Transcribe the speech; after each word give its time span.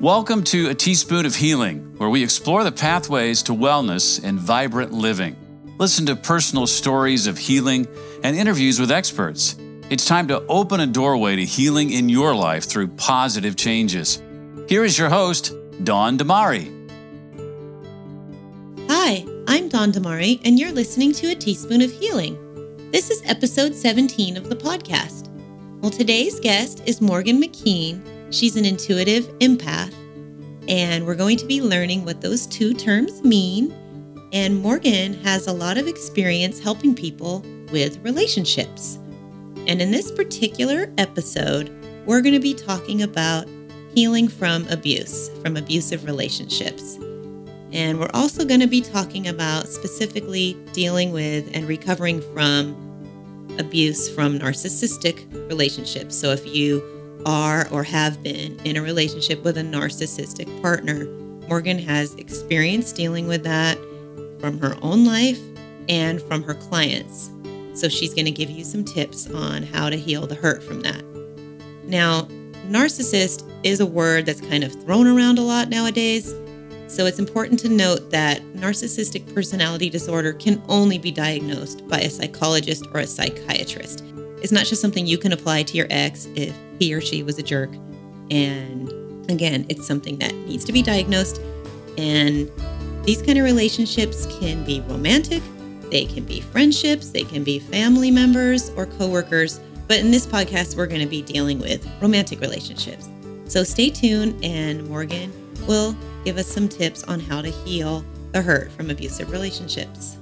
Welcome 0.00 0.44
to 0.44 0.68
A 0.68 0.74
Teaspoon 0.76 1.26
of 1.26 1.34
Healing, 1.34 1.96
where 1.98 2.08
we 2.08 2.22
explore 2.22 2.62
the 2.62 2.70
pathways 2.70 3.42
to 3.42 3.52
wellness 3.52 4.22
and 4.22 4.38
vibrant 4.38 4.92
living. 4.92 5.34
Listen 5.76 6.06
to 6.06 6.14
personal 6.14 6.68
stories 6.68 7.26
of 7.26 7.36
healing 7.36 7.88
and 8.22 8.36
interviews 8.36 8.78
with 8.78 8.92
experts. 8.92 9.56
It's 9.90 10.06
time 10.06 10.28
to 10.28 10.46
open 10.46 10.78
a 10.78 10.86
doorway 10.86 11.34
to 11.34 11.44
healing 11.44 11.90
in 11.90 12.08
your 12.08 12.32
life 12.32 12.62
through 12.68 12.94
positive 12.94 13.56
changes. 13.56 14.22
Here 14.68 14.84
is 14.84 14.96
your 14.96 15.08
host, 15.08 15.52
Dawn 15.82 16.16
Damari. 16.16 16.70
Hi, 18.88 19.26
I'm 19.48 19.68
Dawn 19.68 19.90
Damari, 19.90 20.40
and 20.44 20.60
you're 20.60 20.70
listening 20.70 21.10
to 21.14 21.32
A 21.32 21.34
Teaspoon 21.34 21.82
of 21.82 21.90
Healing. 21.90 22.38
This 22.92 23.10
is 23.10 23.20
episode 23.24 23.74
17 23.74 24.36
of 24.36 24.48
the 24.48 24.54
podcast. 24.54 25.28
Well, 25.80 25.90
today's 25.90 26.38
guest 26.38 26.84
is 26.86 27.00
Morgan 27.00 27.42
McKean. 27.42 28.17
She's 28.30 28.56
an 28.56 28.64
intuitive 28.64 29.26
empath, 29.38 29.94
and 30.68 31.06
we're 31.06 31.14
going 31.14 31.38
to 31.38 31.46
be 31.46 31.62
learning 31.62 32.04
what 32.04 32.20
those 32.20 32.46
two 32.46 32.74
terms 32.74 33.22
mean. 33.22 33.74
And 34.32 34.60
Morgan 34.60 35.14
has 35.24 35.46
a 35.46 35.52
lot 35.52 35.78
of 35.78 35.86
experience 35.86 36.60
helping 36.60 36.94
people 36.94 37.40
with 37.72 37.98
relationships. 38.04 38.98
And 39.66 39.80
in 39.80 39.90
this 39.90 40.12
particular 40.12 40.92
episode, 40.98 41.70
we're 42.04 42.20
going 42.20 42.34
to 42.34 42.40
be 42.40 42.54
talking 42.54 43.02
about 43.02 43.46
healing 43.94 44.28
from 44.28 44.66
abuse, 44.68 45.30
from 45.40 45.56
abusive 45.56 46.04
relationships. 46.04 46.96
And 47.72 47.98
we're 47.98 48.10
also 48.12 48.44
going 48.44 48.60
to 48.60 48.66
be 48.66 48.82
talking 48.82 49.28
about 49.28 49.68
specifically 49.68 50.54
dealing 50.72 51.12
with 51.12 51.50
and 51.54 51.66
recovering 51.66 52.20
from 52.34 52.76
abuse 53.58 54.08
from 54.08 54.38
narcissistic 54.38 55.26
relationships. 55.48 56.14
So 56.14 56.30
if 56.30 56.46
you 56.46 56.97
are 57.26 57.68
or 57.70 57.82
have 57.82 58.22
been 58.22 58.58
in 58.64 58.76
a 58.76 58.82
relationship 58.82 59.42
with 59.44 59.58
a 59.58 59.62
narcissistic 59.62 60.62
partner, 60.62 61.06
Morgan 61.48 61.78
has 61.78 62.14
experience 62.14 62.92
dealing 62.92 63.26
with 63.26 63.42
that 63.44 63.78
from 64.40 64.58
her 64.58 64.76
own 64.82 65.04
life 65.04 65.40
and 65.88 66.20
from 66.22 66.42
her 66.42 66.54
clients. 66.54 67.30
So 67.74 67.88
she's 67.88 68.12
going 68.12 68.26
to 68.26 68.30
give 68.30 68.50
you 68.50 68.64
some 68.64 68.84
tips 68.84 69.30
on 69.30 69.62
how 69.62 69.88
to 69.88 69.96
heal 69.96 70.26
the 70.26 70.34
hurt 70.34 70.62
from 70.62 70.80
that. 70.82 71.02
Now, 71.84 72.22
narcissist 72.66 73.48
is 73.64 73.80
a 73.80 73.86
word 73.86 74.26
that's 74.26 74.40
kind 74.40 74.64
of 74.64 74.72
thrown 74.82 75.06
around 75.06 75.38
a 75.38 75.42
lot 75.42 75.68
nowadays. 75.68 76.34
So 76.86 77.06
it's 77.06 77.18
important 77.18 77.60
to 77.60 77.68
note 77.68 78.10
that 78.10 78.42
narcissistic 78.54 79.34
personality 79.34 79.90
disorder 79.90 80.32
can 80.32 80.62
only 80.68 80.98
be 80.98 81.10
diagnosed 81.10 81.86
by 81.88 82.00
a 82.00 82.10
psychologist 82.10 82.86
or 82.92 83.00
a 83.00 83.06
psychiatrist. 83.06 84.04
It's 84.42 84.52
not 84.52 84.66
just 84.66 84.80
something 84.80 85.06
you 85.06 85.18
can 85.18 85.32
apply 85.32 85.64
to 85.64 85.76
your 85.76 85.86
ex 85.90 86.26
if 86.34 86.54
he 86.78 86.94
or 86.94 87.00
she 87.00 87.22
was 87.22 87.38
a 87.38 87.42
jerk. 87.42 87.70
And 88.30 88.90
again, 89.30 89.66
it's 89.68 89.86
something 89.86 90.18
that 90.18 90.34
needs 90.34 90.64
to 90.64 90.72
be 90.72 90.82
diagnosed. 90.82 91.40
And 91.96 92.50
these 93.04 93.22
kind 93.22 93.38
of 93.38 93.44
relationships 93.44 94.26
can 94.38 94.64
be 94.64 94.80
romantic, 94.82 95.42
they 95.90 96.04
can 96.04 96.24
be 96.24 96.40
friendships, 96.40 97.10
they 97.10 97.24
can 97.24 97.42
be 97.42 97.58
family 97.58 98.10
members 98.10 98.70
or 98.70 98.86
coworkers. 98.86 99.60
But 99.88 100.00
in 100.00 100.10
this 100.10 100.26
podcast, 100.26 100.76
we're 100.76 100.86
going 100.86 101.00
to 101.00 101.06
be 101.06 101.22
dealing 101.22 101.58
with 101.58 101.90
romantic 102.02 102.40
relationships. 102.40 103.08
So 103.46 103.64
stay 103.64 103.88
tuned, 103.88 104.44
and 104.44 104.86
Morgan 104.88 105.32
will 105.66 105.96
give 106.26 106.36
us 106.36 106.46
some 106.46 106.68
tips 106.68 107.04
on 107.04 107.18
how 107.18 107.40
to 107.40 107.48
heal 107.48 108.04
the 108.32 108.42
hurt 108.42 108.70
from 108.72 108.90
abusive 108.90 109.30
relationships. 109.30 110.17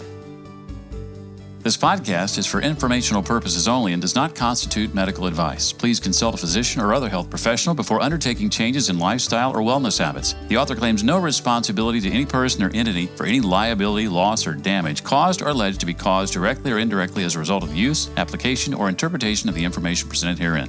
This 1.66 1.76
podcast 1.76 2.38
is 2.38 2.46
for 2.46 2.60
informational 2.60 3.24
purposes 3.24 3.66
only 3.66 3.92
and 3.92 4.00
does 4.00 4.14
not 4.14 4.36
constitute 4.36 4.94
medical 4.94 5.26
advice. 5.26 5.72
Please 5.72 5.98
consult 5.98 6.36
a 6.36 6.38
physician 6.38 6.80
or 6.80 6.94
other 6.94 7.08
health 7.08 7.28
professional 7.28 7.74
before 7.74 8.00
undertaking 8.00 8.48
changes 8.50 8.88
in 8.88 9.00
lifestyle 9.00 9.50
or 9.50 9.62
wellness 9.62 9.98
habits. 9.98 10.36
The 10.46 10.58
author 10.58 10.76
claims 10.76 11.02
no 11.02 11.18
responsibility 11.18 12.00
to 12.02 12.08
any 12.08 12.24
person 12.24 12.62
or 12.62 12.70
entity 12.72 13.06
for 13.06 13.26
any 13.26 13.40
liability, 13.40 14.06
loss, 14.06 14.46
or 14.46 14.54
damage 14.54 15.02
caused 15.02 15.42
or 15.42 15.48
alleged 15.48 15.80
to 15.80 15.86
be 15.86 15.92
caused 15.92 16.34
directly 16.34 16.70
or 16.70 16.78
indirectly 16.78 17.24
as 17.24 17.34
a 17.34 17.40
result 17.40 17.64
of 17.64 17.74
use, 17.74 18.10
application, 18.16 18.72
or 18.72 18.88
interpretation 18.88 19.48
of 19.48 19.56
the 19.56 19.64
information 19.64 20.08
presented 20.08 20.38
herein. 20.38 20.68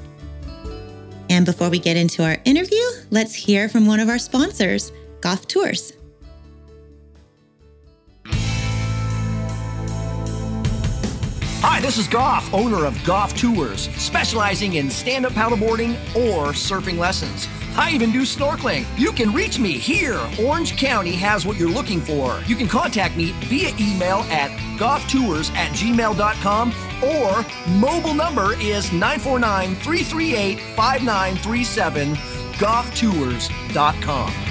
And 1.30 1.46
before 1.46 1.70
we 1.70 1.78
get 1.78 1.96
into 1.96 2.24
our 2.24 2.38
interview, 2.44 2.82
let's 3.12 3.36
hear 3.36 3.70
from 3.70 3.86
one 3.86 4.00
of 4.00 4.10
our 4.10 4.18
sponsors, 4.18 4.92
Goff 5.22 5.48
Tours. 5.48 5.94
Hi, 11.62 11.80
this 11.82 11.98
is 11.98 12.08
Goff, 12.08 12.54
owner 12.54 12.86
of 12.86 13.04
Goff 13.04 13.36
Tours, 13.36 13.90
specializing 13.96 14.76
in 14.76 14.92
stand 14.92 15.26
up 15.26 15.34
paddleboarding 15.34 15.94
or 16.16 16.50
surfing 16.54 17.00
lessons. 17.00 17.48
I 17.76 17.90
even 17.92 18.12
do 18.12 18.22
snorkeling. 18.22 18.86
You 18.96 19.12
can 19.12 19.34
reach 19.34 19.58
me 19.58 19.72
here. 19.72 20.20
Orange 20.40 20.78
County 20.78 21.14
has 21.14 21.48
what 21.48 21.58
you're 21.58 21.70
looking 21.70 22.00
for. 22.00 22.40
You 22.46 22.56
can 22.56 22.68
contact 22.68 23.18
me 23.18 23.32
via 23.46 23.74
email 23.80 24.20
at 24.30 24.52
gofftours 24.78 25.52
at 25.56 25.72
gmail.com 25.72 26.74
or 27.04 27.46
mobile 27.80 28.14
number 28.14 28.54
is 28.60 28.92
949 28.94 29.76
338 29.76 30.60
5937 30.76 32.16
gofftours.com. 32.58 34.47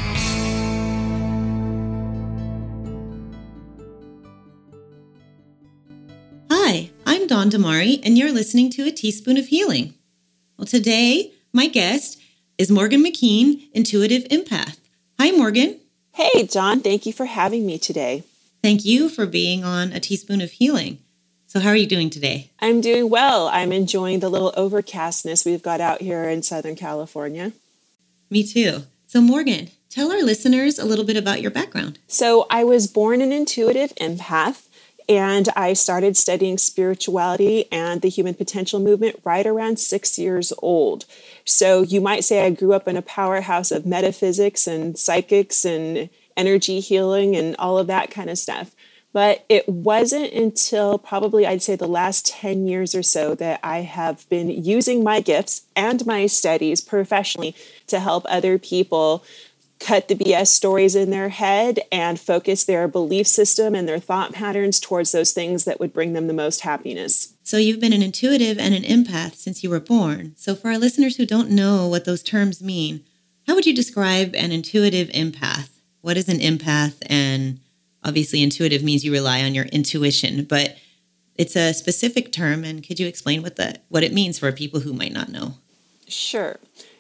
Dawn 7.37 7.51
Damari, 7.51 8.01
and 8.03 8.17
you're 8.17 8.33
listening 8.33 8.71
to 8.71 8.87
A 8.87 8.91
Teaspoon 8.91 9.37
of 9.37 9.49
Healing. 9.49 9.93
Well, 10.57 10.65
today, 10.65 11.35
my 11.53 11.67
guest 11.67 12.19
is 12.57 12.71
Morgan 12.71 13.05
McKean, 13.05 13.69
Intuitive 13.75 14.25
Empath. 14.31 14.79
Hi, 15.21 15.33
Morgan. 15.33 15.79
Hey, 16.15 16.45
Dawn. 16.45 16.81
Thank 16.81 17.05
you 17.05 17.13
for 17.13 17.27
having 17.27 17.67
me 17.67 17.77
today. 17.77 18.25
Thank 18.63 18.87
you 18.87 19.11
for 19.11 19.27
being 19.27 19.65
on 19.65 19.93
A 19.93 20.01
Teaspoon 20.01 20.41
of 20.41 20.53
Healing. 20.53 20.97
So, 21.47 21.61
how 21.61 21.69
are 21.69 21.77
you 21.77 21.87
doing 21.87 22.09
today? 22.09 22.53
I'm 22.59 22.81
doing 22.81 23.11
well. 23.11 23.49
I'm 23.49 23.71
enjoying 23.71 24.21
the 24.21 24.31
little 24.31 24.53
overcastness 24.53 25.45
we've 25.45 25.63
got 25.63 25.83
out 25.83 26.01
here 26.01 26.25
in 26.31 26.43
Southern 26.43 26.75
California. 26.75 27.53
Me 28.31 28.45
too. 28.45 28.85
So, 29.09 29.21
Morgan, 29.21 29.69
tell 29.91 30.11
our 30.11 30.23
listeners 30.23 30.79
a 30.79 30.87
little 30.87 31.05
bit 31.05 31.19
about 31.19 31.43
your 31.43 31.51
background. 31.51 31.99
So, 32.07 32.47
I 32.49 32.65
was 32.65 32.87
born 32.87 33.21
an 33.21 33.31
intuitive 33.31 33.95
empath. 33.97 34.63
And 35.09 35.49
I 35.55 35.75
started 35.75 36.17
studying 36.17 36.59
spirituality 36.59 37.71
and 37.71 38.03
the 38.03 38.09
human 38.09 38.35
potential 38.35 38.81
movement 38.81 39.21
right 39.25 39.47
around 39.47 39.79
six 39.79 40.19
years 40.19 40.53
old. 40.59 41.05
So 41.45 41.83
you 41.83 42.01
might 42.01 42.25
say 42.25 42.45
I 42.45 42.51
grew 42.51 42.73
up 42.73 42.89
in 42.89 42.97
a 42.97 43.03
powerhouse 43.03 43.71
of 43.71 43.87
metaphysics 43.87 44.67
and 44.67 44.99
psychics 44.99 45.65
and 45.65 46.09
energy 46.37 46.81
healing 46.81 47.37
and 47.37 47.55
all 47.59 47.79
of 47.79 47.87
that 47.87 48.11
kind 48.11 48.31
of 48.31 48.39
stuff. 48.39 48.75
But 49.13 49.47
it 49.49 49.67
wasn't 49.67 50.33
until 50.35 50.99
probably 50.99 51.47
I'd 51.47 51.63
say 51.63 51.75
the 51.75 51.87
last 51.87 52.27
10 52.27 52.67
years 52.67 52.95
or 52.95 53.03
so 53.03 53.35
that 53.37 53.61
I 53.63 53.79
have 53.79 54.29
been 54.29 54.51
using 54.51 55.03
my 55.03 55.21
gifts 55.21 55.63
and 55.75 56.05
my 56.05 56.27
studies 56.27 56.83
professionally 56.83 57.55
to 57.87 58.01
help 58.01 58.27
other 58.29 58.59
people 58.59 59.25
cut 59.79 60.09
the 60.09 60.15
BS 60.15 60.49
stories 60.49 60.95
in 60.95 61.11
their 61.11 61.29
head 61.29 61.81
and 61.93 62.19
focus 62.19 62.65
their 62.65 62.89
belief 62.89 63.27
system 63.27 63.75
and 63.75 63.89
their 63.89 63.99
thought 63.99 64.33
patterns 64.33 64.81
towards 64.81 65.13
those 65.13 65.33
things 65.33 65.65
that 65.65 65.81
would 65.81 65.93
bring 65.93 66.13
them 66.13 66.27
the 66.27 66.33
most 66.33 66.63
happiness. 66.63 67.35
So, 67.43 67.59
you've 67.59 67.81
been 67.81 67.93
an 67.93 68.03
intuitive 68.03 68.59
and 68.59 68.75
an 68.75 68.83
empath 68.83 69.35
since 69.37 69.63
you 69.63 69.71
were 69.71 69.81
born. 69.81 70.35
So, 70.37 70.55
for 70.55 70.69
our 70.69 70.79
listeners 70.79 71.17
who 71.17 71.27
don't 71.27 71.51
know 71.51 71.87
what 71.89 72.05
those 72.05 72.23
terms 72.23 72.63
mean, 72.63 73.05
how 73.47 73.55
would 73.55 73.67
you 73.67 73.75
describe 73.75 74.35
an 74.35 74.51
intuitive 74.51 75.09
empath? 75.09 75.69
What 76.01 76.17
is 76.17 76.29
an 76.29 76.39
empath? 76.39 76.97
And 77.09 77.61
obviously, 78.03 78.43
intuitive 78.43 78.83
means 78.83 79.05
you 79.05 79.13
rely 79.13 79.43
on 79.43 79.55
your 79.55 79.67
intuition, 79.67 80.45
but 80.45 80.77
it's 81.37 81.55
a 81.55 81.75
specific 81.75 82.33
term. 82.33 82.65
And 82.65 82.87
could 82.87 82.99
you 82.99 83.07
explain 83.07 83.43
what 83.43 83.57
the 83.57 83.79
what 83.89 84.03
it 84.03 84.13
means 84.13 84.39
for 84.39 84.51
people 84.51 84.81
who 84.81 84.93
might 84.93 85.13
not 85.13 85.29
know? 85.29 85.55
Sure. 86.09 86.57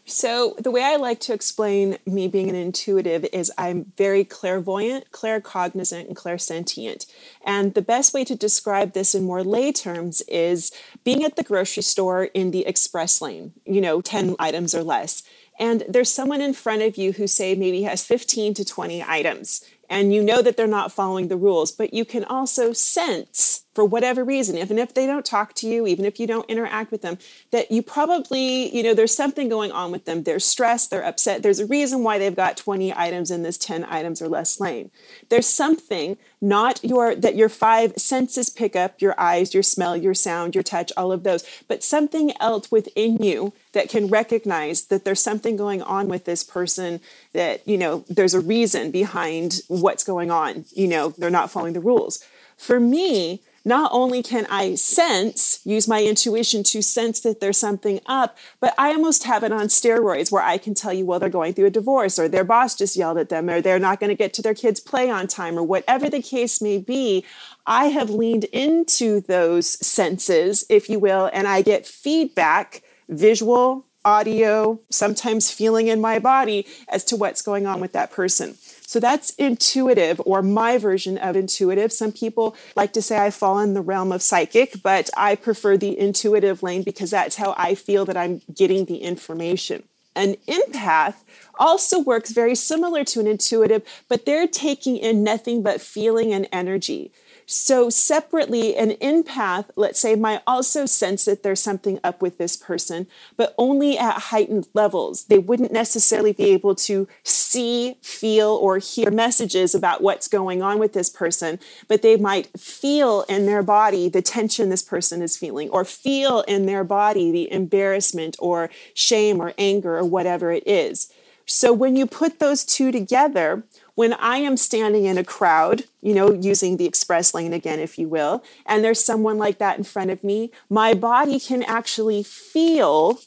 So, 0.08 0.54
the 0.60 0.70
way 0.70 0.84
I 0.84 0.94
like 0.94 1.18
to 1.22 1.32
explain 1.32 1.98
me 2.06 2.28
being 2.28 2.48
an 2.48 2.54
intuitive 2.54 3.26
is 3.32 3.50
I'm 3.58 3.92
very 3.96 4.22
clairvoyant, 4.22 5.10
claircognizant, 5.10 6.06
and 6.06 6.14
clairsentient. 6.14 7.06
And 7.44 7.74
the 7.74 7.82
best 7.82 8.14
way 8.14 8.24
to 8.26 8.36
describe 8.36 8.92
this 8.92 9.16
in 9.16 9.24
more 9.24 9.42
lay 9.42 9.72
terms 9.72 10.22
is 10.28 10.70
being 11.02 11.24
at 11.24 11.34
the 11.34 11.42
grocery 11.42 11.82
store 11.82 12.24
in 12.24 12.52
the 12.52 12.64
express 12.66 13.20
lane, 13.20 13.52
you 13.64 13.80
know, 13.80 14.00
10 14.00 14.36
items 14.38 14.76
or 14.76 14.84
less. 14.84 15.24
And 15.58 15.82
there's 15.88 16.12
someone 16.12 16.40
in 16.40 16.54
front 16.54 16.82
of 16.82 16.96
you 16.96 17.12
who, 17.12 17.26
say, 17.26 17.56
maybe 17.56 17.82
has 17.82 18.04
15 18.04 18.54
to 18.54 18.64
20 18.64 19.02
items. 19.02 19.64
And 19.90 20.14
you 20.14 20.22
know 20.22 20.40
that 20.40 20.56
they're 20.56 20.68
not 20.68 20.92
following 20.92 21.26
the 21.26 21.36
rules, 21.36 21.72
but 21.72 21.92
you 21.92 22.04
can 22.04 22.22
also 22.24 22.72
sense 22.72 23.65
for 23.76 23.84
whatever 23.84 24.24
reason, 24.24 24.56
even 24.56 24.78
if 24.78 24.94
they 24.94 25.06
don't 25.06 25.26
talk 25.26 25.52
to 25.52 25.68
you, 25.68 25.86
even 25.86 26.06
if 26.06 26.18
you 26.18 26.26
don't 26.26 26.48
interact 26.48 26.90
with 26.90 27.02
them, 27.02 27.18
that 27.50 27.70
you 27.70 27.82
probably, 27.82 28.74
you 28.74 28.82
know, 28.82 28.94
there's 28.94 29.14
something 29.14 29.50
going 29.50 29.70
on 29.70 29.92
with 29.92 30.06
them. 30.06 30.22
They're 30.22 30.40
stressed, 30.40 30.90
they're 30.90 31.04
upset. 31.04 31.42
There's 31.42 31.60
a 31.60 31.66
reason 31.66 32.02
why 32.02 32.18
they've 32.18 32.34
got 32.34 32.56
20 32.56 32.94
items 32.94 33.30
in 33.30 33.42
this 33.42 33.58
10 33.58 33.84
items 33.84 34.22
or 34.22 34.28
less 34.28 34.58
lane. 34.58 34.90
There's 35.28 35.46
something 35.46 36.16
not 36.40 36.82
your 36.82 37.14
that 37.14 37.36
your 37.36 37.50
five 37.50 37.92
senses 37.98 38.48
pick 38.48 38.74
up 38.74 39.02
your 39.02 39.14
eyes, 39.20 39.52
your 39.52 39.62
smell, 39.62 39.94
your 39.94 40.14
sound, 40.14 40.54
your 40.54 40.64
touch, 40.64 40.90
all 40.96 41.12
of 41.12 41.22
those, 41.22 41.44
but 41.68 41.84
something 41.84 42.32
else 42.40 42.70
within 42.70 43.18
you 43.18 43.52
that 43.72 43.90
can 43.90 44.06
recognize 44.06 44.86
that 44.86 45.04
there's 45.04 45.20
something 45.20 45.54
going 45.54 45.82
on 45.82 46.08
with 46.08 46.24
this 46.24 46.42
person 46.42 46.98
that, 47.34 47.66
you 47.68 47.76
know, 47.76 48.06
there's 48.08 48.32
a 48.32 48.40
reason 48.40 48.90
behind 48.90 49.60
what's 49.68 50.02
going 50.02 50.30
on. 50.30 50.64
You 50.72 50.88
know, 50.88 51.10
they're 51.18 51.28
not 51.28 51.50
following 51.50 51.74
the 51.74 51.80
rules. 51.80 52.24
For 52.56 52.80
me, 52.80 53.42
not 53.66 53.90
only 53.92 54.22
can 54.22 54.46
I 54.48 54.76
sense, 54.76 55.58
use 55.64 55.88
my 55.88 56.04
intuition 56.04 56.62
to 56.62 56.80
sense 56.80 57.18
that 57.20 57.40
there's 57.40 57.58
something 57.58 58.00
up, 58.06 58.38
but 58.60 58.72
I 58.78 58.90
almost 58.90 59.24
have 59.24 59.42
it 59.42 59.50
on 59.50 59.66
steroids 59.66 60.30
where 60.30 60.42
I 60.42 60.56
can 60.56 60.72
tell 60.72 60.92
you, 60.92 61.04
well, 61.04 61.18
they're 61.18 61.28
going 61.28 61.52
through 61.52 61.66
a 61.66 61.70
divorce 61.70 62.16
or 62.16 62.28
their 62.28 62.44
boss 62.44 62.76
just 62.76 62.96
yelled 62.96 63.18
at 63.18 63.28
them 63.28 63.50
or 63.50 63.60
they're 63.60 63.80
not 63.80 63.98
going 63.98 64.10
to 64.10 64.14
get 64.14 64.32
to 64.34 64.42
their 64.42 64.54
kids' 64.54 64.78
play 64.78 65.10
on 65.10 65.26
time 65.26 65.58
or 65.58 65.64
whatever 65.64 66.08
the 66.08 66.22
case 66.22 66.62
may 66.62 66.78
be. 66.78 67.24
I 67.66 67.86
have 67.86 68.08
leaned 68.08 68.44
into 68.44 69.20
those 69.22 69.84
senses, 69.84 70.64
if 70.70 70.88
you 70.88 71.00
will, 71.00 71.28
and 71.32 71.48
I 71.48 71.62
get 71.62 71.88
feedback, 71.88 72.84
visual, 73.08 73.84
audio, 74.04 74.78
sometimes 74.88 75.50
feeling 75.50 75.88
in 75.88 76.00
my 76.00 76.20
body 76.20 76.64
as 76.88 77.02
to 77.06 77.16
what's 77.16 77.42
going 77.42 77.66
on 77.66 77.80
with 77.80 77.92
that 77.92 78.12
person. 78.12 78.56
So 78.86 79.00
that's 79.00 79.30
intuitive 79.30 80.20
or 80.24 80.42
my 80.42 80.78
version 80.78 81.18
of 81.18 81.34
intuitive. 81.34 81.92
Some 81.92 82.12
people 82.12 82.56
like 82.76 82.92
to 82.92 83.02
say 83.02 83.18
I 83.18 83.30
fall 83.30 83.58
in 83.58 83.74
the 83.74 83.80
realm 83.80 84.12
of 84.12 84.22
psychic, 84.22 84.80
but 84.82 85.10
I 85.16 85.34
prefer 85.34 85.76
the 85.76 85.98
intuitive 85.98 86.62
lane 86.62 86.84
because 86.84 87.10
that's 87.10 87.34
how 87.34 87.54
I 87.58 87.74
feel 87.74 88.04
that 88.04 88.16
I'm 88.16 88.42
getting 88.54 88.84
the 88.84 88.98
information. 88.98 89.82
An 90.14 90.36
empath 90.48 91.16
also 91.58 91.98
works 91.98 92.30
very 92.30 92.54
similar 92.54 93.04
to 93.04 93.20
an 93.20 93.26
intuitive, 93.26 93.82
but 94.08 94.24
they're 94.24 94.46
taking 94.46 94.96
in 94.96 95.24
nothing 95.24 95.62
but 95.62 95.80
feeling 95.80 96.32
and 96.32 96.48
energy. 96.52 97.12
So, 97.48 97.90
separately, 97.90 98.76
an 98.76 98.90
empath, 98.94 99.66
let's 99.76 100.00
say, 100.00 100.16
might 100.16 100.42
also 100.48 100.84
sense 100.84 101.26
that 101.26 101.44
there's 101.44 101.62
something 101.62 102.00
up 102.02 102.20
with 102.20 102.38
this 102.38 102.56
person, 102.56 103.06
but 103.36 103.54
only 103.56 103.96
at 103.96 104.18
heightened 104.18 104.66
levels. 104.74 105.26
They 105.26 105.38
wouldn't 105.38 105.70
necessarily 105.70 106.32
be 106.32 106.50
able 106.50 106.74
to 106.74 107.06
see, 107.22 107.98
feel, 108.02 108.48
or 108.48 108.78
hear 108.78 109.12
messages 109.12 109.76
about 109.76 110.02
what's 110.02 110.26
going 110.26 110.60
on 110.60 110.80
with 110.80 110.92
this 110.92 111.08
person, 111.08 111.60
but 111.86 112.02
they 112.02 112.16
might 112.16 112.48
feel 112.58 113.22
in 113.28 113.46
their 113.46 113.62
body 113.62 114.08
the 114.08 114.22
tension 114.22 114.68
this 114.68 114.82
person 114.82 115.22
is 115.22 115.36
feeling, 115.36 115.70
or 115.70 115.84
feel 115.84 116.40
in 116.48 116.66
their 116.66 116.82
body 116.82 117.30
the 117.30 117.52
embarrassment 117.52 118.34
or 118.40 118.70
shame 118.92 119.40
or 119.40 119.54
anger 119.56 119.96
or 119.96 120.04
whatever 120.04 120.50
it 120.50 120.66
is. 120.66 121.12
So, 121.46 121.72
when 121.72 121.94
you 121.94 122.06
put 122.06 122.40
those 122.40 122.64
two 122.64 122.90
together, 122.90 123.62
when 123.96 124.12
I 124.12 124.36
am 124.36 124.56
standing 124.56 125.06
in 125.06 125.18
a 125.18 125.24
crowd, 125.24 125.84
you 126.00 126.14
know, 126.14 126.32
using 126.32 126.76
the 126.76 126.84
express 126.84 127.34
lane 127.34 127.52
again, 127.52 127.80
if 127.80 127.98
you 127.98 128.08
will, 128.08 128.44
and 128.64 128.84
there's 128.84 129.04
someone 129.04 129.38
like 129.38 129.58
that 129.58 129.78
in 129.78 129.84
front 129.84 130.10
of 130.10 130.22
me, 130.22 130.52
my 130.70 130.94
body 130.94 131.40
can 131.40 131.64
actually 131.64 132.22
feel 132.22 133.18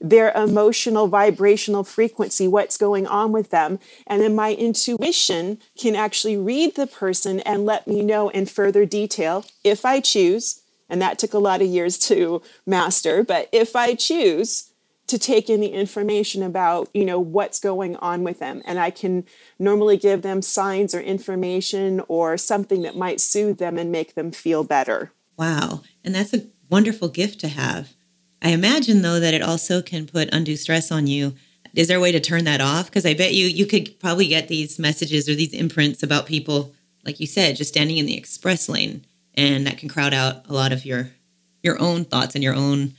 their 0.00 0.32
emotional 0.32 1.06
vibrational 1.06 1.84
frequency, 1.84 2.48
what's 2.48 2.76
going 2.76 3.06
on 3.06 3.32
with 3.32 3.50
them. 3.50 3.78
And 4.06 4.20
then 4.20 4.34
my 4.34 4.54
intuition 4.54 5.58
can 5.78 5.96
actually 5.96 6.36
read 6.36 6.76
the 6.76 6.86
person 6.86 7.40
and 7.40 7.64
let 7.64 7.86
me 7.86 8.02
know 8.02 8.28
in 8.28 8.46
further 8.46 8.84
detail 8.84 9.44
if 9.64 9.84
I 9.84 10.00
choose. 10.00 10.62
And 10.88 11.00
that 11.02 11.18
took 11.18 11.34
a 11.34 11.38
lot 11.38 11.62
of 11.62 11.68
years 11.68 11.98
to 12.00 12.42
master, 12.66 13.24
but 13.24 13.48
if 13.52 13.74
I 13.74 13.94
choose, 13.94 14.70
to 15.06 15.18
take 15.18 15.48
in 15.48 15.60
the 15.60 15.68
information 15.68 16.42
about 16.42 16.88
you 16.92 17.04
know 17.04 17.20
what's 17.20 17.60
going 17.60 17.96
on 17.96 18.24
with 18.24 18.38
them. 18.38 18.62
And 18.64 18.78
i 18.78 18.90
can 18.90 19.24
normally 19.58 19.96
give 19.96 20.22
them 20.22 20.42
signs 20.42 20.94
or 20.94 21.00
information 21.00 22.02
or 22.08 22.36
something 22.36 22.82
that 22.82 22.96
might 22.96 23.20
soothe 23.20 23.58
them 23.58 23.78
and 23.78 23.92
make 23.92 24.14
them 24.14 24.32
feel 24.32 24.64
better. 24.64 25.12
Wow. 25.36 25.82
And 26.04 26.14
that's 26.14 26.34
a 26.34 26.46
wonderful 26.70 27.08
gift 27.08 27.40
to 27.40 27.48
have. 27.48 27.94
I 28.42 28.50
imagine 28.50 29.02
though 29.02 29.20
that 29.20 29.34
it 29.34 29.42
also 29.42 29.82
can 29.82 30.06
put 30.06 30.32
undue 30.32 30.56
stress 30.56 30.90
on 30.90 31.06
you. 31.06 31.34
Is 31.74 31.88
there 31.88 31.98
a 31.98 32.00
way 32.00 32.12
to 32.12 32.20
turn 32.20 32.44
that 32.44 32.60
off? 32.60 32.86
Because 32.86 33.06
i 33.06 33.14
bet 33.14 33.34
you 33.34 33.46
you 33.46 33.66
could 33.66 33.98
probably 34.00 34.28
get 34.28 34.48
these 34.48 34.78
messages 34.78 35.28
or 35.28 35.34
these 35.34 35.52
imprints 35.52 36.02
about 36.02 36.26
people 36.26 36.72
like 37.04 37.20
you 37.20 37.26
said 37.26 37.56
just 37.56 37.72
standing 37.72 37.98
in 37.98 38.06
the 38.06 38.16
express 38.16 38.68
lane. 38.68 39.04
And 39.34 39.66
that 39.66 39.76
can 39.76 39.88
crowd 39.88 40.14
out 40.14 40.48
a 40.48 40.54
lot 40.54 40.72
of 40.72 40.84
your 40.84 41.10
your 41.62 41.80
own 41.80 42.04
thoughts 42.04 42.34
and 42.34 42.42
your 42.42 42.54
own 42.54 42.94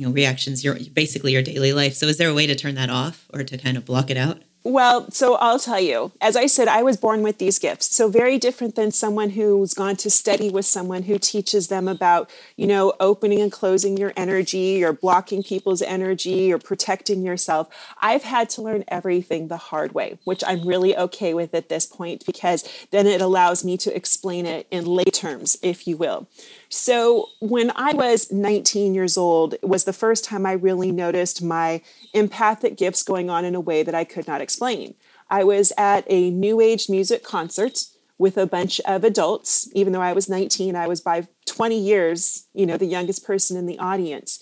you 0.00 0.06
know 0.06 0.12
reactions 0.12 0.64
your 0.64 0.76
basically 0.94 1.32
your 1.32 1.42
daily 1.42 1.74
life 1.74 1.92
so 1.92 2.06
is 2.06 2.16
there 2.16 2.30
a 2.30 2.34
way 2.34 2.46
to 2.46 2.54
turn 2.54 2.74
that 2.74 2.88
off 2.88 3.26
or 3.34 3.44
to 3.44 3.58
kind 3.58 3.76
of 3.76 3.84
block 3.84 4.10
it 4.10 4.16
out 4.16 4.38
well, 4.62 5.10
so 5.10 5.36
I'll 5.36 5.58
tell 5.58 5.80
you, 5.80 6.12
as 6.20 6.36
I 6.36 6.44
said, 6.44 6.68
I 6.68 6.82
was 6.82 6.98
born 6.98 7.22
with 7.22 7.38
these 7.38 7.58
gifts. 7.58 7.96
So 7.96 8.10
very 8.10 8.36
different 8.36 8.76
than 8.76 8.90
someone 8.90 9.30
who's 9.30 9.72
gone 9.72 9.96
to 9.96 10.10
study 10.10 10.50
with 10.50 10.66
someone 10.66 11.04
who 11.04 11.18
teaches 11.18 11.68
them 11.68 11.88
about, 11.88 12.28
you 12.56 12.66
know, 12.66 12.92
opening 13.00 13.40
and 13.40 13.50
closing 13.50 13.96
your 13.96 14.12
energy 14.18 14.84
or 14.84 14.92
blocking 14.92 15.42
people's 15.42 15.80
energy 15.80 16.52
or 16.52 16.58
protecting 16.58 17.22
yourself. 17.22 17.68
I've 18.02 18.24
had 18.24 18.50
to 18.50 18.62
learn 18.62 18.84
everything 18.88 19.48
the 19.48 19.56
hard 19.56 19.92
way, 19.94 20.18
which 20.24 20.44
I'm 20.46 20.68
really 20.68 20.94
okay 20.94 21.32
with 21.32 21.54
at 21.54 21.70
this 21.70 21.86
point 21.86 22.26
because 22.26 22.68
then 22.90 23.06
it 23.06 23.22
allows 23.22 23.64
me 23.64 23.78
to 23.78 23.96
explain 23.96 24.44
it 24.44 24.66
in 24.70 24.84
lay 24.84 25.04
terms, 25.04 25.56
if 25.62 25.86
you 25.86 25.96
will. 25.96 26.28
So 26.70 27.26
when 27.40 27.72
I 27.74 27.92
was 27.94 28.30
19 28.30 28.94
years 28.94 29.18
old, 29.18 29.54
it 29.54 29.68
was 29.68 29.84
the 29.84 29.92
first 29.92 30.24
time 30.24 30.46
I 30.46 30.52
really 30.52 30.92
noticed 30.92 31.42
my 31.42 31.82
empathic 32.14 32.76
gifts 32.76 33.02
going 33.02 33.28
on 33.28 33.44
in 33.44 33.56
a 33.56 33.60
way 33.60 33.82
that 33.82 33.94
I 33.94 34.04
could 34.04 34.28
not 34.28 34.40
explain. 34.40 34.94
I 35.28 35.42
was 35.42 35.72
at 35.76 36.04
a 36.06 36.30
new 36.30 36.60
age 36.60 36.88
music 36.88 37.24
concert 37.24 37.86
with 38.18 38.36
a 38.36 38.46
bunch 38.46 38.80
of 38.82 39.02
adults. 39.02 39.68
Even 39.74 39.92
though 39.92 40.00
I 40.00 40.12
was 40.12 40.28
19, 40.28 40.76
I 40.76 40.86
was 40.86 41.00
by 41.00 41.26
20 41.46 41.76
years, 41.76 42.46
you 42.54 42.66
know, 42.66 42.76
the 42.76 42.86
youngest 42.86 43.24
person 43.24 43.56
in 43.56 43.66
the 43.66 43.78
audience. 43.80 44.40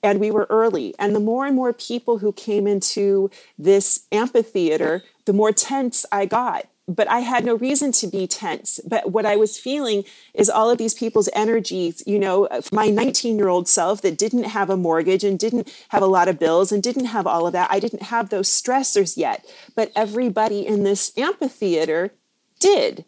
And 0.00 0.20
we 0.20 0.30
were 0.30 0.46
early. 0.50 0.94
And 1.00 1.14
the 1.14 1.20
more 1.20 1.44
and 1.44 1.56
more 1.56 1.72
people 1.72 2.18
who 2.18 2.32
came 2.32 2.68
into 2.68 3.30
this 3.58 4.06
amphitheater, 4.12 5.02
the 5.24 5.32
more 5.32 5.50
tense 5.50 6.06
I 6.12 6.26
got 6.26 6.66
but 6.86 7.08
I 7.08 7.20
had 7.20 7.44
no 7.44 7.54
reason 7.54 7.92
to 7.92 8.06
be 8.06 8.26
tense. 8.26 8.80
But 8.86 9.10
what 9.12 9.24
I 9.24 9.36
was 9.36 9.58
feeling 9.58 10.04
is 10.34 10.50
all 10.50 10.70
of 10.70 10.78
these 10.78 10.94
people's 10.94 11.30
energies, 11.32 12.02
you 12.06 12.18
know, 12.18 12.48
my 12.72 12.88
19 12.88 13.38
year 13.38 13.48
old 13.48 13.68
self 13.68 14.02
that 14.02 14.18
didn't 14.18 14.44
have 14.44 14.70
a 14.70 14.76
mortgage 14.76 15.24
and 15.24 15.38
didn't 15.38 15.72
have 15.88 16.02
a 16.02 16.06
lot 16.06 16.28
of 16.28 16.38
bills 16.38 16.72
and 16.72 16.82
didn't 16.82 17.06
have 17.06 17.26
all 17.26 17.46
of 17.46 17.52
that. 17.52 17.70
I 17.70 17.80
didn't 17.80 18.02
have 18.02 18.28
those 18.28 18.48
stressors 18.48 19.16
yet. 19.16 19.46
But 19.74 19.92
everybody 19.96 20.66
in 20.66 20.82
this 20.82 21.12
amphitheater 21.16 22.12
did. 22.60 23.04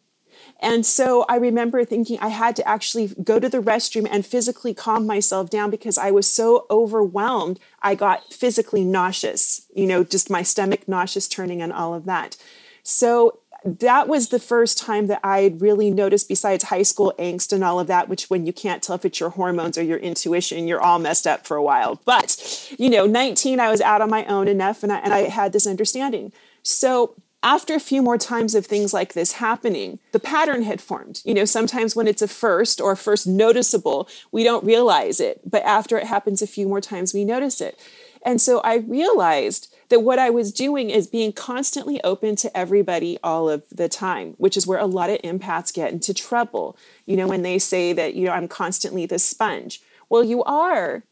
And 0.61 0.87
so 0.87 1.27
I 1.29 1.37
remember 1.37 1.85
thinking 1.85 2.19
I 2.19 2.29
had 2.29 2.57
to 2.57 2.67
actually 2.67 3.09
go 3.09 3.39
to 3.39 3.49
the 3.49 3.61
restroom 3.61 4.09
and 4.11 4.25
physically 4.25 4.73
calm 4.73 5.07
myself 5.07 5.51
down 5.51 5.71
because 5.71 5.99
I 5.99 6.11
was 6.11 6.27
so 6.27 6.67
overwhelmed. 6.71 7.61
I 7.83 7.95
got 7.95 8.33
physically 8.33 8.83
nauseous, 8.83 9.67
you 9.75 9.87
know, 9.87 10.03
just 10.03 10.31
my 10.31 10.43
stomach 10.43 10.89
nauseous 10.89 11.29
turning 11.29 11.61
and 11.61 11.75
all 11.75 11.93
of 11.93 12.07
that. 12.07 12.39
So 12.83 13.41
that 13.65 14.09
was 14.09 14.29
the 14.29 14.39
first 14.39 14.79
time 14.79 15.07
that 15.09 15.21
I 15.25 15.55
really 15.59 15.91
noticed, 15.91 16.29
besides 16.29 16.65
high 16.65 16.83
school 16.83 17.15
angst 17.19 17.53
and 17.53 17.65
all 17.65 17.81
of 17.81 17.87
that, 17.87 18.09
which 18.09 18.31
when 18.31 18.47
you 18.47 18.53
can't 18.53 18.83
tell 18.83 18.97
if 18.97 19.05
it's 19.05 19.21
your 19.21 19.31
hormones 19.31 19.77
or 19.79 19.83
your 19.83 19.99
intuition, 19.99 20.69
you're 20.69 20.81
all 20.81 20.99
messed 20.99 21.27
up 21.27 21.47
for 21.47 21.57
a 21.57 21.63
while. 21.63 22.01
But, 22.05 22.75
you 22.79 22.91
know, 22.91 23.07
19, 23.07 23.61
I 23.61 23.71
was 23.71 23.81
out 23.81 24.01
on 24.01 24.11
my 24.11 24.25
own 24.27 24.49
enough 24.49 24.83
and 24.83 24.93
I, 24.93 24.99
and 24.99 25.13
I 25.13 25.23
had 25.23 25.53
this 25.53 25.67
understanding. 25.67 26.33
So 26.63 27.15
after 27.43 27.75
a 27.75 27.81
few 27.81 28.03
more 28.03 28.19
times 28.19 28.55
of 28.55 28.67
things 28.67 28.93
like 28.93 29.13
this 29.13 29.33
happening, 29.33 29.99
the 30.13 30.19
pattern 30.19 30.63
had 30.63 30.81
formed. 30.81 31.23
You 31.25 31.35
know, 31.35 31.45
sometimes 31.45 31.95
when 31.95 32.09
it's 32.09 32.23
a 32.23 32.29
first 32.29 32.81
or 32.81 32.97
first 32.97 33.27
noticeable, 33.27 34.09
we 34.33 34.43
don't 34.43 34.65
realize 34.65 35.21
it. 35.21 35.41
But 35.45 35.63
after 35.63 35.97
it 35.97 36.07
happens 36.07 36.43
a 36.43 36.47
few 36.47 36.67
more 36.67 36.81
times, 36.81 37.15
we 37.15 37.25
notice 37.25 37.61
it. 37.61 37.79
And 38.25 38.41
so 38.41 38.61
I 38.61 38.77
realized 38.77 39.73
that 39.89 40.01
what 40.01 40.19
I 40.19 40.31
was 40.31 40.53
doing 40.53 40.91
is 40.91 41.07
being 41.07 41.33
constantly 41.33 42.03
open 42.03 42.37
to 42.37 42.57
everybody 42.57 43.19
all 43.23 43.49
of 43.49 43.65
the 43.71 43.89
time, 43.89 44.35
which 44.39 44.57
is 44.57 44.67
where 44.67 44.79
a 44.79 44.87
lot 44.87 45.11
of 45.11 45.21
empaths 45.23 45.73
get 45.73 45.93
into 45.93 46.13
trouble. 46.13 46.77
You 47.07 47.17
know, 47.17 47.29
when 47.29 47.43
they 47.43 47.59
say 47.59 47.93
that, 47.93 48.15
you 48.15 48.27
know, 48.27 48.33
I'm 48.33 48.49
constantly 48.49 49.07
the 49.07 49.19
sponge. 49.19 49.81
Well, 50.09 50.25
you 50.25 50.43
are, 50.45 51.03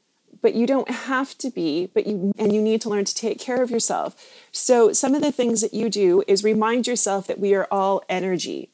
but 0.42 0.54
you 0.54 0.66
don't 0.66 0.90
have 0.90 1.38
to 1.38 1.50
be, 1.50 1.86
but 1.94 2.06
you 2.06 2.32
and 2.36 2.52
you 2.52 2.60
need 2.60 2.80
to 2.82 2.88
learn 2.88 3.04
to 3.04 3.14
take 3.14 3.38
care 3.38 3.62
of 3.62 3.70
yourself. 3.70 4.16
So 4.52 4.92
some 4.92 5.14
of 5.14 5.22
the 5.22 5.32
things 5.32 5.60
that 5.60 5.74
you 5.74 5.88
do 5.88 6.22
is 6.26 6.44
remind 6.44 6.86
yourself 6.86 7.26
that 7.28 7.40
we 7.40 7.54
are 7.54 7.68
all 7.70 8.02
energy. 8.08 8.70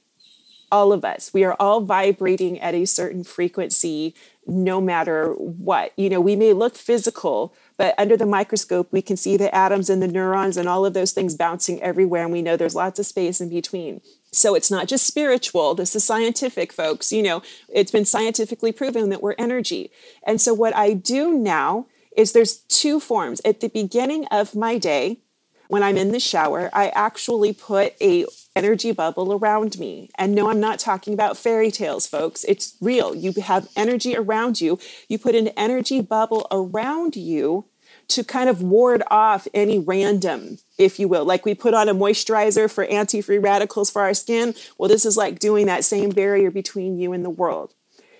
All 0.73 0.93
of 0.93 1.05
us. 1.05 1.35
We 1.35 1.43
are 1.45 1.57
all 1.59 1.81
vibrating 1.81 2.61
at 2.61 2.75
a 2.75 2.85
certain 2.85 3.25
frequency 3.25 4.15
no 4.47 4.81
matter 4.81 5.33
what. 5.33 5.93
You 5.97 6.09
know, 6.09 6.21
we 6.21 6.37
may 6.37 6.53
look 6.53 6.77
physical, 6.77 7.55
but 7.81 7.95
under 7.97 8.15
the 8.15 8.27
microscope, 8.27 8.93
we 8.93 9.01
can 9.01 9.17
see 9.17 9.39
the 9.39 9.55
atoms 9.55 9.89
and 9.89 10.03
the 10.03 10.07
neurons 10.07 10.59
and 10.59 10.69
all 10.69 10.85
of 10.85 10.93
those 10.93 11.13
things 11.13 11.35
bouncing 11.35 11.81
everywhere. 11.81 12.25
And 12.25 12.31
we 12.31 12.43
know 12.43 12.55
there's 12.55 12.75
lots 12.75 12.99
of 12.99 13.07
space 13.07 13.41
in 13.41 13.49
between. 13.49 14.03
So 14.33 14.55
it's 14.55 14.71
not 14.71 14.87
just 14.87 15.07
spiritual. 15.07 15.75
This 15.75 15.97
is 15.97 16.05
scientific, 16.05 16.75
folks. 16.75 17.11
You 17.11 17.23
know, 17.23 17.43
it's 17.71 17.91
been 17.91 18.05
scientifically 18.05 18.71
proven 18.71 19.09
that 19.09 19.23
we're 19.23 19.35
energy. 19.39 19.91
And 20.27 20.43
so 20.43 20.53
what 20.53 20.77
I 20.77 20.93
do 20.93 21.33
now 21.33 21.87
is 22.15 22.33
there's 22.33 22.59
two 22.59 23.01
forms. 23.01 23.41
At 23.47 23.61
the 23.61 23.71
beginning 23.71 24.27
of 24.27 24.55
my 24.55 24.77
day, 24.77 25.21
when 25.69 25.83
I'm 25.83 25.97
in 25.97 26.13
the 26.13 26.21
shower, 26.21 26.69
I 26.75 26.89
actually 26.91 27.55
put 27.55 27.95
a 28.03 28.27
energy 28.55 28.93
bubble 28.93 29.33
around 29.33 29.79
me. 29.79 30.11
And 30.19 30.35
no, 30.35 30.51
I'm 30.51 30.61
not 30.61 30.81
talking 30.81 31.15
about 31.15 31.39
fairy 31.39 31.71
tales, 31.71 32.07
folks. 32.07 32.45
It's 32.45 32.77
real. 32.83 33.15
You 33.15 33.33
have 33.41 33.71
energy 33.75 34.15
around 34.15 34.61
you. 34.61 34.79
You 35.09 35.19
put 35.19 35.35
an 35.35 35.49
energy 35.57 36.03
bubble 36.03 36.47
around 36.51 37.17
you 37.17 37.70
to 38.11 38.25
kind 38.25 38.49
of 38.49 38.63
ward 38.63 39.03
off 39.11 39.49
any 39.55 39.79
random, 39.79 40.59
if 40.79 40.99
you 40.99 41.09
will. 41.09 41.25
Like 41.25 41.45
we 41.45 41.55
put 41.55 41.75
on 41.75 41.89
a 41.89 41.95
moisturizer 41.95 42.71
for 42.71 42.85
anti 42.85 43.21
free 43.21 43.39
radicals 43.39 43.91
for 43.91 44.03
our 44.03 44.15
skin. 44.15 44.55
Well, 44.79 44.89
this 44.89 45.05
is 45.05 45.17
like 45.17 45.39
doing 45.39 45.67
that 45.67 45.85
same 45.85 46.11
barrier 46.11 46.51
between 46.51 46.99
you 46.99 47.13
and 47.13 47.25
the 47.25 47.31
world. 47.31 47.75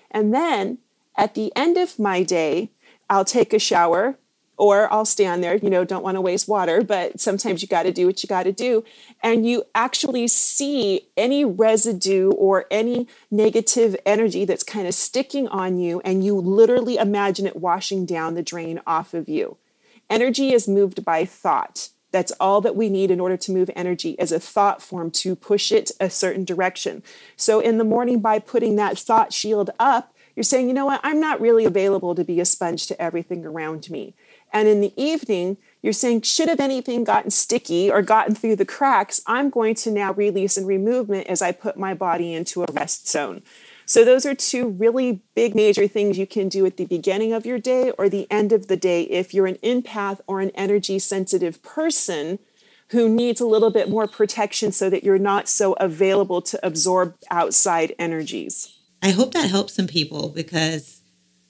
And 0.09 0.33
then 0.33 0.79
at 1.15 1.35
the 1.35 1.51
end 1.55 1.77
of 1.77 1.99
my 1.99 2.23
day, 2.23 2.69
I'll 3.09 3.25
take 3.25 3.53
a 3.53 3.59
shower 3.59 4.17
or 4.61 4.93
I'll 4.93 5.05
stand 5.05 5.43
there, 5.43 5.55
you 5.55 5.71
know, 5.71 5.83
don't 5.83 6.03
want 6.03 6.15
to 6.15 6.21
waste 6.21 6.47
water, 6.47 6.83
but 6.83 7.19
sometimes 7.19 7.63
you 7.63 7.67
got 7.67 7.83
to 7.83 7.91
do 7.91 8.05
what 8.05 8.21
you 8.21 8.27
got 8.27 8.43
to 8.43 8.51
do. 8.51 8.83
And 9.23 9.43
you 9.43 9.63
actually 9.73 10.27
see 10.27 11.07
any 11.17 11.43
residue 11.43 12.29
or 12.33 12.65
any 12.69 13.07
negative 13.31 13.95
energy 14.05 14.45
that's 14.45 14.61
kind 14.61 14.85
of 14.87 14.93
sticking 14.93 15.47
on 15.47 15.79
you, 15.79 15.99
and 16.05 16.23
you 16.23 16.35
literally 16.35 16.97
imagine 16.97 17.47
it 17.47 17.55
washing 17.55 18.05
down 18.05 18.35
the 18.35 18.43
drain 18.43 18.79
off 18.85 19.15
of 19.15 19.27
you. 19.27 19.57
Energy 20.11 20.51
is 20.51 20.67
moved 20.67 21.05
by 21.05 21.23
thought. 21.23 21.87
That's 22.11 22.33
all 22.37 22.59
that 22.61 22.75
we 22.75 22.89
need 22.89 23.11
in 23.11 23.21
order 23.21 23.37
to 23.37 23.51
move 23.53 23.71
energy 23.77 24.19
as 24.19 24.33
a 24.33 24.41
thought 24.41 24.81
form 24.81 25.09
to 25.11 25.37
push 25.37 25.71
it 25.71 25.89
a 26.01 26.09
certain 26.09 26.43
direction. 26.43 27.01
So 27.37 27.61
in 27.61 27.77
the 27.77 27.85
morning, 27.85 28.19
by 28.19 28.39
putting 28.39 28.75
that 28.75 28.99
thought 28.99 29.31
shield 29.31 29.69
up, 29.79 30.13
you're 30.35 30.43
saying, 30.43 30.67
you 30.67 30.73
know 30.73 30.85
what, 30.85 30.99
I'm 31.01 31.21
not 31.21 31.39
really 31.39 31.63
available 31.63 32.13
to 32.15 32.25
be 32.25 32.41
a 32.41 32.45
sponge 32.45 32.87
to 32.87 33.01
everything 33.01 33.45
around 33.45 33.89
me. 33.89 34.13
And 34.51 34.67
in 34.67 34.81
the 34.81 34.93
evening, 35.01 35.55
you're 35.81 35.93
saying, 35.93 36.23
should 36.23 36.49
have 36.49 36.59
anything 36.59 37.05
gotten 37.05 37.31
sticky 37.31 37.89
or 37.89 38.01
gotten 38.01 38.35
through 38.35 38.57
the 38.57 38.65
cracks, 38.65 39.21
I'm 39.27 39.49
going 39.49 39.75
to 39.75 39.91
now 39.91 40.11
release 40.11 40.57
and 40.57 40.67
remove 40.67 41.09
it 41.09 41.27
as 41.27 41.41
I 41.41 41.53
put 41.53 41.77
my 41.77 41.93
body 41.93 42.33
into 42.33 42.63
a 42.63 42.71
rest 42.73 43.07
zone. 43.07 43.43
So, 43.91 44.05
those 44.05 44.25
are 44.25 44.33
two 44.33 44.69
really 44.69 45.21
big 45.35 45.53
major 45.53 45.85
things 45.85 46.17
you 46.17 46.25
can 46.25 46.47
do 46.47 46.65
at 46.65 46.77
the 46.77 46.85
beginning 46.85 47.33
of 47.33 47.45
your 47.45 47.59
day 47.59 47.91
or 47.97 48.07
the 48.07 48.25
end 48.31 48.53
of 48.53 48.67
the 48.67 48.77
day 48.77 49.01
if 49.01 49.33
you're 49.33 49.47
an 49.47 49.55
empath 49.55 50.21
or 50.27 50.39
an 50.39 50.51
energy 50.51 50.97
sensitive 50.97 51.61
person 51.61 52.39
who 52.91 53.09
needs 53.09 53.41
a 53.41 53.45
little 53.45 53.69
bit 53.69 53.89
more 53.89 54.07
protection 54.07 54.71
so 54.71 54.89
that 54.89 55.03
you're 55.03 55.17
not 55.17 55.49
so 55.49 55.73
available 55.73 56.41
to 56.41 56.65
absorb 56.65 57.17
outside 57.29 57.93
energies. 57.99 58.79
I 59.03 59.09
hope 59.09 59.33
that 59.33 59.49
helps 59.49 59.73
some 59.73 59.87
people 59.87 60.29
because 60.29 61.01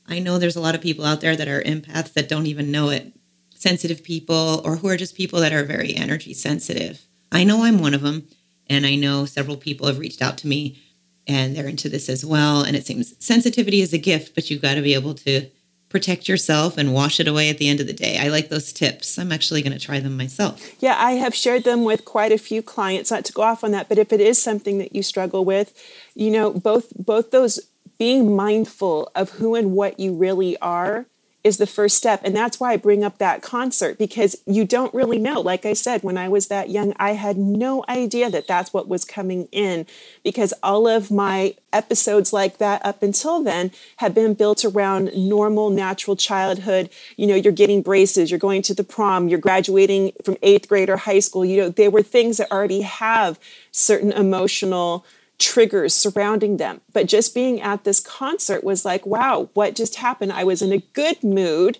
I 0.07 0.17
know 0.17 0.39
there's 0.39 0.55
a 0.55 0.61
lot 0.61 0.73
of 0.73 0.81
people 0.81 1.05
out 1.05 1.21
there 1.21 1.35
that 1.35 1.47
are 1.47 1.61
empaths 1.61 2.13
that 2.13 2.27
don't 2.27 2.47
even 2.47 2.71
know 2.71 2.89
it, 2.89 3.13
sensitive 3.53 4.03
people, 4.03 4.63
or 4.65 4.77
who 4.77 4.87
are 4.87 4.97
just 4.97 5.13
people 5.13 5.41
that 5.41 5.53
are 5.53 5.63
very 5.63 5.95
energy 5.95 6.33
sensitive. 6.33 7.05
I 7.31 7.43
know 7.43 7.65
I'm 7.65 7.77
one 7.77 7.93
of 7.93 8.01
them, 8.01 8.25
and 8.65 8.87
I 8.87 8.95
know 8.95 9.25
several 9.25 9.57
people 9.57 9.85
have 9.85 9.99
reached 9.99 10.23
out 10.23 10.39
to 10.39 10.47
me 10.47 10.81
and 11.27 11.55
they're 11.55 11.67
into 11.67 11.89
this 11.89 12.09
as 12.09 12.25
well. 12.25 12.61
And 12.63 12.75
it 12.75 12.85
seems 12.85 13.13
sensitivity 13.23 13.81
is 13.81 13.93
a 13.93 13.97
gift, 13.97 14.35
but 14.35 14.49
you've 14.49 14.61
got 14.61 14.75
to 14.75 14.81
be 14.81 14.93
able 14.93 15.13
to 15.15 15.49
protect 15.89 16.29
yourself 16.29 16.77
and 16.77 16.93
wash 16.93 17.19
it 17.19 17.27
away 17.27 17.49
at 17.49 17.57
the 17.57 17.67
end 17.67 17.81
of 17.81 17.87
the 17.87 17.93
day. 17.93 18.17
I 18.17 18.29
like 18.29 18.49
those 18.49 18.71
tips. 18.71 19.19
I'm 19.19 19.31
actually 19.31 19.61
going 19.61 19.77
to 19.77 19.85
try 19.85 19.99
them 19.99 20.15
myself. 20.15 20.81
Yeah, 20.81 20.95
I 20.97 21.11
have 21.13 21.35
shared 21.35 21.65
them 21.65 21.83
with 21.83 22.05
quite 22.05 22.31
a 22.31 22.37
few 22.37 22.61
clients. 22.61 23.11
Not 23.11 23.25
to 23.25 23.33
go 23.33 23.41
off 23.41 23.63
on 23.63 23.71
that, 23.71 23.89
but 23.89 23.97
if 23.97 24.13
it 24.13 24.21
is 24.21 24.41
something 24.41 24.77
that 24.77 24.95
you 24.95 25.03
struggle 25.03 25.43
with, 25.43 25.77
you 26.15 26.31
know, 26.31 26.51
both 26.51 26.93
both 26.95 27.31
those 27.31 27.59
being 27.99 28.35
mindful 28.35 29.11
of 29.13 29.31
who 29.31 29.53
and 29.53 29.73
what 29.73 29.99
you 29.99 30.13
really 30.13 30.57
are 30.57 31.05
is 31.43 31.57
the 31.57 31.67
first 31.67 31.97
step. 31.97 32.21
And 32.23 32.35
that's 32.35 32.59
why 32.59 32.73
I 32.73 32.77
bring 32.77 33.03
up 33.03 33.17
that 33.17 33.41
concert 33.41 33.97
because 33.97 34.35
you 34.45 34.63
don't 34.63 34.93
really 34.93 35.17
know. 35.17 35.41
Like 35.41 35.65
I 35.65 35.73
said, 35.73 36.03
when 36.03 36.17
I 36.17 36.29
was 36.29 36.47
that 36.47 36.69
young, 36.69 36.93
I 36.97 37.13
had 37.13 37.37
no 37.37 37.83
idea 37.89 38.29
that 38.29 38.47
that's 38.47 38.73
what 38.73 38.87
was 38.87 39.05
coming 39.05 39.47
in 39.51 39.87
because 40.23 40.53
all 40.61 40.87
of 40.87 41.09
my 41.09 41.55
episodes 41.73 42.31
like 42.31 42.57
that 42.59 42.85
up 42.85 43.01
until 43.01 43.41
then 43.43 43.71
had 43.97 44.13
been 44.13 44.35
built 44.35 44.63
around 44.63 45.11
normal, 45.15 45.69
natural 45.71 46.15
childhood. 46.15 46.89
You 47.17 47.25
know, 47.27 47.35
you're 47.35 47.53
getting 47.53 47.81
braces, 47.81 48.29
you're 48.29 48.39
going 48.39 48.61
to 48.63 48.75
the 48.75 48.83
prom, 48.83 49.27
you're 49.27 49.39
graduating 49.39 50.11
from 50.23 50.37
eighth 50.43 50.67
grade 50.67 50.89
or 50.89 50.97
high 50.97 51.19
school. 51.19 51.43
You 51.43 51.61
know, 51.61 51.69
they 51.69 51.87
were 51.87 52.03
things 52.03 52.37
that 52.37 52.51
already 52.51 52.81
have 52.81 53.39
certain 53.71 54.11
emotional 54.11 55.05
triggers 55.41 55.93
surrounding 55.93 56.57
them. 56.57 56.79
But 56.93 57.07
just 57.07 57.35
being 57.35 57.59
at 57.59 57.83
this 57.83 57.99
concert 57.99 58.63
was 58.63 58.85
like, 58.85 59.05
wow, 59.05 59.49
what 59.53 59.75
just 59.75 59.95
happened? 59.95 60.31
I 60.31 60.43
was 60.43 60.61
in 60.61 60.71
a 60.71 60.77
good 60.93 61.23
mood, 61.23 61.79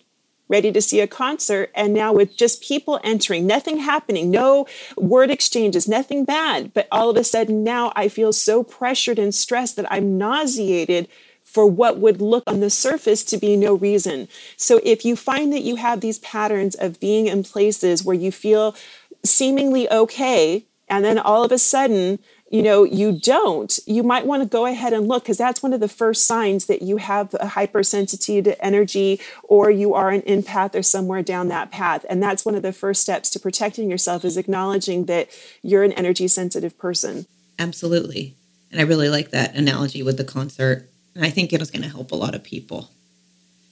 ready 0.49 0.71
to 0.71 0.81
see 0.81 0.99
a 0.99 1.07
concert. 1.07 1.71
And 1.73 1.93
now 1.93 2.11
with 2.11 2.35
just 2.35 2.63
people 2.63 2.99
entering, 3.03 3.47
nothing 3.47 3.77
happening, 3.77 4.31
no 4.31 4.65
word 4.97 5.31
exchanges, 5.31 5.87
nothing 5.87 6.25
bad. 6.25 6.73
But 6.73 6.87
all 6.91 7.09
of 7.09 7.15
a 7.15 7.23
sudden 7.23 7.63
now 7.63 7.93
I 7.95 8.09
feel 8.09 8.33
so 8.33 8.63
pressured 8.63 9.19
and 9.19 9.33
stressed 9.33 9.77
that 9.77 9.89
I'm 9.91 10.17
nauseated 10.17 11.07
for 11.43 11.65
what 11.67 11.99
would 11.99 12.21
look 12.21 12.43
on 12.47 12.61
the 12.61 12.69
surface 12.69 13.23
to 13.25 13.37
be 13.37 13.55
no 13.55 13.75
reason. 13.75 14.27
So 14.57 14.79
if 14.83 15.05
you 15.05 15.15
find 15.15 15.53
that 15.53 15.63
you 15.63 15.75
have 15.75 16.01
these 16.01 16.19
patterns 16.19 16.75
of 16.75 16.99
being 16.99 17.27
in 17.27 17.43
places 17.43 18.03
where 18.03 18.15
you 18.15 18.31
feel 18.31 18.75
seemingly 19.23 19.89
okay, 19.91 20.65
and 20.87 21.05
then 21.05 21.19
all 21.19 21.43
of 21.43 21.51
a 21.51 21.57
sudden 21.57 22.19
you 22.51 22.61
know 22.61 22.83
you 22.83 23.13
don't 23.13 23.79
you 23.87 24.03
might 24.03 24.25
want 24.25 24.43
to 24.43 24.47
go 24.47 24.65
ahead 24.65 24.91
and 24.91 25.07
look 25.07 25.23
because 25.23 25.37
that's 25.37 25.63
one 25.63 25.73
of 25.73 25.79
the 25.79 25.87
first 25.87 26.27
signs 26.27 26.65
that 26.65 26.81
you 26.81 26.97
have 26.97 27.33
a 27.35 27.47
hypersensitivity 27.47 28.43
to 28.43 28.63
energy 28.65 29.19
or 29.43 29.71
you 29.71 29.93
are 29.93 30.09
an 30.09 30.21
empath 30.23 30.75
or 30.75 30.83
somewhere 30.83 31.23
down 31.23 31.47
that 31.47 31.71
path. 31.71 32.05
And 32.09 32.21
that's 32.21 32.45
one 32.45 32.55
of 32.55 32.61
the 32.61 32.73
first 32.73 33.01
steps 33.01 33.29
to 33.31 33.39
protecting 33.39 33.89
yourself 33.89 34.25
is 34.25 34.37
acknowledging 34.37 35.05
that 35.05 35.29
you're 35.63 35.83
an 35.83 35.93
energy 35.93 36.27
sensitive 36.27 36.77
person. 36.77 37.25
Absolutely. 37.57 38.35
And 38.71 38.81
i 38.81 38.83
really 38.83 39.09
like 39.09 39.31
that 39.31 39.55
analogy 39.55 40.03
with 40.03 40.17
the 40.17 40.23
concert. 40.25 40.89
And 41.15 41.25
i 41.25 41.29
think 41.29 41.53
it 41.53 41.59
was 41.59 41.71
going 41.71 41.83
to 41.83 41.89
help 41.89 42.11
a 42.11 42.15
lot 42.15 42.35
of 42.35 42.43
people. 42.43 42.91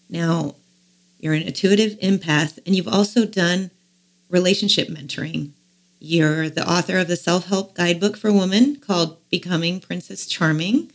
Now 0.10 0.56
you're 1.20 1.34
an 1.34 1.44
intuitive 1.44 2.00
empath 2.00 2.60
and 2.66 2.76
you've 2.76 2.88
also 2.88 3.26
done 3.26 3.72
relationship 4.30 4.88
mentoring 4.88 5.52
you're 6.00 6.50
the 6.50 6.70
author 6.70 6.98
of 6.98 7.08
the 7.08 7.18
self 7.18 7.48
help 7.48 7.76
guidebook 7.76 8.16
for 8.16 8.32
women 8.32 8.78
called 8.78 9.18
Becoming 9.30 9.80
Princess 9.82 10.26
Charming. 10.26 10.92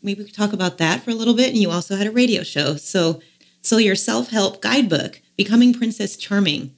Maybe 0.00 0.20
we 0.20 0.26
could 0.26 0.36
talk 0.36 0.52
about 0.52 0.78
that 0.78 1.02
for 1.02 1.10
a 1.10 1.14
little 1.14 1.34
bit. 1.34 1.48
And 1.48 1.58
you 1.58 1.70
also 1.70 1.96
had 1.96 2.06
a 2.06 2.12
radio 2.12 2.44
show. 2.44 2.76
So, 2.76 3.20
so 3.62 3.78
your 3.78 3.96
self 3.96 4.30
help 4.30 4.62
guidebook, 4.62 5.20
Becoming 5.36 5.74
Princess 5.74 6.16
Charming. 6.16 6.74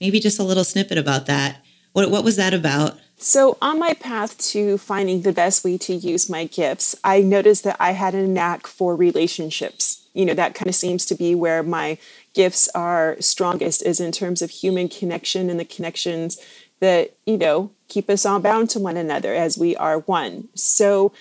Maybe 0.00 0.18
just 0.18 0.38
a 0.38 0.44
little 0.44 0.64
snippet 0.64 0.96
about 0.96 1.26
that. 1.26 1.62
What, 1.92 2.10
what 2.10 2.24
was 2.24 2.36
that 2.36 2.54
about? 2.54 2.98
So, 3.20 3.58
on 3.60 3.80
my 3.80 3.94
path 3.94 4.38
to 4.52 4.78
finding 4.78 5.22
the 5.22 5.32
best 5.32 5.64
way 5.64 5.76
to 5.78 5.94
use 5.94 6.30
my 6.30 6.44
gifts, 6.44 6.94
I 7.02 7.20
noticed 7.20 7.64
that 7.64 7.76
I 7.80 7.90
had 7.90 8.14
a 8.14 8.26
knack 8.26 8.66
for 8.66 8.94
relationships. 8.94 10.06
You 10.14 10.24
know, 10.24 10.34
that 10.34 10.54
kind 10.54 10.68
of 10.68 10.74
seems 10.74 11.04
to 11.06 11.14
be 11.14 11.34
where 11.34 11.62
my 11.62 11.98
gifts 12.32 12.68
are 12.76 13.16
strongest, 13.18 13.82
is 13.82 13.98
in 13.98 14.12
terms 14.12 14.40
of 14.40 14.50
human 14.50 14.88
connection 14.88 15.50
and 15.50 15.58
the 15.58 15.64
connections 15.64 16.38
that, 16.80 17.14
you 17.26 17.36
know, 17.36 17.70
keep 17.88 18.08
us 18.10 18.24
all 18.26 18.40
bound 18.40 18.70
to 18.70 18.78
one 18.78 18.96
another 18.96 19.34
as 19.34 19.58
we 19.58 19.76
are 19.76 20.00
one. 20.00 20.48
So, 20.54 21.12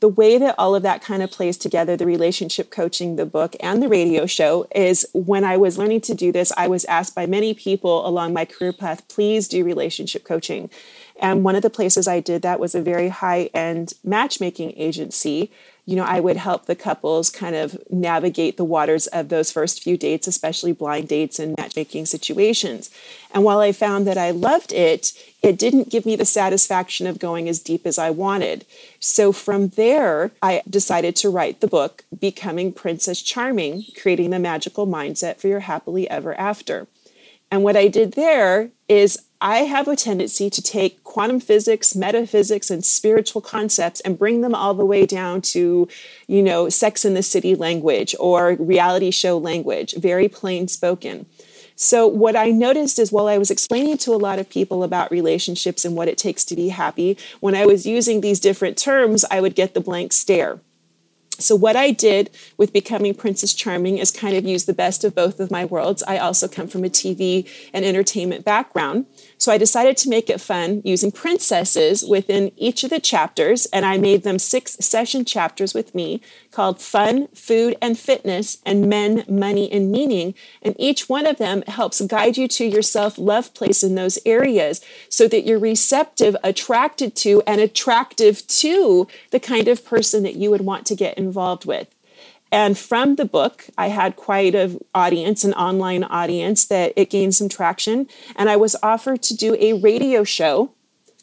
the 0.00 0.08
way 0.08 0.36
that 0.36 0.54
all 0.58 0.74
of 0.74 0.82
that 0.82 1.00
kind 1.00 1.22
of 1.22 1.30
plays 1.30 1.56
together, 1.56 1.96
the 1.96 2.04
relationship 2.04 2.70
coaching, 2.70 3.16
the 3.16 3.24
book, 3.24 3.56
and 3.60 3.82
the 3.82 3.88
radio 3.88 4.26
show, 4.26 4.66
is 4.74 5.06
when 5.14 5.44
I 5.44 5.56
was 5.56 5.78
learning 5.78 6.02
to 6.02 6.14
do 6.14 6.30
this, 6.30 6.52
I 6.58 6.68
was 6.68 6.84
asked 6.84 7.14
by 7.14 7.24
many 7.24 7.54
people 7.54 8.06
along 8.06 8.34
my 8.34 8.44
career 8.44 8.74
path, 8.74 9.08
please 9.08 9.48
do 9.48 9.64
relationship 9.64 10.22
coaching. 10.22 10.68
And 11.18 11.42
one 11.42 11.56
of 11.56 11.62
the 11.62 11.70
places 11.70 12.06
I 12.06 12.20
did 12.20 12.42
that 12.42 12.60
was 12.60 12.74
a 12.74 12.82
very 12.82 13.08
high 13.08 13.48
end 13.54 13.94
matchmaking 14.04 14.74
agency 14.76 15.50
you 15.86 15.96
know, 15.96 16.04
I 16.04 16.18
would 16.20 16.38
help 16.38 16.64
the 16.64 16.74
couples 16.74 17.28
kind 17.28 17.54
of 17.54 17.76
navigate 17.90 18.56
the 18.56 18.64
waters 18.64 19.06
of 19.08 19.28
those 19.28 19.52
first 19.52 19.82
few 19.82 19.98
dates, 19.98 20.26
especially 20.26 20.72
blind 20.72 21.08
dates 21.08 21.38
and 21.38 21.54
matchmaking 21.58 22.06
situations. 22.06 22.90
And 23.32 23.44
while 23.44 23.58
I 23.58 23.72
found 23.72 24.06
that 24.06 24.16
I 24.16 24.30
loved 24.30 24.72
it, 24.72 25.12
it 25.42 25.58
didn't 25.58 25.90
give 25.90 26.06
me 26.06 26.16
the 26.16 26.24
satisfaction 26.24 27.06
of 27.06 27.18
going 27.18 27.50
as 27.50 27.60
deep 27.60 27.86
as 27.86 27.98
I 27.98 28.08
wanted. 28.08 28.64
So 28.98 29.30
from 29.30 29.68
there, 29.68 30.30
I 30.40 30.62
decided 30.68 31.16
to 31.16 31.28
write 31.28 31.60
the 31.60 31.68
book, 31.68 32.04
Becoming 32.18 32.72
Princess 32.72 33.20
Charming 33.20 33.84
Creating 34.00 34.30
the 34.30 34.38
Magical 34.38 34.86
Mindset 34.86 35.36
for 35.38 35.48
Your 35.48 35.60
Happily 35.60 36.08
Ever 36.08 36.34
After. 36.34 36.86
And 37.54 37.62
what 37.62 37.76
I 37.76 37.86
did 37.86 38.14
there 38.14 38.70
is 38.88 39.16
I 39.40 39.58
have 39.58 39.86
a 39.86 39.94
tendency 39.94 40.50
to 40.50 40.60
take 40.60 41.04
quantum 41.04 41.38
physics, 41.38 41.94
metaphysics, 41.94 42.68
and 42.68 42.84
spiritual 42.84 43.40
concepts 43.40 44.00
and 44.00 44.18
bring 44.18 44.40
them 44.40 44.56
all 44.56 44.74
the 44.74 44.84
way 44.84 45.06
down 45.06 45.40
to, 45.52 45.86
you 46.26 46.42
know, 46.42 46.68
sex 46.68 47.04
in 47.04 47.14
the 47.14 47.22
city 47.22 47.54
language 47.54 48.12
or 48.18 48.56
reality 48.58 49.12
show 49.12 49.38
language, 49.38 49.94
very 49.96 50.26
plain 50.26 50.66
spoken. 50.66 51.26
So, 51.76 52.08
what 52.08 52.34
I 52.34 52.50
noticed 52.50 52.98
is 52.98 53.12
while 53.12 53.28
I 53.28 53.38
was 53.38 53.52
explaining 53.52 53.98
to 53.98 54.14
a 54.14 54.16
lot 54.16 54.40
of 54.40 54.50
people 54.50 54.82
about 54.82 55.12
relationships 55.12 55.84
and 55.84 55.94
what 55.94 56.08
it 56.08 56.18
takes 56.18 56.44
to 56.46 56.56
be 56.56 56.70
happy, 56.70 57.16
when 57.38 57.54
I 57.54 57.66
was 57.66 57.86
using 57.86 58.20
these 58.20 58.40
different 58.40 58.76
terms, 58.76 59.24
I 59.30 59.40
would 59.40 59.54
get 59.54 59.74
the 59.74 59.80
blank 59.80 60.12
stare. 60.12 60.58
So, 61.38 61.56
what 61.56 61.74
I 61.74 61.90
did 61.90 62.30
with 62.56 62.72
becoming 62.72 63.12
Princess 63.12 63.54
Charming 63.54 63.98
is 63.98 64.12
kind 64.12 64.36
of 64.36 64.44
use 64.44 64.66
the 64.66 64.72
best 64.72 65.02
of 65.02 65.14
both 65.14 65.40
of 65.40 65.50
my 65.50 65.64
worlds. 65.64 66.02
I 66.06 66.18
also 66.18 66.46
come 66.46 66.68
from 66.68 66.84
a 66.84 66.88
TV 66.88 67.48
and 67.72 67.84
entertainment 67.84 68.44
background. 68.44 69.06
So, 69.44 69.52
I 69.52 69.58
decided 69.58 69.98
to 69.98 70.08
make 70.08 70.30
it 70.30 70.40
fun 70.40 70.80
using 70.86 71.12
princesses 71.12 72.02
within 72.02 72.50
each 72.56 72.82
of 72.82 72.88
the 72.88 72.98
chapters, 72.98 73.66
and 73.66 73.84
I 73.84 73.98
made 73.98 74.22
them 74.22 74.38
six 74.38 74.72
session 74.80 75.26
chapters 75.26 75.74
with 75.74 75.94
me 75.94 76.22
called 76.50 76.80
Fun, 76.80 77.28
Food, 77.34 77.76
and 77.82 77.98
Fitness, 77.98 78.56
and 78.64 78.88
Men, 78.88 79.22
Money, 79.28 79.70
and 79.70 79.92
Meaning. 79.92 80.32
And 80.62 80.74
each 80.78 81.10
one 81.10 81.26
of 81.26 81.36
them 81.36 81.62
helps 81.66 82.00
guide 82.00 82.38
you 82.38 82.48
to 82.48 82.64
your 82.64 82.80
self 82.80 83.18
love 83.18 83.52
place 83.52 83.84
in 83.84 83.96
those 83.96 84.18
areas 84.24 84.80
so 85.10 85.28
that 85.28 85.44
you're 85.44 85.58
receptive, 85.58 86.34
attracted 86.42 87.14
to, 87.16 87.42
and 87.46 87.60
attractive 87.60 88.46
to 88.46 89.06
the 89.30 89.40
kind 89.40 89.68
of 89.68 89.84
person 89.84 90.22
that 90.22 90.36
you 90.36 90.50
would 90.52 90.62
want 90.62 90.86
to 90.86 90.94
get 90.94 91.18
involved 91.18 91.66
with. 91.66 91.93
And 92.54 92.78
from 92.78 93.16
the 93.16 93.24
book, 93.24 93.66
I 93.76 93.88
had 93.88 94.14
quite 94.14 94.54
an 94.54 94.78
audience, 94.94 95.42
an 95.42 95.54
online 95.54 96.04
audience, 96.04 96.66
that 96.66 96.92
it 96.94 97.10
gained 97.10 97.34
some 97.34 97.48
traction. 97.48 98.06
And 98.36 98.48
I 98.48 98.54
was 98.54 98.76
offered 98.80 99.22
to 99.24 99.34
do 99.34 99.56
a 99.58 99.72
radio 99.72 100.22
show 100.22 100.70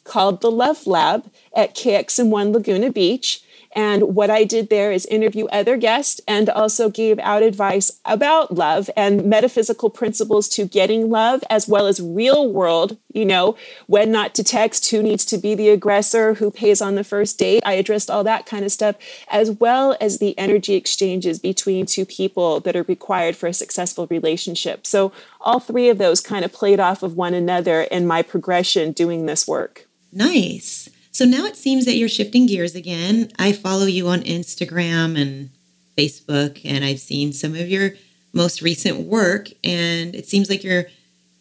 called 0.04 0.42
The 0.42 0.50
Love 0.50 0.86
Lab 0.86 1.30
at 1.56 1.74
KXM1 1.74 2.52
Laguna 2.52 2.92
Beach. 2.92 3.42
And 3.74 4.14
what 4.14 4.30
I 4.30 4.44
did 4.44 4.68
there 4.68 4.92
is 4.92 5.06
interview 5.06 5.46
other 5.46 5.76
guests 5.76 6.20
and 6.28 6.48
also 6.50 6.90
gave 6.90 7.18
out 7.20 7.42
advice 7.42 8.00
about 8.04 8.54
love 8.54 8.90
and 8.96 9.24
metaphysical 9.24 9.90
principles 9.90 10.48
to 10.50 10.66
getting 10.66 11.10
love, 11.10 11.42
as 11.48 11.66
well 11.66 11.86
as 11.86 12.00
real 12.00 12.52
world, 12.52 12.98
you 13.12 13.24
know, 13.24 13.56
when 13.86 14.12
not 14.12 14.34
to 14.34 14.44
text, 14.44 14.90
who 14.90 15.02
needs 15.02 15.24
to 15.24 15.38
be 15.38 15.54
the 15.54 15.70
aggressor, 15.70 16.34
who 16.34 16.50
pays 16.50 16.82
on 16.82 16.94
the 16.94 17.04
first 17.04 17.38
date. 17.38 17.62
I 17.64 17.72
addressed 17.72 18.10
all 18.10 18.24
that 18.24 18.46
kind 18.46 18.64
of 18.64 18.72
stuff, 18.72 18.96
as 19.28 19.50
well 19.50 19.96
as 20.00 20.18
the 20.18 20.38
energy 20.38 20.74
exchanges 20.74 21.38
between 21.38 21.86
two 21.86 22.04
people 22.04 22.60
that 22.60 22.76
are 22.76 22.84
required 22.84 23.36
for 23.36 23.46
a 23.46 23.54
successful 23.54 24.06
relationship. 24.08 24.86
So 24.86 25.12
all 25.40 25.60
three 25.60 25.88
of 25.88 25.98
those 25.98 26.20
kind 26.20 26.44
of 26.44 26.52
played 26.52 26.80
off 26.80 27.02
of 27.02 27.16
one 27.16 27.34
another 27.34 27.82
in 27.82 28.06
my 28.06 28.22
progression 28.22 28.92
doing 28.92 29.26
this 29.26 29.48
work. 29.48 29.86
Nice. 30.12 30.90
So 31.12 31.26
now 31.26 31.44
it 31.44 31.56
seems 31.56 31.84
that 31.84 31.96
you're 31.96 32.08
shifting 32.08 32.46
gears 32.46 32.74
again. 32.74 33.30
I 33.38 33.52
follow 33.52 33.84
you 33.84 34.08
on 34.08 34.22
Instagram 34.22 35.20
and 35.20 35.50
Facebook, 35.96 36.60
and 36.64 36.84
I've 36.84 37.00
seen 37.00 37.34
some 37.34 37.54
of 37.54 37.68
your 37.68 37.90
most 38.32 38.62
recent 38.62 39.00
work, 39.00 39.48
and 39.62 40.14
it 40.14 40.26
seems 40.26 40.48
like 40.48 40.64
you're 40.64 40.86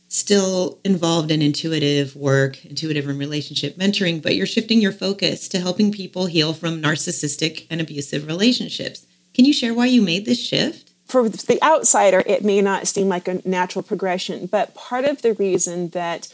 still 0.10 0.78
involved 0.84 1.32
in 1.32 1.42
intuitive 1.42 2.18
work, 2.18 2.66
intuitive 2.66 3.08
and 3.08 3.18
relationship 3.18 3.78
mentoring, 3.78 4.22
but 4.22 4.36
you're 4.36 4.46
shifting 4.46 4.82
your 4.82 4.92
focus 4.92 5.48
to 5.48 5.60
helping 5.62 5.90
people 5.90 6.26
heal 6.26 6.54
from 6.54 6.82
narcissistic 6.82 7.66
and 7.70 7.80
abusive 7.80 8.28
relationships. 8.28 9.08
Can 9.34 9.46
you 9.46 9.54
share 9.54 9.74
why 9.74 9.86
you 9.86 10.02
made 10.02 10.26
this 10.26 10.46
shift? 10.46 10.92
For 11.06 11.30
the 11.30 11.64
outsider, 11.64 12.24
it 12.26 12.44
may 12.44 12.62
not 12.62 12.88
seem 12.88 13.08
like 13.08 13.30
a 13.30 13.42
natural 13.48 13.84
progression, 13.84 14.48
but 14.48 14.76
part 14.76 15.06
of 15.06 15.22
the 15.22 15.34
reason 15.34 15.90
that 15.90 16.28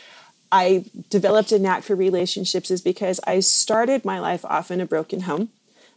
I 0.52 0.86
developed 1.10 1.52
a 1.52 1.60
knack 1.60 1.84
for 1.84 1.96
relationships 1.96 2.72
is 2.72 2.82
because 2.82 3.20
I 3.26 3.40
started 3.42 4.06
my 4.06 4.20
life 4.20 4.46
off 4.46 4.72
in 4.72 4.82
a 4.82 4.86
broken 4.86 5.22
home. 5.22 5.50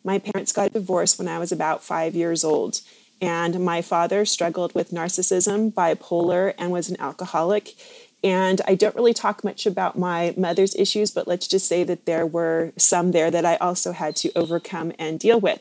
My 0.02 0.18
parents 0.18 0.52
got 0.52 0.72
divorced 0.72 1.18
when 1.18 1.28
I 1.28 1.38
was 1.38 1.52
about 1.52 1.84
five 1.84 2.14
years 2.14 2.42
old, 2.42 2.80
and 3.20 3.64
my 3.64 3.82
father 3.82 4.24
struggled 4.24 4.74
with 4.74 4.90
narcissism, 4.90 5.72
bipolar, 5.72 6.54
and 6.58 6.72
was 6.72 6.88
an 6.88 7.00
alcoholic. 7.00 7.74
And 8.22 8.60
I 8.66 8.74
don't 8.74 8.96
really 8.96 9.14
talk 9.14 9.44
much 9.44 9.66
about 9.66 9.98
my 9.98 10.34
mother's 10.36 10.74
issues, 10.74 11.10
but 11.10 11.28
let's 11.28 11.46
just 11.46 11.66
say 11.66 11.84
that 11.84 12.06
there 12.06 12.26
were 12.26 12.72
some 12.76 13.12
there 13.12 13.30
that 13.30 13.44
I 13.44 13.56
also 13.56 13.92
had 13.92 14.16
to 14.16 14.32
overcome 14.36 14.92
and 14.98 15.18
deal 15.18 15.40
with. 15.40 15.60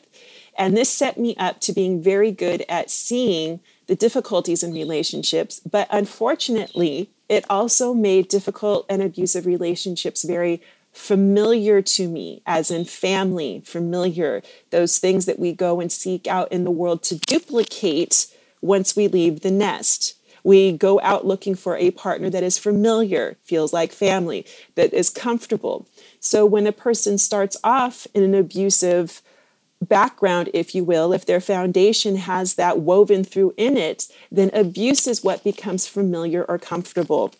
And 0.58 0.76
this 0.76 0.90
set 0.90 1.18
me 1.18 1.34
up 1.36 1.60
to 1.60 1.72
being 1.72 2.02
very 2.02 2.32
good 2.32 2.64
at 2.68 2.90
seeing 2.90 3.60
the 3.86 3.94
difficulties 3.94 4.62
in 4.62 4.72
relationships. 4.72 5.60
But 5.60 5.88
unfortunately, 5.90 7.10
it 7.30 7.44
also 7.48 7.94
made 7.94 8.26
difficult 8.26 8.84
and 8.88 9.00
abusive 9.00 9.46
relationships 9.46 10.24
very 10.24 10.60
familiar 10.92 11.80
to 11.80 12.08
me, 12.08 12.42
as 12.44 12.72
in 12.72 12.84
family, 12.84 13.62
familiar, 13.64 14.42
those 14.70 14.98
things 14.98 15.26
that 15.26 15.38
we 15.38 15.52
go 15.52 15.80
and 15.80 15.92
seek 15.92 16.26
out 16.26 16.50
in 16.50 16.64
the 16.64 16.72
world 16.72 17.04
to 17.04 17.14
duplicate 17.20 18.26
once 18.60 18.96
we 18.96 19.06
leave 19.06 19.40
the 19.40 19.50
nest. 19.52 20.16
We 20.42 20.72
go 20.72 21.00
out 21.02 21.24
looking 21.24 21.54
for 21.54 21.76
a 21.76 21.92
partner 21.92 22.30
that 22.30 22.42
is 22.42 22.58
familiar, 22.58 23.36
feels 23.44 23.72
like 23.72 23.92
family, 23.92 24.44
that 24.74 24.92
is 24.92 25.08
comfortable. 25.08 25.86
So 26.18 26.44
when 26.44 26.66
a 26.66 26.72
person 26.72 27.16
starts 27.16 27.56
off 27.62 28.08
in 28.12 28.24
an 28.24 28.34
abusive 28.34 29.22
background, 29.80 30.50
if 30.52 30.74
you 30.74 30.84
will, 30.84 31.12
if 31.12 31.26
their 31.26 31.40
foundation 31.40 32.16
has 32.16 32.54
that 32.54 32.80
woven 32.80 33.24
through 33.24 33.54
in 33.56 33.76
it, 33.76 34.08
then 34.30 34.50
abuse 34.52 35.06
is 35.06 35.24
what 35.24 35.44
becomes 35.44 35.86
familiar 35.86 36.44
or 36.44 36.58
comfortable. 36.58 37.32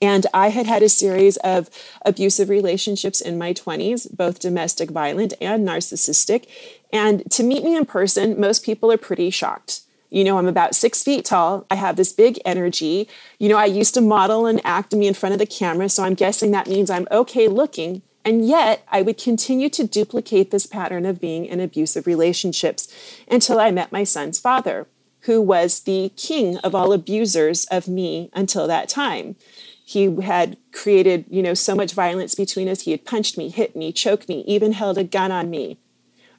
And 0.00 0.26
I 0.32 0.50
had 0.50 0.66
had 0.66 0.82
a 0.82 0.88
series 0.88 1.36
of 1.38 1.68
abusive 2.04 2.48
relationships 2.48 3.20
in 3.20 3.36
my 3.36 3.52
20s, 3.52 4.16
both 4.16 4.38
domestic 4.38 4.90
violent 4.90 5.34
and 5.40 5.66
narcissistic. 5.66 6.46
And 6.92 7.28
to 7.32 7.42
meet 7.42 7.64
me 7.64 7.76
in 7.76 7.84
person, 7.84 8.38
most 8.38 8.64
people 8.64 8.92
are 8.92 8.96
pretty 8.96 9.30
shocked. 9.30 9.80
You 10.10 10.24
know, 10.24 10.38
I'm 10.38 10.46
about 10.46 10.74
six 10.74 11.02
feet 11.02 11.24
tall. 11.24 11.66
I 11.70 11.74
have 11.74 11.96
this 11.96 12.12
big 12.12 12.38
energy. 12.44 13.08
You 13.38 13.48
know, 13.48 13.58
I 13.58 13.66
used 13.66 13.92
to 13.94 14.00
model 14.00 14.46
and 14.46 14.60
act 14.64 14.94
me 14.94 15.06
in 15.06 15.14
front 15.14 15.34
of 15.34 15.38
the 15.38 15.46
camera, 15.46 15.88
so 15.88 16.04
I'm 16.04 16.14
guessing 16.14 16.52
that 16.52 16.68
means 16.68 16.88
I'm 16.88 17.08
okay 17.10 17.48
looking. 17.48 18.02
And 18.28 18.46
yet, 18.46 18.84
I 18.88 19.00
would 19.00 19.16
continue 19.16 19.70
to 19.70 19.86
duplicate 19.86 20.50
this 20.50 20.66
pattern 20.66 21.06
of 21.06 21.18
being 21.18 21.46
in 21.46 21.60
abusive 21.60 22.06
relationships 22.06 22.86
until 23.26 23.58
I 23.58 23.70
met 23.70 23.90
my 23.90 24.04
son's 24.04 24.38
father, 24.38 24.86
who 25.20 25.40
was 25.40 25.80
the 25.80 26.12
king 26.14 26.58
of 26.58 26.74
all 26.74 26.92
abusers 26.92 27.64
of 27.70 27.88
me 27.88 28.28
until 28.34 28.66
that 28.66 28.90
time. 28.90 29.36
He 29.82 30.14
had 30.20 30.58
created, 30.72 31.24
you 31.30 31.42
know, 31.42 31.54
so 31.54 31.74
much 31.74 31.94
violence 31.94 32.34
between 32.34 32.68
us. 32.68 32.82
He 32.82 32.90
had 32.90 33.06
punched 33.06 33.38
me, 33.38 33.48
hit 33.48 33.74
me, 33.74 33.92
choked 33.92 34.28
me, 34.28 34.44
even 34.46 34.72
held 34.72 34.98
a 34.98 35.04
gun 35.04 35.32
on 35.32 35.48
me. 35.48 35.78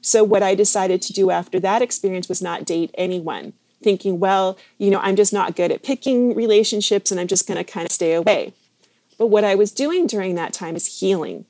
So, 0.00 0.22
what 0.22 0.44
I 0.44 0.54
decided 0.54 1.02
to 1.02 1.12
do 1.12 1.32
after 1.32 1.58
that 1.58 1.82
experience 1.82 2.28
was 2.28 2.40
not 2.40 2.64
date 2.64 2.94
anyone, 2.94 3.52
thinking, 3.82 4.20
well, 4.20 4.56
you 4.78 4.92
know, 4.92 5.00
I'm 5.00 5.16
just 5.16 5.32
not 5.32 5.56
good 5.56 5.72
at 5.72 5.82
picking 5.82 6.36
relationships 6.36 7.10
and 7.10 7.18
I'm 7.18 7.26
just 7.26 7.48
going 7.48 7.58
to 7.58 7.64
kind 7.64 7.86
of 7.86 7.90
stay 7.90 8.14
away. 8.14 8.54
But 9.18 9.26
what 9.26 9.42
I 9.42 9.56
was 9.56 9.72
doing 9.72 10.06
during 10.06 10.36
that 10.36 10.52
time 10.52 10.76
is 10.76 11.00
healing 11.00 11.46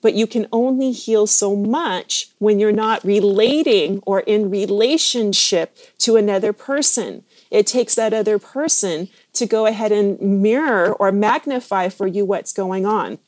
but 0.00 0.14
you 0.14 0.26
can 0.26 0.46
only 0.52 0.92
heal 0.92 1.26
so 1.26 1.56
much 1.56 2.28
when 2.38 2.58
you're 2.58 2.72
not 2.72 3.04
relating 3.04 4.00
or 4.06 4.20
in 4.20 4.50
relationship 4.50 5.76
to 5.98 6.16
another 6.16 6.52
person. 6.52 7.24
It 7.50 7.66
takes 7.66 7.94
that 7.96 8.12
other 8.12 8.38
person 8.38 9.08
to 9.34 9.46
go 9.46 9.66
ahead 9.66 9.92
and 9.92 10.20
mirror 10.20 10.92
or 10.92 11.10
magnify 11.10 11.88
for 11.88 12.06
you 12.06 12.24
what's 12.24 12.52
going 12.52 12.86
on. 12.86 13.18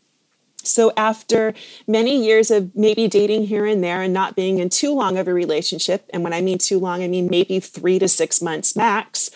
So, 0.62 0.92
after 0.94 1.54
many 1.87 2.22
years 2.22 2.50
of 2.50 2.76
maybe 2.76 3.09
dating 3.09 3.44
here 3.44 3.64
and 3.64 3.83
there 3.83 4.02
and 4.02 4.12
not 4.12 4.37
being 4.37 4.59
in 4.59 4.68
too 4.68 4.94
long 4.94 5.16
of 5.16 5.26
a 5.26 5.33
relationship, 5.33 6.04
and 6.11 6.22
when 6.22 6.35
I 6.35 6.42
mean 6.42 6.59
too 6.59 6.78
long, 6.78 7.02
I 7.02 7.09
mean 7.09 7.28
maybe 7.30 7.61
three 7.61 7.98
to 7.98 8.09
six 8.09 8.42
months 8.42 8.76
max, 8.76 9.30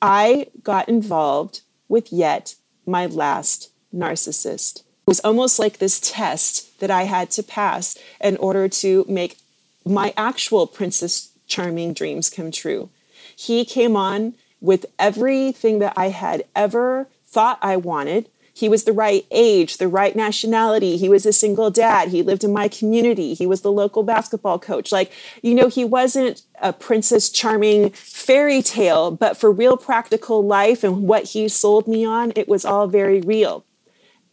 I 0.00 0.46
got 0.62 0.88
involved 0.88 1.62
with 1.88 2.12
yet 2.12 2.54
my 2.86 3.06
last 3.06 3.72
narcissist 3.92 4.84
was 5.10 5.18
almost 5.24 5.58
like 5.58 5.78
this 5.78 5.98
test 5.98 6.78
that 6.78 6.88
I 6.88 7.02
had 7.02 7.32
to 7.32 7.42
pass 7.42 7.98
in 8.20 8.36
order 8.36 8.68
to 8.68 9.04
make 9.08 9.38
my 9.84 10.14
actual 10.16 10.68
Princess 10.68 11.32
Charming 11.48 11.94
dreams 11.94 12.30
come 12.30 12.52
true. 12.52 12.90
He 13.34 13.64
came 13.64 13.96
on 13.96 14.34
with 14.60 14.86
everything 15.00 15.80
that 15.80 15.94
I 15.96 16.10
had 16.10 16.44
ever 16.54 17.08
thought 17.26 17.58
I 17.60 17.76
wanted. 17.76 18.28
He 18.54 18.68
was 18.68 18.84
the 18.84 18.92
right 18.92 19.26
age, 19.32 19.78
the 19.78 19.88
right 19.88 20.14
nationality. 20.14 20.96
He 20.96 21.08
was 21.08 21.26
a 21.26 21.32
single 21.32 21.72
dad. 21.72 22.10
He 22.10 22.22
lived 22.22 22.44
in 22.44 22.52
my 22.52 22.68
community. 22.68 23.34
He 23.34 23.46
was 23.46 23.62
the 23.62 23.72
local 23.72 24.04
basketball 24.04 24.60
coach. 24.60 24.92
Like, 24.92 25.10
you 25.42 25.56
know, 25.56 25.66
he 25.66 25.84
wasn't 25.84 26.42
a 26.62 26.72
Princess 26.72 27.30
Charming 27.30 27.90
fairy 27.90 28.62
tale, 28.62 29.10
but 29.10 29.36
for 29.36 29.50
real 29.50 29.76
practical 29.76 30.46
life 30.46 30.84
and 30.84 31.08
what 31.08 31.24
he 31.24 31.48
sold 31.48 31.88
me 31.88 32.04
on, 32.04 32.32
it 32.36 32.48
was 32.48 32.64
all 32.64 32.86
very 32.86 33.20
real. 33.20 33.64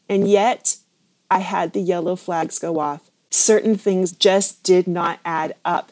And 0.09 0.27
yet, 0.27 0.77
I 1.29 1.39
had 1.39 1.73
the 1.73 1.81
yellow 1.81 2.15
flags 2.15 2.59
go 2.59 2.79
off. 2.79 3.11
Certain 3.29 3.77
things 3.77 4.11
just 4.11 4.63
did 4.63 4.87
not 4.87 5.19
add 5.25 5.55
up. 5.65 5.91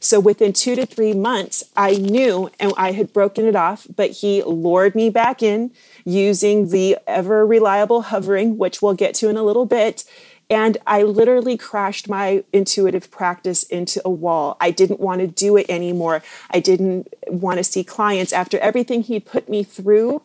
So 0.00 0.20
within 0.20 0.52
two 0.52 0.74
to 0.76 0.86
three 0.86 1.12
months, 1.12 1.64
I 1.76 1.92
knew 1.92 2.50
and 2.58 2.72
I 2.76 2.92
had 2.92 3.12
broken 3.12 3.46
it 3.46 3.56
off, 3.56 3.86
but 3.94 4.10
he 4.10 4.42
lured 4.42 4.94
me 4.94 5.10
back 5.10 5.42
in 5.42 5.72
using 6.04 6.70
the 6.70 6.98
ever 7.06 7.46
reliable 7.46 8.04
hoovering, 8.04 8.56
which 8.56 8.82
we'll 8.82 8.94
get 8.94 9.14
to 9.16 9.28
in 9.28 9.36
a 9.36 9.42
little 9.42 9.66
bit. 9.66 10.04
And 10.50 10.76
I 10.86 11.02
literally 11.02 11.56
crashed 11.56 12.08
my 12.08 12.44
intuitive 12.52 13.10
practice 13.10 13.62
into 13.62 14.02
a 14.04 14.10
wall. 14.10 14.56
I 14.60 14.70
didn't 14.70 15.00
want 15.00 15.20
to 15.20 15.26
do 15.26 15.56
it 15.56 15.66
anymore. 15.68 16.22
I 16.50 16.60
didn't 16.60 17.12
want 17.28 17.58
to 17.58 17.64
see 17.64 17.82
clients. 17.82 18.32
After 18.32 18.58
everything 18.58 19.02
he 19.02 19.18
put 19.18 19.48
me 19.48 19.62
through, 19.62 20.22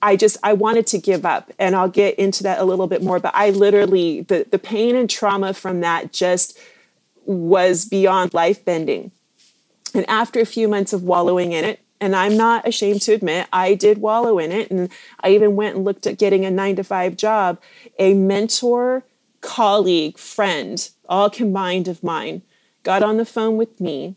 I 0.00 0.16
just 0.16 0.36
I 0.42 0.52
wanted 0.52 0.86
to 0.88 0.98
give 0.98 1.26
up 1.26 1.52
and 1.58 1.74
I'll 1.74 1.88
get 1.88 2.14
into 2.16 2.42
that 2.44 2.60
a 2.60 2.64
little 2.64 2.86
bit 2.86 3.02
more 3.02 3.18
but 3.18 3.34
I 3.34 3.50
literally 3.50 4.22
the 4.22 4.46
the 4.50 4.58
pain 4.58 4.94
and 4.96 5.08
trauma 5.08 5.54
from 5.54 5.80
that 5.80 6.12
just 6.12 6.58
was 7.24 7.84
beyond 7.84 8.32
life 8.32 8.64
bending. 8.64 9.12
And 9.94 10.08
after 10.08 10.40
a 10.40 10.46
few 10.46 10.66
months 10.66 10.92
of 10.92 11.02
wallowing 11.02 11.52
in 11.52 11.64
it, 11.64 11.80
and 12.00 12.14
I'm 12.14 12.36
not 12.36 12.66
ashamed 12.66 13.02
to 13.02 13.12
admit 13.12 13.48
I 13.52 13.74
did 13.74 13.98
wallow 13.98 14.38
in 14.38 14.52
it 14.52 14.70
and 14.70 14.88
I 15.20 15.30
even 15.30 15.56
went 15.56 15.76
and 15.76 15.84
looked 15.84 16.06
at 16.06 16.18
getting 16.18 16.44
a 16.44 16.50
9 16.50 16.76
to 16.76 16.84
5 16.84 17.16
job, 17.16 17.60
a 17.98 18.14
mentor, 18.14 19.04
colleague, 19.40 20.16
friend, 20.16 20.88
all 21.08 21.28
combined 21.28 21.88
of 21.88 22.04
mine 22.04 22.42
got 22.82 23.02
on 23.02 23.16
the 23.16 23.24
phone 23.24 23.56
with 23.56 23.80
me 23.80 24.16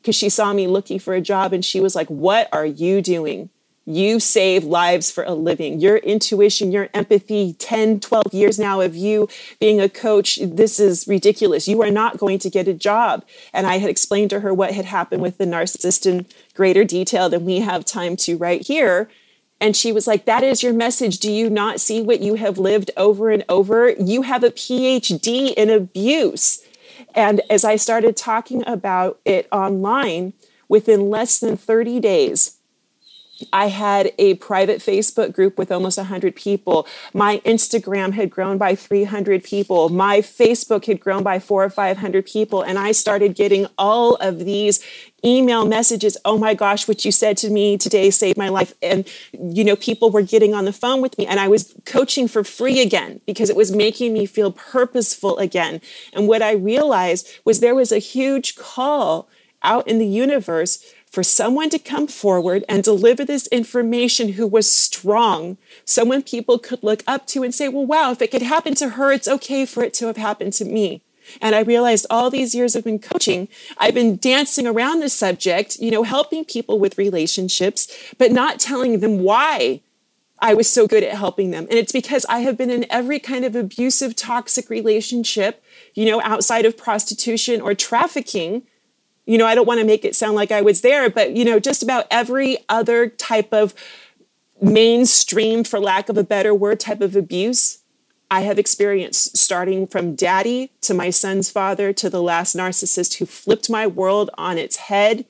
because 0.00 0.14
she 0.14 0.28
saw 0.28 0.52
me 0.52 0.66
looking 0.66 0.98
for 0.98 1.14
a 1.14 1.20
job 1.20 1.52
and 1.52 1.64
she 1.64 1.80
was 1.80 1.94
like, 1.94 2.08
"What 2.08 2.48
are 2.52 2.64
you 2.64 3.02
doing? 3.02 3.50
You 3.86 4.18
save 4.18 4.64
lives 4.64 5.12
for 5.12 5.22
a 5.22 5.32
living. 5.32 5.80
Your 5.80 5.98
intuition, 5.98 6.72
your 6.72 6.88
empathy, 6.92 7.52
10, 7.52 8.00
12 8.00 8.34
years 8.34 8.58
now 8.58 8.80
of 8.80 8.96
you 8.96 9.28
being 9.60 9.80
a 9.80 9.88
coach, 9.88 10.40
this 10.42 10.80
is 10.80 11.06
ridiculous. 11.06 11.68
You 11.68 11.82
are 11.82 11.90
not 11.90 12.18
going 12.18 12.40
to 12.40 12.50
get 12.50 12.66
a 12.66 12.74
job. 12.74 13.24
And 13.52 13.64
I 13.64 13.78
had 13.78 13.88
explained 13.88 14.30
to 14.30 14.40
her 14.40 14.52
what 14.52 14.72
had 14.72 14.86
happened 14.86 15.22
with 15.22 15.38
the 15.38 15.44
narcissist 15.44 16.04
in 16.04 16.26
greater 16.54 16.82
detail 16.82 17.28
than 17.28 17.44
we 17.44 17.60
have 17.60 17.84
time 17.84 18.16
to 18.16 18.36
right 18.36 18.60
here. 18.60 19.08
And 19.60 19.76
she 19.76 19.92
was 19.92 20.08
like, 20.08 20.24
That 20.24 20.42
is 20.42 20.64
your 20.64 20.72
message. 20.72 21.18
Do 21.18 21.30
you 21.30 21.48
not 21.48 21.80
see 21.80 22.02
what 22.02 22.20
you 22.20 22.34
have 22.34 22.58
lived 22.58 22.90
over 22.96 23.30
and 23.30 23.44
over? 23.48 23.90
You 23.90 24.22
have 24.22 24.42
a 24.42 24.50
PhD 24.50 25.54
in 25.54 25.70
abuse. 25.70 26.60
And 27.14 27.40
as 27.48 27.64
I 27.64 27.76
started 27.76 28.16
talking 28.16 28.66
about 28.66 29.20
it 29.24 29.46
online, 29.52 30.32
within 30.68 31.08
less 31.08 31.38
than 31.38 31.56
30 31.56 32.00
days, 32.00 32.55
I 33.52 33.66
had 33.66 34.12
a 34.18 34.34
private 34.34 34.80
Facebook 34.80 35.32
group 35.32 35.58
with 35.58 35.70
almost 35.70 35.98
100 35.98 36.34
people. 36.34 36.86
My 37.12 37.38
Instagram 37.44 38.12
had 38.12 38.30
grown 38.30 38.58
by 38.58 38.74
300 38.74 39.44
people. 39.44 39.88
My 39.88 40.20
Facebook 40.20 40.86
had 40.86 41.00
grown 41.00 41.22
by 41.22 41.38
four 41.38 41.64
or 41.64 41.70
500 41.70 42.24
people. 42.24 42.62
And 42.62 42.78
I 42.78 42.92
started 42.92 43.34
getting 43.34 43.66
all 43.76 44.14
of 44.16 44.38
these 44.38 44.82
email 45.24 45.66
messages. 45.66 46.16
Oh 46.24 46.38
my 46.38 46.54
gosh, 46.54 46.86
what 46.88 47.04
you 47.04 47.12
said 47.12 47.36
to 47.38 47.50
me 47.50 47.76
today 47.76 48.10
saved 48.10 48.38
my 48.38 48.48
life. 48.48 48.72
And, 48.82 49.06
you 49.32 49.64
know, 49.64 49.76
people 49.76 50.10
were 50.10 50.22
getting 50.22 50.54
on 50.54 50.64
the 50.64 50.72
phone 50.72 51.02
with 51.02 51.18
me 51.18 51.26
and 51.26 51.40
I 51.40 51.48
was 51.48 51.74
coaching 51.84 52.28
for 52.28 52.44
free 52.44 52.80
again 52.80 53.20
because 53.26 53.50
it 53.50 53.56
was 53.56 53.72
making 53.72 54.12
me 54.12 54.26
feel 54.26 54.52
purposeful 54.52 55.36
again. 55.38 55.80
And 56.12 56.28
what 56.28 56.42
I 56.42 56.52
realized 56.52 57.28
was 57.44 57.60
there 57.60 57.74
was 57.74 57.92
a 57.92 57.98
huge 57.98 58.56
call 58.56 59.28
out 59.62 59.88
in 59.88 59.98
the 59.98 60.06
universe 60.06 60.82
for 61.16 61.22
someone 61.22 61.70
to 61.70 61.78
come 61.78 62.06
forward 62.06 62.62
and 62.68 62.84
deliver 62.84 63.24
this 63.24 63.46
information 63.46 64.34
who 64.34 64.46
was 64.46 64.70
strong, 64.70 65.56
someone 65.86 66.22
people 66.22 66.58
could 66.58 66.82
look 66.82 67.02
up 67.06 67.26
to 67.26 67.42
and 67.42 67.54
say, 67.54 67.70
well, 67.70 67.86
wow, 67.86 68.10
if 68.10 68.20
it 68.20 68.30
could 68.30 68.42
happen 68.42 68.74
to 68.74 68.90
her, 68.90 69.12
it's 69.12 69.26
okay 69.26 69.64
for 69.64 69.82
it 69.82 69.94
to 69.94 70.08
have 70.08 70.18
happened 70.18 70.52
to 70.52 70.66
me. 70.66 71.00
And 71.40 71.54
I 71.54 71.60
realized 71.60 72.04
all 72.10 72.28
these 72.28 72.54
years 72.54 72.76
I've 72.76 72.84
been 72.84 72.98
coaching, 72.98 73.48
I've 73.78 73.94
been 73.94 74.18
dancing 74.18 74.66
around 74.66 75.00
this 75.00 75.14
subject, 75.14 75.78
you 75.78 75.90
know, 75.90 76.02
helping 76.02 76.44
people 76.44 76.78
with 76.78 76.98
relationships, 76.98 77.88
but 78.18 78.30
not 78.30 78.60
telling 78.60 79.00
them 79.00 79.20
why 79.20 79.80
I 80.38 80.52
was 80.52 80.68
so 80.68 80.86
good 80.86 81.02
at 81.02 81.16
helping 81.16 81.50
them. 81.50 81.66
And 81.70 81.78
it's 81.78 81.92
because 81.92 82.26
I 82.28 82.40
have 82.40 82.58
been 82.58 82.68
in 82.68 82.84
every 82.90 83.20
kind 83.20 83.46
of 83.46 83.56
abusive, 83.56 84.16
toxic 84.16 84.68
relationship, 84.68 85.64
you 85.94 86.04
know, 86.04 86.20
outside 86.20 86.66
of 86.66 86.76
prostitution 86.76 87.62
or 87.62 87.72
trafficking 87.72 88.64
you 89.26 89.36
know, 89.36 89.46
I 89.46 89.54
don't 89.54 89.66
want 89.66 89.80
to 89.80 89.86
make 89.86 90.04
it 90.04 90.16
sound 90.16 90.36
like 90.36 90.52
I 90.52 90.62
was 90.62 90.80
there, 90.80 91.10
but, 91.10 91.36
you 91.36 91.44
know, 91.44 91.58
just 91.58 91.82
about 91.82 92.06
every 92.10 92.58
other 92.68 93.08
type 93.08 93.52
of 93.52 93.74
mainstream, 94.60 95.64
for 95.64 95.78
lack 95.78 96.08
of 96.08 96.16
a 96.16 96.24
better 96.24 96.54
word, 96.54 96.80
type 96.80 97.00
of 97.00 97.14
abuse 97.14 97.80
I 98.30 98.40
have 98.40 98.58
experienced, 98.58 99.36
starting 99.36 99.86
from 99.86 100.16
daddy 100.16 100.72
to 100.82 100.94
my 100.94 101.10
son's 101.10 101.50
father 101.50 101.92
to 101.92 102.10
the 102.10 102.22
last 102.22 102.56
narcissist 102.56 103.18
who 103.18 103.26
flipped 103.26 103.70
my 103.70 103.86
world 103.86 104.30
on 104.36 104.58
its 104.58 104.76
head. 104.76 105.26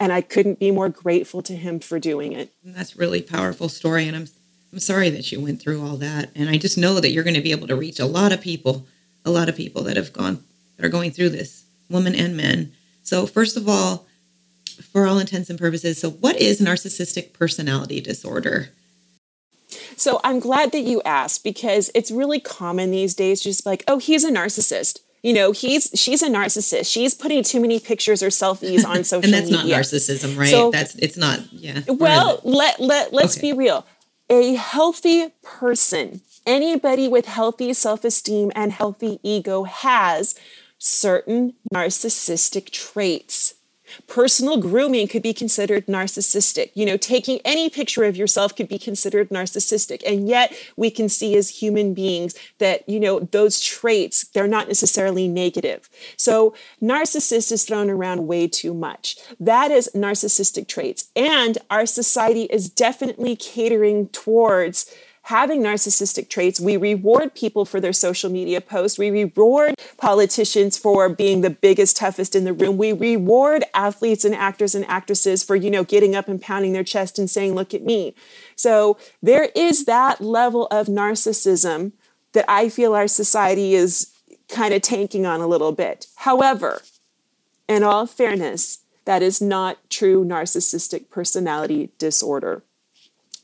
And 0.00 0.12
I 0.12 0.20
couldn't 0.20 0.58
be 0.58 0.72
more 0.72 0.88
grateful 0.88 1.42
to 1.42 1.54
him 1.54 1.78
for 1.78 2.00
doing 2.00 2.32
it. 2.32 2.52
That's 2.64 2.96
really 2.96 3.22
powerful 3.22 3.68
story. 3.68 4.08
And 4.08 4.16
I'm, 4.16 4.26
I'm 4.72 4.80
sorry 4.80 5.10
that 5.10 5.30
you 5.30 5.40
went 5.40 5.62
through 5.62 5.86
all 5.86 5.96
that. 5.98 6.30
And 6.34 6.48
I 6.48 6.56
just 6.56 6.76
know 6.76 6.98
that 6.98 7.10
you're 7.10 7.22
going 7.22 7.34
to 7.34 7.40
be 7.40 7.52
able 7.52 7.68
to 7.68 7.76
reach 7.76 8.00
a 8.00 8.06
lot 8.06 8.32
of 8.32 8.40
people, 8.40 8.86
a 9.24 9.30
lot 9.30 9.48
of 9.48 9.56
people 9.56 9.84
that 9.84 9.96
have 9.96 10.12
gone, 10.12 10.42
that 10.76 10.84
are 10.84 10.88
going 10.88 11.12
through 11.12 11.28
this, 11.28 11.64
women 11.88 12.16
and 12.16 12.36
men. 12.36 12.72
So, 13.02 13.26
first 13.26 13.56
of 13.56 13.68
all, 13.68 14.06
for 14.92 15.06
all 15.06 15.18
intents 15.18 15.50
and 15.50 15.58
purposes, 15.58 16.00
so 16.00 16.10
what 16.10 16.36
is 16.36 16.60
narcissistic 16.60 17.32
personality 17.32 18.00
disorder? 18.00 18.70
So, 19.96 20.20
I'm 20.24 20.40
glad 20.40 20.72
that 20.72 20.80
you 20.80 21.02
asked 21.04 21.44
because 21.44 21.90
it's 21.94 22.10
really 22.10 22.40
common 22.40 22.90
these 22.90 23.14
days 23.14 23.40
just 23.40 23.66
like, 23.66 23.84
oh, 23.88 23.98
he's 23.98 24.24
a 24.24 24.30
narcissist. 24.30 25.00
You 25.22 25.32
know, 25.32 25.52
he's 25.52 25.88
she's 25.94 26.20
a 26.22 26.28
narcissist. 26.28 26.90
She's 26.90 27.14
putting 27.14 27.44
too 27.44 27.60
many 27.60 27.78
pictures 27.78 28.22
or 28.22 28.28
selfies 28.28 28.84
on 28.84 29.04
social 29.04 29.20
media. 29.20 29.22
and 29.22 29.32
that's 29.34 29.50
media. 29.50 29.76
not 29.76 29.84
narcissism, 29.84 30.36
right? 30.36 30.48
So, 30.48 30.70
that's 30.70 30.96
it's 30.96 31.16
not, 31.16 31.40
yeah. 31.52 31.80
Well, 31.86 32.40
let 32.42 32.80
let 32.80 33.12
let's 33.12 33.38
okay. 33.38 33.52
be 33.52 33.56
real. 33.56 33.86
A 34.28 34.54
healthy 34.54 35.28
person, 35.42 36.22
anybody 36.46 37.06
with 37.06 37.26
healthy 37.26 37.72
self-esteem 37.72 38.50
and 38.54 38.72
healthy 38.72 39.20
ego 39.22 39.64
has 39.64 40.34
certain 40.82 41.54
narcissistic 41.72 42.70
traits. 42.70 43.54
Personal 44.08 44.56
grooming 44.56 45.06
could 45.06 45.22
be 45.22 45.34
considered 45.34 45.86
narcissistic. 45.86 46.70
You 46.74 46.86
know, 46.86 46.96
taking 46.96 47.40
any 47.44 47.70
picture 47.70 48.04
of 48.04 48.16
yourself 48.16 48.56
could 48.56 48.68
be 48.68 48.78
considered 48.78 49.28
narcissistic. 49.28 50.02
And 50.04 50.28
yet 50.28 50.52
we 50.76 50.90
can 50.90 51.08
see 51.08 51.36
as 51.36 51.50
human 51.50 51.94
beings 51.94 52.34
that, 52.58 52.88
you 52.88 52.98
know, 52.98 53.20
those 53.20 53.60
traits, 53.60 54.26
they're 54.28 54.48
not 54.48 54.66
necessarily 54.66 55.28
negative. 55.28 55.88
So 56.16 56.54
narcissist 56.82 57.52
is 57.52 57.64
thrown 57.64 57.90
around 57.90 58.26
way 58.26 58.48
too 58.48 58.74
much. 58.74 59.18
That 59.38 59.70
is 59.70 59.90
narcissistic 59.94 60.66
traits. 60.66 61.10
And 61.14 61.58
our 61.70 61.86
society 61.86 62.44
is 62.44 62.68
definitely 62.68 63.36
catering 63.36 64.08
towards 64.08 64.92
having 65.22 65.62
narcissistic 65.62 66.28
traits. 66.28 66.60
We 66.60 66.76
reward 66.76 67.34
people 67.34 67.64
for 67.64 67.80
their 67.80 67.92
social 67.92 68.30
media 68.30 68.60
posts. 68.60 68.98
We 68.98 69.10
reward 69.10 69.74
politicians 69.96 70.76
for 70.76 71.08
being 71.08 71.40
the 71.40 71.50
biggest, 71.50 71.96
toughest 71.96 72.34
in 72.34 72.44
the 72.44 72.52
room. 72.52 72.76
We 72.76 72.92
reward 72.92 73.64
athletes 73.72 74.24
and 74.24 74.34
actors 74.34 74.74
and 74.74 74.84
actresses 74.86 75.44
for, 75.44 75.54
you 75.54 75.70
know, 75.70 75.84
getting 75.84 76.16
up 76.16 76.28
and 76.28 76.40
pounding 76.40 76.72
their 76.72 76.84
chest 76.84 77.18
and 77.18 77.30
saying, 77.30 77.54
look 77.54 77.72
at 77.72 77.82
me. 77.84 78.14
So 78.56 78.98
there 79.22 79.50
is 79.54 79.84
that 79.84 80.20
level 80.20 80.66
of 80.66 80.88
narcissism 80.88 81.92
that 82.32 82.44
I 82.48 82.68
feel 82.68 82.94
our 82.94 83.08
society 83.08 83.74
is 83.74 84.12
kind 84.48 84.74
of 84.74 84.82
tanking 84.82 85.24
on 85.24 85.40
a 85.40 85.46
little 85.46 85.72
bit. 85.72 86.06
However, 86.16 86.82
in 87.68 87.82
all 87.82 88.06
fairness, 88.06 88.80
that 89.04 89.22
is 89.22 89.40
not 89.40 89.78
true 89.88 90.24
narcissistic 90.24 91.10
personality 91.10 91.90
disorder. 91.98 92.62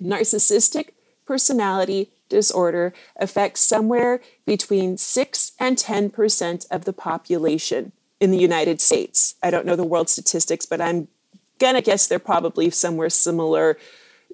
Narcissistic 0.03 0.91
personality 1.29 2.11
disorder 2.31 2.95
affects 3.17 3.61
somewhere 3.61 4.23
between 4.47 4.97
6 4.97 5.53
and 5.61 5.77
10% 5.77 6.67
of 6.71 6.87
the 6.87 6.93
population 6.95 7.93
in 8.19 8.31
the 8.31 8.38
United 8.38 8.81
States. 8.81 9.35
I 9.43 9.51
don't 9.51 9.67
know 9.67 9.77
the 9.77 9.85
world 9.85 10.09
statistics, 10.09 10.64
but 10.64 10.81
I'm 10.81 11.07
going 11.59 11.75
to 11.75 11.83
guess 11.83 12.07
they're 12.07 12.19
probably 12.19 12.71
somewhere 12.71 13.11
similar, 13.11 13.77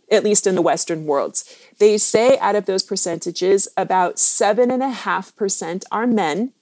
at 0.08 0.22
least 0.22 0.46
in 0.46 0.54
the 0.54 0.62
Western 0.62 1.04
worlds. 1.04 1.52
They 1.80 1.98
say 1.98 2.38
out 2.38 2.54
of 2.54 2.66
those 2.66 2.84
percentages, 2.84 3.66
about 3.76 4.16
7.5% 4.16 5.84
are 5.90 6.06
men 6.06 6.52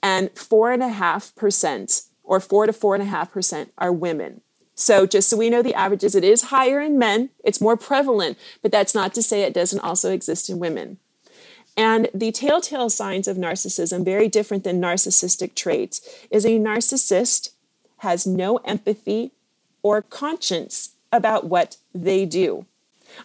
and 0.00 0.32
4.5% 0.34 2.08
or 2.22 2.38
4 2.38 2.66
to 2.66 2.72
4.5% 2.72 3.70
are 3.78 3.92
women. 3.92 4.41
So, 4.74 5.06
just 5.06 5.28
so 5.28 5.36
we 5.36 5.50
know 5.50 5.62
the 5.62 5.74
averages, 5.74 6.14
it 6.14 6.24
is 6.24 6.44
higher 6.44 6.80
in 6.80 6.98
men, 6.98 7.30
it's 7.44 7.60
more 7.60 7.76
prevalent, 7.76 8.38
but 8.62 8.72
that's 8.72 8.94
not 8.94 9.12
to 9.14 9.22
say 9.22 9.42
it 9.42 9.54
doesn't 9.54 9.80
also 9.80 10.12
exist 10.12 10.48
in 10.48 10.58
women. 10.58 10.98
And 11.76 12.08
the 12.12 12.32
telltale 12.32 12.90
signs 12.90 13.28
of 13.28 13.36
narcissism, 13.36 14.04
very 14.04 14.28
different 14.28 14.64
than 14.64 14.80
narcissistic 14.80 15.54
traits, 15.54 16.00
is 16.30 16.44
a 16.44 16.58
narcissist 16.58 17.50
has 17.98 18.26
no 18.26 18.56
empathy 18.58 19.32
or 19.82 20.02
conscience 20.02 20.90
about 21.10 21.44
what 21.44 21.76
they 21.94 22.26
do. 22.26 22.66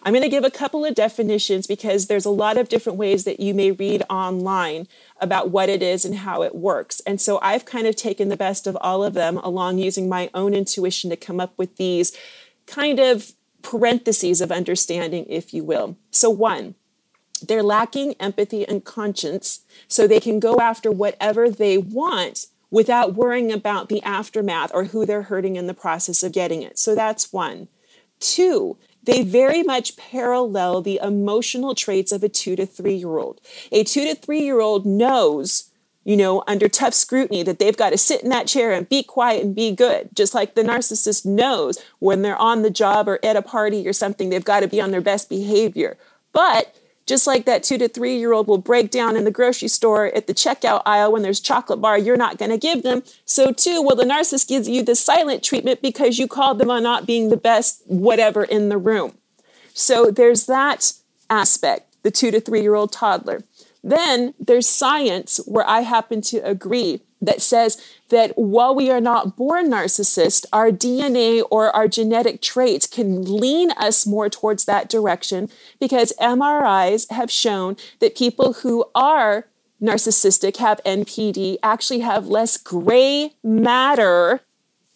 I'm 0.02 0.12
going 0.12 0.22
to 0.22 0.28
give 0.28 0.44
a 0.44 0.50
couple 0.50 0.84
of 0.84 0.94
definitions 0.94 1.66
because 1.66 2.06
there's 2.06 2.24
a 2.24 2.30
lot 2.30 2.56
of 2.56 2.68
different 2.68 2.98
ways 2.98 3.24
that 3.24 3.40
you 3.40 3.54
may 3.54 3.70
read 3.70 4.02
online 4.08 4.86
about 5.20 5.50
what 5.50 5.68
it 5.68 5.82
is 5.82 6.04
and 6.04 6.16
how 6.16 6.42
it 6.42 6.54
works. 6.54 7.00
And 7.06 7.20
so 7.20 7.38
I've 7.42 7.64
kind 7.64 7.86
of 7.86 7.96
taken 7.96 8.28
the 8.28 8.36
best 8.36 8.66
of 8.66 8.76
all 8.80 9.04
of 9.04 9.14
them 9.14 9.38
along 9.38 9.78
using 9.78 10.08
my 10.08 10.30
own 10.34 10.54
intuition 10.54 11.10
to 11.10 11.16
come 11.16 11.40
up 11.40 11.52
with 11.56 11.76
these 11.76 12.16
kind 12.66 12.98
of 12.98 13.32
parentheses 13.62 14.40
of 14.40 14.52
understanding, 14.52 15.26
if 15.28 15.52
you 15.52 15.64
will. 15.64 15.96
So, 16.10 16.30
one, 16.30 16.74
they're 17.46 17.62
lacking 17.62 18.14
empathy 18.20 18.66
and 18.66 18.84
conscience, 18.84 19.60
so 19.86 20.06
they 20.06 20.20
can 20.20 20.40
go 20.40 20.56
after 20.56 20.90
whatever 20.90 21.50
they 21.50 21.78
want 21.78 22.46
without 22.70 23.14
worrying 23.14 23.50
about 23.50 23.88
the 23.88 24.02
aftermath 24.02 24.70
or 24.74 24.84
who 24.84 25.06
they're 25.06 25.22
hurting 25.22 25.56
in 25.56 25.66
the 25.66 25.74
process 25.74 26.22
of 26.22 26.32
getting 26.32 26.62
it. 26.62 26.78
So, 26.78 26.94
that's 26.94 27.32
one. 27.32 27.68
Two, 28.20 28.76
they 29.08 29.22
very 29.22 29.62
much 29.62 29.96
parallel 29.96 30.82
the 30.82 31.00
emotional 31.02 31.74
traits 31.74 32.12
of 32.12 32.22
a 32.22 32.28
two 32.28 32.54
to 32.56 32.66
three 32.66 32.94
year 32.94 33.16
old. 33.16 33.40
A 33.72 33.82
two 33.82 34.04
to 34.04 34.14
three 34.14 34.42
year 34.42 34.60
old 34.60 34.84
knows, 34.84 35.70
you 36.04 36.14
know, 36.14 36.44
under 36.46 36.68
tough 36.68 36.92
scrutiny 36.92 37.42
that 37.42 37.58
they've 37.58 37.76
got 37.76 37.90
to 37.90 37.96
sit 37.96 38.22
in 38.22 38.28
that 38.28 38.46
chair 38.46 38.70
and 38.70 38.86
be 38.86 39.02
quiet 39.02 39.42
and 39.42 39.54
be 39.54 39.72
good. 39.72 40.10
Just 40.14 40.34
like 40.34 40.54
the 40.54 40.62
narcissist 40.62 41.24
knows 41.24 41.82
when 42.00 42.20
they're 42.20 42.36
on 42.36 42.60
the 42.60 42.68
job 42.68 43.08
or 43.08 43.18
at 43.24 43.34
a 43.34 43.40
party 43.40 43.88
or 43.88 43.94
something, 43.94 44.28
they've 44.28 44.44
got 44.44 44.60
to 44.60 44.68
be 44.68 44.78
on 44.78 44.90
their 44.90 45.00
best 45.00 45.30
behavior. 45.30 45.96
But 46.34 46.76
just 47.08 47.26
like 47.26 47.46
that 47.46 47.62
two 47.62 47.78
to 47.78 47.88
three 47.88 48.18
year 48.18 48.32
old 48.32 48.46
will 48.46 48.58
break 48.58 48.90
down 48.90 49.16
in 49.16 49.24
the 49.24 49.30
grocery 49.30 49.68
store 49.68 50.06
at 50.14 50.26
the 50.26 50.34
checkout 50.34 50.82
aisle 50.86 51.10
when 51.10 51.22
there's 51.22 51.40
chocolate 51.40 51.80
bar 51.80 51.98
you're 51.98 52.16
not 52.16 52.38
going 52.38 52.50
to 52.50 52.58
give 52.58 52.82
them, 52.82 53.02
so 53.24 53.50
too 53.50 53.82
will 53.82 53.96
the 53.96 54.04
narcissist 54.04 54.46
give 54.46 54.68
you 54.68 54.82
the 54.82 54.94
silent 54.94 55.42
treatment 55.42 55.82
because 55.82 56.18
you 56.18 56.28
called 56.28 56.58
them 56.58 56.70
on 56.70 56.82
not 56.82 57.06
being 57.06 57.30
the 57.30 57.36
best 57.36 57.82
whatever 57.86 58.44
in 58.44 58.68
the 58.68 58.78
room. 58.78 59.16
So 59.72 60.10
there's 60.10 60.46
that 60.46 60.92
aspect, 61.30 61.96
the 62.02 62.10
two 62.10 62.30
to 62.30 62.40
three 62.40 62.60
year 62.60 62.74
old 62.74 62.92
toddler. 62.92 63.42
Then 63.82 64.34
there's 64.38 64.66
science 64.66 65.40
where 65.46 65.68
I 65.68 65.80
happen 65.80 66.20
to 66.22 66.38
agree 66.38 67.00
that 67.20 67.42
says 67.42 67.80
that 68.10 68.32
while 68.36 68.74
we 68.74 68.90
are 68.90 69.00
not 69.00 69.36
born 69.36 69.70
narcissist, 69.70 70.46
our 70.52 70.70
DNA 70.70 71.42
or 71.50 71.74
our 71.74 71.88
genetic 71.88 72.40
traits 72.40 72.86
can 72.86 73.24
lean 73.24 73.70
us 73.72 74.06
more 74.06 74.28
towards 74.28 74.64
that 74.64 74.88
direction 74.88 75.48
because 75.80 76.12
MRIs 76.20 77.10
have 77.10 77.30
shown 77.30 77.76
that 78.00 78.16
people 78.16 78.54
who 78.54 78.84
are 78.94 79.46
narcissistic, 79.82 80.56
have 80.56 80.80
NPD, 80.84 81.56
actually 81.62 82.00
have 82.00 82.26
less 82.26 82.56
gray 82.56 83.32
matter 83.42 84.40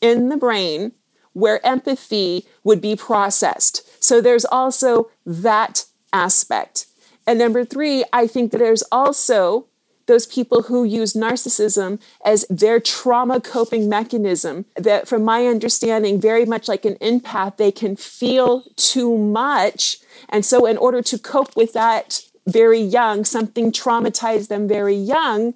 in 0.01 0.29
the 0.29 0.37
brain 0.37 0.93
where 1.33 1.65
empathy 1.65 2.47
would 2.65 2.81
be 2.81 2.97
processed. 2.97 3.83
So 4.03 4.21
there's 4.21 4.45
also 4.45 5.11
that 5.25 5.87
aspect. 6.13 6.87
And 7.27 7.39
number 7.39 7.65
three, 7.65 8.05
I 8.13 8.27
think 8.27 8.51
that 8.53 8.59
there's 8.59 8.83
also 8.93 9.67
those 10.07 10.27
people 10.27 10.63
who 10.63 10.85
use 10.85 11.13
narcissism 11.15 12.01
as 12.25 12.45
their 12.49 12.81
trauma 12.81 13.41
coping 13.41 13.89
mechanism 13.89 14.65
that 14.77 15.09
from 15.09 15.25
my 15.25 15.47
understanding 15.47 16.21
very 16.21 16.45
much 16.45 16.69
like 16.69 16.85
an 16.85 16.97
empath 16.97 17.57
they 17.57 17.73
can 17.73 17.97
feel 17.97 18.65
too 18.77 19.17
much. 19.17 19.99
And 20.29 20.45
so 20.45 20.67
in 20.67 20.77
order 20.77 21.03
to 21.03 21.19
cope 21.19 21.57
with 21.57 21.73
that 21.73 22.23
very 22.47 22.81
young 22.81 23.25
something 23.25 23.71
traumatized 23.71 24.49
them 24.49 24.67
very 24.67 24.97
young 24.97 25.55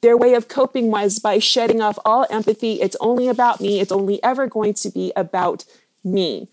their 0.00 0.16
way 0.16 0.34
of 0.34 0.46
coping 0.46 0.90
was 0.90 1.18
by 1.18 1.40
shedding 1.40 1.80
off 1.80 1.98
all 2.04 2.24
empathy. 2.30 2.80
It's 2.80 2.96
only 3.00 3.26
about 3.26 3.60
me. 3.60 3.80
It's 3.80 3.90
only 3.90 4.22
ever 4.22 4.46
going 4.46 4.74
to 4.74 4.90
be 4.90 5.12
about 5.16 5.64
me 6.04 6.48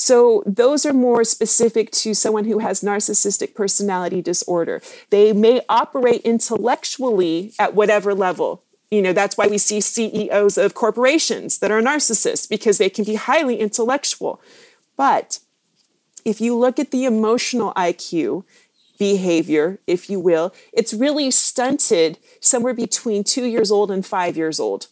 so, 0.00 0.44
those 0.46 0.86
are 0.86 0.92
more 0.92 1.24
specific 1.24 1.90
to 1.90 2.14
someone 2.14 2.44
who 2.44 2.60
has 2.60 2.82
narcissistic 2.82 3.56
personality 3.56 4.22
disorder. 4.22 4.80
They 5.10 5.32
may 5.32 5.60
operate 5.68 6.20
intellectually 6.20 7.52
at 7.58 7.74
whatever 7.74 8.14
level. 8.14 8.62
You 8.92 9.02
know, 9.02 9.12
that's 9.12 9.36
why 9.36 9.48
we 9.48 9.58
see 9.58 9.80
CEOs 9.80 10.56
of 10.56 10.74
corporations 10.74 11.58
that 11.58 11.72
are 11.72 11.82
narcissists 11.82 12.48
because 12.48 12.78
they 12.78 12.88
can 12.88 13.04
be 13.04 13.16
highly 13.16 13.58
intellectual. 13.58 14.40
But 14.96 15.40
if 16.24 16.40
you 16.40 16.56
look 16.56 16.78
at 16.78 16.92
the 16.92 17.04
emotional 17.04 17.72
IQ, 17.74 18.44
behavior, 19.00 19.80
if 19.88 20.08
you 20.08 20.20
will, 20.20 20.54
it's 20.72 20.94
really 20.94 21.32
stunted 21.32 22.18
somewhere 22.40 22.74
between 22.74 23.24
two 23.24 23.46
years 23.46 23.72
old 23.72 23.90
and 23.90 24.06
five 24.06 24.36
years 24.36 24.60
old. 24.60 24.86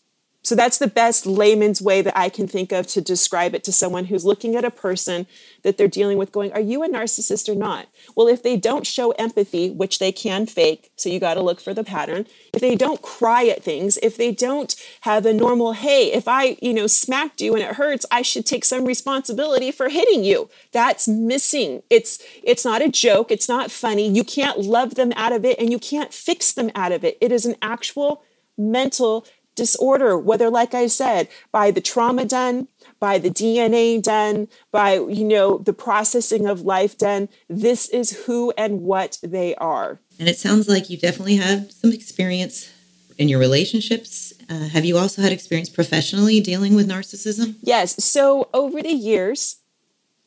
So 0.47 0.55
that's 0.55 0.79
the 0.79 0.87
best 0.87 1.27
layman's 1.27 1.83
way 1.83 2.03
that 2.03 2.17
I 2.17 2.29
can 2.29 2.47
think 2.47 2.71
of 2.71 2.87
to 2.89 3.01
describe 3.01 3.53
it 3.57 3.65
to 3.65 3.73
someone 3.73 4.05
who's 4.05 4.25
looking 4.25 4.55
at 4.55 4.65
a 4.65 4.71
person 4.71 5.27
that 5.65 5.77
they're 5.77 5.89
dealing 5.89 6.19
with 6.19 6.31
going, 6.31 6.53
Are 6.53 6.61
you 6.61 6.85
a 6.85 6.89
narcissist 6.89 7.49
or 7.49 7.57
not? 7.57 7.89
Well, 8.15 8.29
if 8.29 8.45
they 8.45 8.57
don't 8.57 8.87
show 8.87 9.11
empathy, 9.19 9.71
which 9.71 9.99
they 9.99 10.13
can 10.13 10.47
fake, 10.47 10.93
so 10.95 11.09
you 11.09 11.19
got 11.19 11.35
to 11.35 11.43
look 11.43 11.59
for 11.59 11.75
the 11.75 11.83
pattern. 11.83 12.27
If 12.55 12.61
they 12.61 12.77
don't 12.77 13.03
cry 13.03 13.47
at 13.47 13.65
things, 13.65 13.99
if 14.05 14.17
they 14.17 14.31
don't 14.31 14.73
have 15.01 15.27
a 15.27 15.35
normal, 15.35 15.73
hey, 15.73 16.13
if 16.13 16.29
I, 16.29 16.57
you 16.63 16.73
know, 16.73 16.87
smacked 16.87 17.41
you 17.41 17.55
and 17.55 17.63
it 17.65 17.75
hurts, 17.75 18.07
I 18.13 18.23
should 18.23 18.47
take 18.47 18.65
some 18.65 18.85
responsibility 18.85 19.73
for 19.73 19.89
hitting 19.89 20.23
you. 20.23 20.49
That's 20.71 21.09
missing. 21.09 21.83
It's 21.91 22.23
it's 22.45 22.65
not 22.65 22.83
a 22.83 22.89
joke, 22.89 23.33
it's 23.33 23.49
not 23.49 23.73
funny. 23.73 24.09
You 24.09 24.23
can't 24.23 24.61
love 24.61 24.95
them 24.95 25.13
out 25.17 25.33
of 25.33 25.45
it 25.45 25.59
and 25.59 25.73
you 25.73 25.81
can't 25.81 26.15
fix 26.15 26.53
them 26.53 26.71
out 26.77 26.93
of 26.93 27.03
it. 27.03 27.19
It 27.21 27.33
is 27.33 27.47
an 27.47 27.57
actual 27.61 28.23
mental 28.59 29.27
disorder, 29.57 30.17
whether, 30.17 30.49
like 30.49 30.75
I 30.75 30.87
said, 30.87 31.29
by 31.51 31.71
the 31.73 31.81
trauma 31.81 32.25
done, 32.25 32.69
by 33.01 33.19
the 33.19 33.31
DNA 33.31 34.01
done, 34.01 34.49
by, 34.71 34.95
you 34.95 35.25
know, 35.25 35.59
the 35.59 35.73
processing 35.73 36.47
of 36.47 36.61
life 36.63 36.97
done. 36.97 37.29
This 37.49 37.89
is 37.89 38.25
who 38.27 38.53
and 38.57 38.83
what 38.83 39.19
they 39.23 39.55
are. 39.57 40.01
And 40.19 40.29
it 40.29 40.39
sounds 40.39 40.69
like 40.69 40.89
you 40.89 40.97
definitely 40.97 41.37
have 41.37 41.73
some 41.73 41.93
experience 41.93 42.73
in 43.19 43.29
your 43.29 43.41
relationships. 43.41 44.33
Uh, 44.49 44.69
have 44.69 44.85
you 44.85 44.97
also 44.97 45.23
had 45.23 45.33
experience 45.33 45.69
professionally 45.69 46.41
dealing 46.41 46.75
with 46.75 46.89
narcissism? 46.89 47.57
Yes. 47.63 48.03
So 48.05 48.49
over 48.55 48.83
the 48.83 48.93
years, 48.93 49.57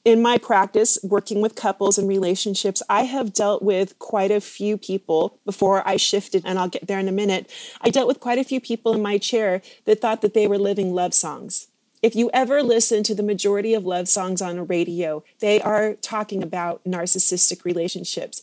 in 0.05 0.21
my 0.21 0.37
practice 0.37 0.97
working 1.03 1.41
with 1.41 1.55
couples 1.55 1.97
and 1.97 2.07
relationships, 2.07 2.81
I 2.89 3.03
have 3.03 3.33
dealt 3.33 3.61
with 3.61 3.99
quite 3.99 4.31
a 4.31 4.41
few 4.41 4.77
people 4.77 5.39
before 5.45 5.87
I 5.87 5.97
shifted, 5.97 6.43
and 6.45 6.57
I'll 6.57 6.69
get 6.69 6.87
there 6.87 6.99
in 6.99 7.07
a 7.07 7.13
minute. 7.13 7.51
I 7.81 7.89
dealt 7.89 8.07
with 8.07 8.19
quite 8.19 8.39
a 8.39 8.43
few 8.43 8.61
people 8.61 8.93
in 8.93 9.01
my 9.01 9.17
chair 9.17 9.61
that 9.85 10.01
thought 10.01 10.21
that 10.21 10.33
they 10.33 10.47
were 10.47 10.57
living 10.57 10.93
love 10.93 11.13
songs. 11.13 11.67
If 12.01 12.15
you 12.15 12.29
ever 12.33 12.63
listen 12.63 13.03
to 13.03 13.15
the 13.15 13.23
majority 13.23 13.73
of 13.73 13.85
love 13.85 14.07
songs 14.07 14.41
on 14.41 14.57
a 14.57 14.63
radio, 14.63 15.23
they 15.39 15.61
are 15.61 15.95
talking 15.95 16.41
about 16.41 16.81
narcissistic 16.85 17.65
relationships. 17.65 18.41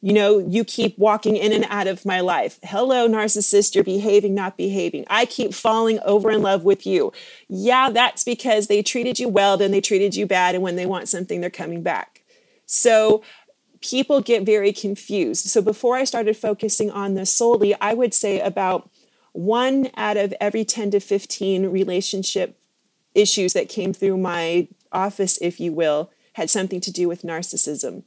You 0.00 0.12
know, 0.12 0.38
you 0.38 0.64
keep 0.64 0.96
walking 0.96 1.36
in 1.36 1.52
and 1.52 1.66
out 1.68 1.88
of 1.88 2.06
my 2.06 2.20
life. 2.20 2.60
Hello, 2.62 3.08
narcissist, 3.08 3.74
you're 3.74 3.82
behaving, 3.82 4.32
not 4.34 4.56
behaving. 4.56 5.04
I 5.10 5.26
keep 5.26 5.52
falling 5.52 5.98
over 6.04 6.30
in 6.30 6.40
love 6.40 6.62
with 6.62 6.86
you. 6.86 7.12
Yeah, 7.48 7.90
that's 7.90 8.22
because 8.22 8.68
they 8.68 8.82
treated 8.82 9.18
you 9.18 9.28
well, 9.28 9.56
then 9.56 9.72
they 9.72 9.80
treated 9.80 10.14
you 10.14 10.24
bad, 10.24 10.54
and 10.54 10.62
when 10.62 10.76
they 10.76 10.86
want 10.86 11.08
something, 11.08 11.40
they're 11.40 11.50
coming 11.50 11.82
back. 11.82 12.22
So 12.64 13.24
people 13.80 14.20
get 14.20 14.44
very 14.44 14.72
confused. 14.72 15.46
So 15.46 15.60
before 15.60 15.96
I 15.96 16.04
started 16.04 16.36
focusing 16.36 16.90
on 16.90 17.14
this 17.14 17.32
solely, 17.32 17.74
I 17.80 17.94
would 17.94 18.14
say 18.14 18.40
about 18.40 18.88
one 19.32 19.90
out 19.96 20.16
of 20.16 20.32
every 20.40 20.64
10 20.64 20.92
to 20.92 21.00
15 21.00 21.70
relationship 21.70 22.58
issues 23.14 23.52
that 23.52 23.68
came 23.68 23.92
through 23.92 24.18
my 24.18 24.68
office, 24.92 25.38
if 25.40 25.58
you 25.58 25.72
will, 25.72 26.10
had 26.34 26.50
something 26.50 26.80
to 26.80 26.92
do 26.92 27.08
with 27.08 27.22
narcissism. 27.22 28.04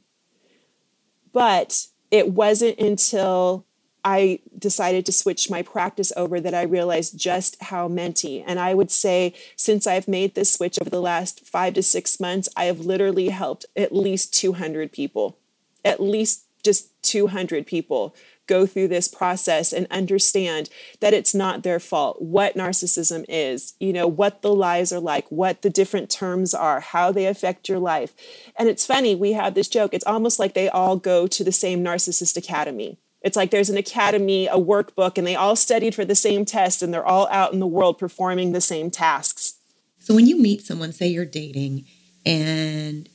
But 1.32 1.86
it 2.10 2.32
wasn't 2.32 2.78
until 2.78 3.64
I 4.04 4.40
decided 4.58 5.06
to 5.06 5.12
switch 5.12 5.48
my 5.48 5.62
practice 5.62 6.12
over 6.16 6.40
that 6.40 6.54
I 6.54 6.62
realized 6.62 7.16
just 7.18 7.62
how 7.62 7.86
menti. 7.88 8.42
And 8.42 8.58
I 8.58 8.74
would 8.74 8.90
say, 8.90 9.34
since 9.56 9.86
I've 9.86 10.08
made 10.08 10.34
this 10.34 10.52
switch 10.52 10.78
over 10.80 10.90
the 10.90 11.00
last 11.00 11.46
five 11.46 11.74
to 11.74 11.82
six 11.82 12.18
months, 12.18 12.48
I 12.56 12.64
have 12.64 12.80
literally 12.80 13.28
helped 13.28 13.66
at 13.76 13.94
least 13.94 14.34
200 14.34 14.90
people, 14.92 15.38
at 15.84 16.00
least 16.00 16.46
just 16.64 16.90
200 17.02 17.66
people 17.66 18.14
go 18.52 18.66
through 18.66 18.88
this 18.88 19.08
process 19.08 19.72
and 19.72 19.86
understand 19.90 20.68
that 21.00 21.14
it's 21.14 21.34
not 21.34 21.62
their 21.62 21.80
fault, 21.80 22.20
what 22.20 22.54
narcissism 22.54 23.24
is, 23.26 23.72
you 23.80 23.94
know, 23.94 24.06
what 24.06 24.42
the 24.42 24.54
lies 24.54 24.92
are 24.92 25.00
like, 25.00 25.26
what 25.30 25.62
the 25.62 25.70
different 25.70 26.10
terms 26.10 26.52
are, 26.52 26.80
how 26.80 27.10
they 27.10 27.26
affect 27.26 27.66
your 27.66 27.78
life. 27.78 28.12
And 28.58 28.68
it's 28.68 28.84
funny, 28.84 29.14
we 29.14 29.32
have 29.32 29.54
this 29.54 29.68
joke, 29.68 29.94
it's 29.94 30.04
almost 30.04 30.38
like 30.38 30.52
they 30.52 30.68
all 30.68 30.96
go 30.96 31.26
to 31.26 31.42
the 31.42 31.50
same 31.50 31.82
narcissist 31.82 32.36
academy. 32.36 32.98
It's 33.22 33.36
like 33.36 33.50
there's 33.50 33.70
an 33.70 33.78
academy, 33.78 34.48
a 34.48 34.56
workbook, 34.56 35.16
and 35.16 35.26
they 35.26 35.36
all 35.36 35.56
studied 35.56 35.94
for 35.94 36.04
the 36.04 36.14
same 36.14 36.44
test 36.44 36.82
and 36.82 36.92
they're 36.92 37.06
all 37.06 37.28
out 37.30 37.54
in 37.54 37.60
the 37.60 37.66
world 37.66 37.98
performing 37.98 38.52
the 38.52 38.60
same 38.60 38.90
tasks. 38.90 39.54
So 39.98 40.14
when 40.14 40.26
you 40.26 40.36
meet 40.36 40.60
someone, 40.62 40.92
say 40.92 41.06
you're 41.06 41.24
dating, 41.24 41.86
and 42.26 43.08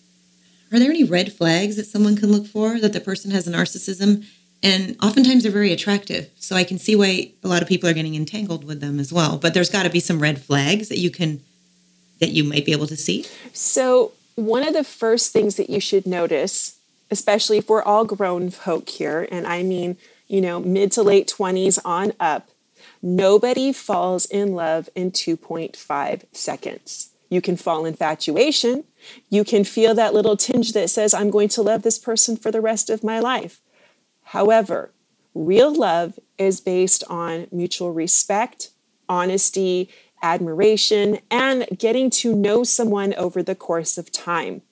are 0.72 0.80
there 0.80 0.90
any 0.90 1.04
red 1.04 1.32
flags 1.32 1.76
that 1.76 1.86
someone 1.86 2.16
can 2.16 2.32
look 2.32 2.48
for 2.48 2.80
that 2.80 2.94
the 2.94 3.02
person 3.02 3.30
has 3.32 3.48
a 3.48 3.52
narcissism 3.52 4.26
and 4.64 4.96
oftentimes 5.02 5.44
they're 5.44 5.52
very 5.52 5.72
attractive. 5.72 6.30
So 6.38 6.56
I 6.56 6.64
can 6.64 6.78
see 6.78 6.96
why 6.96 7.32
a 7.44 7.48
lot 7.48 7.62
of 7.62 7.68
people 7.68 7.90
are 7.90 7.94
getting 7.94 8.16
entangled 8.16 8.64
with 8.64 8.82
them 8.82 9.00
as 9.00 9.14
well. 9.14 9.38
But 9.38 9.54
there's 9.54 9.70
got 9.70 9.84
to 9.84 9.90
be 9.90 10.00
some 10.00 10.20
red 10.20 10.42
flags 10.42 10.90
that 10.90 10.98
you 10.98 11.12
can 11.12 11.42
that 12.20 12.30
you 12.30 12.44
might 12.44 12.66
be 12.66 12.72
able 12.72 12.88
to 12.88 12.98
see. 12.98 13.26
So 13.54 14.14
one 14.36 14.68
of 14.68 14.74
the 14.74 14.84
first 14.84 15.32
things 15.32 15.56
that 15.58 15.70
you 15.70 15.80
should 15.80 16.08
notice, 16.08 16.80
especially 17.12 17.58
if 17.58 17.70
we're 17.70 17.84
all 17.84 18.06
grown 18.06 18.50
folk 18.50 18.90
here, 18.90 19.28
and 19.32 19.46
I 19.46 19.62
mean, 19.62 19.98
you 20.28 20.42
know, 20.42 20.60
mid 20.60 20.92
to 20.94 21.04
late 21.04 21.32
20s 21.36 21.80
on 21.86 22.14
up, 22.20 22.50
nobody 23.02 23.72
falls 23.72 24.26
in 24.26 24.54
love 24.54 24.90
in 24.96 25.12
2.5 25.12 26.24
seconds. 26.32 27.12
You 27.30 27.42
can 27.42 27.58
fall 27.58 27.86
infatuation. 27.86 28.84
You 29.30 29.44
can 29.44 29.64
feel 29.64 29.94
that 29.96 30.14
little 30.14 30.38
tinge 30.38 30.74
that 30.74 30.90
says, 30.90 31.14
I'm 31.14 31.30
going 31.30 31.50
to 31.50 31.62
love 31.62 31.84
this 31.84 32.00
person 32.00 32.38
for 32.38 32.52
the 32.52 32.62
rest 32.62 32.90
of 32.90 33.04
my 33.04 33.20
life. 33.20 33.60
However, 34.32 34.92
real 35.34 35.74
love 35.74 36.20
is 36.38 36.60
based 36.60 37.04
on 37.10 37.48
mutual 37.52 37.94
respect, 37.94 38.72
honesty, 39.08 39.90
admiration, 40.22 41.20
and 41.32 41.66
getting 41.78 42.10
to 42.10 42.36
know 42.36 42.64
someone 42.64 43.14
over 43.14 43.42
the 43.42 43.56
course 43.56 43.98
of 43.98 44.12
time. 44.12 44.64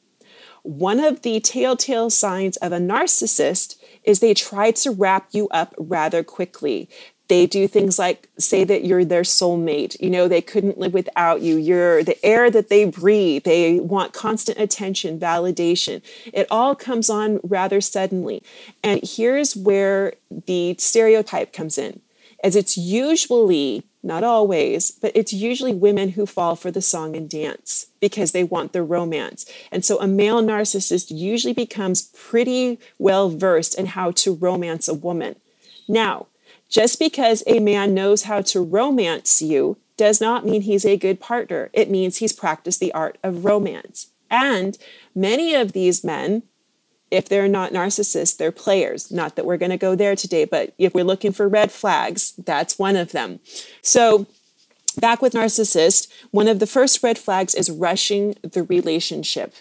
one 0.65 0.99
of 0.99 1.21
the 1.21 1.39
telltale 1.39 2.09
signs 2.09 2.57
of 2.57 2.71
a 2.71 2.79
narcissist 2.79 3.77
is 4.03 4.19
they 4.19 4.33
try 4.33 4.71
to 4.71 4.89
wrap 4.89 5.27
you 5.31 5.47
up 5.49 5.75
rather 5.77 6.23
quickly. 6.23 6.89
They 7.27 7.47
do 7.47 7.67
things 7.67 7.97
like 7.97 8.29
say 8.37 8.63
that 8.65 8.85
you're 8.85 9.05
their 9.05 9.23
soulmate. 9.23 9.99
You 9.99 10.09
know, 10.09 10.27
they 10.27 10.41
couldn't 10.41 10.77
live 10.77 10.93
without 10.93 11.41
you. 11.41 11.57
You're 11.57 12.03
the 12.03 12.23
air 12.23 12.51
that 12.51 12.69
they 12.69 12.85
breathe. 12.85 13.43
They 13.43 13.79
want 13.79 14.13
constant 14.13 14.59
attention, 14.59 15.19
validation. 15.19 16.01
It 16.33 16.47
all 16.51 16.75
comes 16.75 17.09
on 17.09 17.39
rather 17.43 17.81
suddenly. 17.81 18.43
And 18.83 19.01
here's 19.03 19.55
where 19.55 20.13
the 20.45 20.75
stereotype 20.77 21.51
comes 21.51 21.77
in, 21.77 22.01
as 22.43 22.55
it's 22.55 22.77
usually 22.77 23.83
not 24.03 24.23
always, 24.23 24.91
but 24.91 25.11
it's 25.15 25.33
usually 25.33 25.73
women 25.73 26.09
who 26.09 26.27
fall 26.27 26.55
for 26.55 26.69
the 26.69 26.81
song 26.81 27.15
and 27.15 27.27
dance 27.27 27.87
because 27.99 28.33
they 28.33 28.43
want 28.43 28.71
the 28.71 28.83
romance. 28.83 29.51
And 29.71 29.83
so 29.83 29.99
a 29.99 30.05
male 30.05 30.43
narcissist 30.43 31.07
usually 31.09 31.55
becomes 31.55 32.03
pretty 32.13 32.79
well 32.99 33.29
versed 33.29 33.73
in 33.73 33.87
how 33.87 34.11
to 34.11 34.35
romance 34.35 34.87
a 34.87 34.93
woman. 34.93 35.37
Now, 35.87 36.27
just 36.69 36.99
because 36.99 37.43
a 37.47 37.59
man 37.59 37.93
knows 37.93 38.23
how 38.23 38.41
to 38.41 38.61
romance 38.63 39.41
you 39.41 39.77
does 39.97 40.19
not 40.19 40.45
mean 40.45 40.61
he's 40.61 40.85
a 40.85 40.97
good 40.97 41.19
partner. 41.19 41.69
It 41.73 41.89
means 41.89 42.17
he's 42.17 42.33
practiced 42.33 42.79
the 42.79 42.91
art 42.93 43.17
of 43.23 43.45
romance. 43.45 44.07
And 44.29 44.77
many 45.13 45.53
of 45.53 45.71
these 45.71 46.03
men 46.03 46.43
if 47.11 47.29
they're 47.29 47.47
not 47.47 47.71
narcissists, 47.71 48.35
they're 48.35 48.51
players. 48.51 49.11
Not 49.11 49.35
that 49.35 49.45
we're 49.45 49.57
going 49.57 49.71
to 49.71 49.77
go 49.77 49.95
there 49.95 50.15
today, 50.15 50.45
but 50.45 50.73
if 50.77 50.93
we're 50.93 51.03
looking 51.03 51.31
for 51.31 51.47
red 51.47 51.71
flags, 51.71 52.33
that's 52.33 52.79
one 52.79 52.95
of 52.95 53.11
them. 53.11 53.39
So, 53.81 54.27
back 54.99 55.21
with 55.21 55.33
narcissist, 55.33 56.07
one 56.31 56.47
of 56.47 56.59
the 56.59 56.67
first 56.67 57.01
red 57.03 57.17
flags 57.17 57.53
is 57.53 57.69
rushing 57.69 58.35
the 58.41 58.63
relationship. 58.63 59.53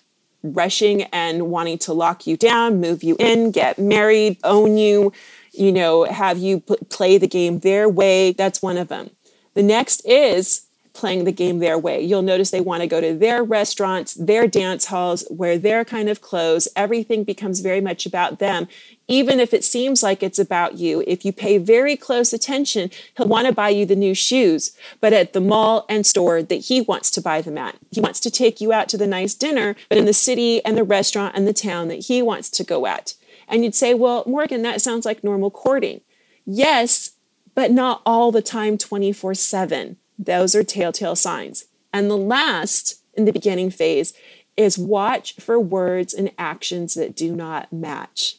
Rushing 0.42 1.02
and 1.04 1.50
wanting 1.50 1.78
to 1.78 1.92
lock 1.92 2.26
you 2.26 2.36
down, 2.36 2.80
move 2.80 3.02
you 3.02 3.16
in, 3.18 3.50
get 3.50 3.78
married, 3.78 4.36
own 4.44 4.76
you, 4.76 5.12
you 5.56 5.72
know, 5.72 6.04
have 6.04 6.38
you 6.38 6.60
p- 6.60 6.76
play 6.90 7.18
the 7.18 7.26
game 7.26 7.60
their 7.60 7.88
way. 7.88 8.32
That's 8.32 8.62
one 8.62 8.76
of 8.76 8.88
them. 8.88 9.10
The 9.54 9.62
next 9.62 10.00
is 10.04 10.66
playing 10.94 11.24
the 11.24 11.32
game 11.32 11.58
their 11.58 11.76
way. 11.76 12.00
You'll 12.00 12.22
notice 12.22 12.50
they 12.50 12.60
want 12.60 12.82
to 12.82 12.86
go 12.86 13.00
to 13.00 13.14
their 13.14 13.42
restaurants, 13.42 14.14
their 14.14 14.46
dance 14.46 14.86
halls, 14.86 15.26
wear 15.28 15.58
their 15.58 15.84
kind 15.84 16.08
of 16.08 16.20
clothes. 16.20 16.68
Everything 16.76 17.24
becomes 17.24 17.60
very 17.60 17.80
much 17.80 18.06
about 18.06 18.38
them, 18.38 18.68
even 19.08 19.40
if 19.40 19.52
it 19.52 19.64
seems 19.64 20.04
like 20.04 20.22
it's 20.22 20.38
about 20.38 20.78
you. 20.78 21.02
If 21.06 21.24
you 21.24 21.32
pay 21.32 21.58
very 21.58 21.96
close 21.96 22.32
attention, 22.32 22.90
he'll 23.16 23.26
want 23.26 23.48
to 23.48 23.52
buy 23.52 23.70
you 23.70 23.84
the 23.84 23.96
new 23.96 24.14
shoes, 24.14 24.76
but 25.00 25.12
at 25.12 25.32
the 25.32 25.40
mall 25.40 25.84
and 25.88 26.06
store 26.06 26.44
that 26.44 26.54
he 26.54 26.80
wants 26.80 27.10
to 27.12 27.20
buy 27.20 27.42
them 27.42 27.58
at. 27.58 27.76
He 27.90 28.00
wants 28.00 28.20
to 28.20 28.30
take 28.30 28.60
you 28.60 28.72
out 28.72 28.88
to 28.90 28.96
the 28.96 29.06
nice 29.06 29.34
dinner, 29.34 29.74
but 29.88 29.98
in 29.98 30.04
the 30.04 30.12
city 30.12 30.64
and 30.64 30.78
the 30.78 30.84
restaurant 30.84 31.34
and 31.36 31.46
the 31.46 31.52
town 31.52 31.88
that 31.88 32.06
he 32.06 32.22
wants 32.22 32.48
to 32.50 32.62
go 32.64 32.86
at. 32.86 33.14
And 33.54 33.62
you'd 33.62 33.76
say, 33.76 33.94
well, 33.94 34.24
Morgan, 34.26 34.62
that 34.62 34.82
sounds 34.82 35.04
like 35.04 35.22
normal 35.22 35.48
courting. 35.48 36.00
Yes, 36.44 37.12
but 37.54 37.70
not 37.70 38.02
all 38.04 38.32
the 38.32 38.42
time 38.42 38.76
24 38.76 39.34
7 39.34 39.96
those 40.18 40.54
are 40.54 40.62
telltale 40.62 41.16
signs. 41.16 41.66
And 41.92 42.10
the 42.10 42.16
last 42.16 43.02
in 43.14 43.24
the 43.24 43.32
beginning 43.32 43.70
phase 43.70 44.12
is 44.56 44.78
watch 44.78 45.34
for 45.36 45.58
words 45.58 46.14
and 46.14 46.30
actions 46.38 46.94
that 46.94 47.16
do 47.16 47.34
not 47.34 47.72
match. 47.72 48.36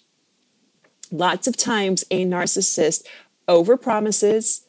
Lots 1.12 1.48
of 1.48 1.58
times, 1.58 2.04
a 2.10 2.26
narcissist 2.26 3.06
overpromises, 3.48 4.62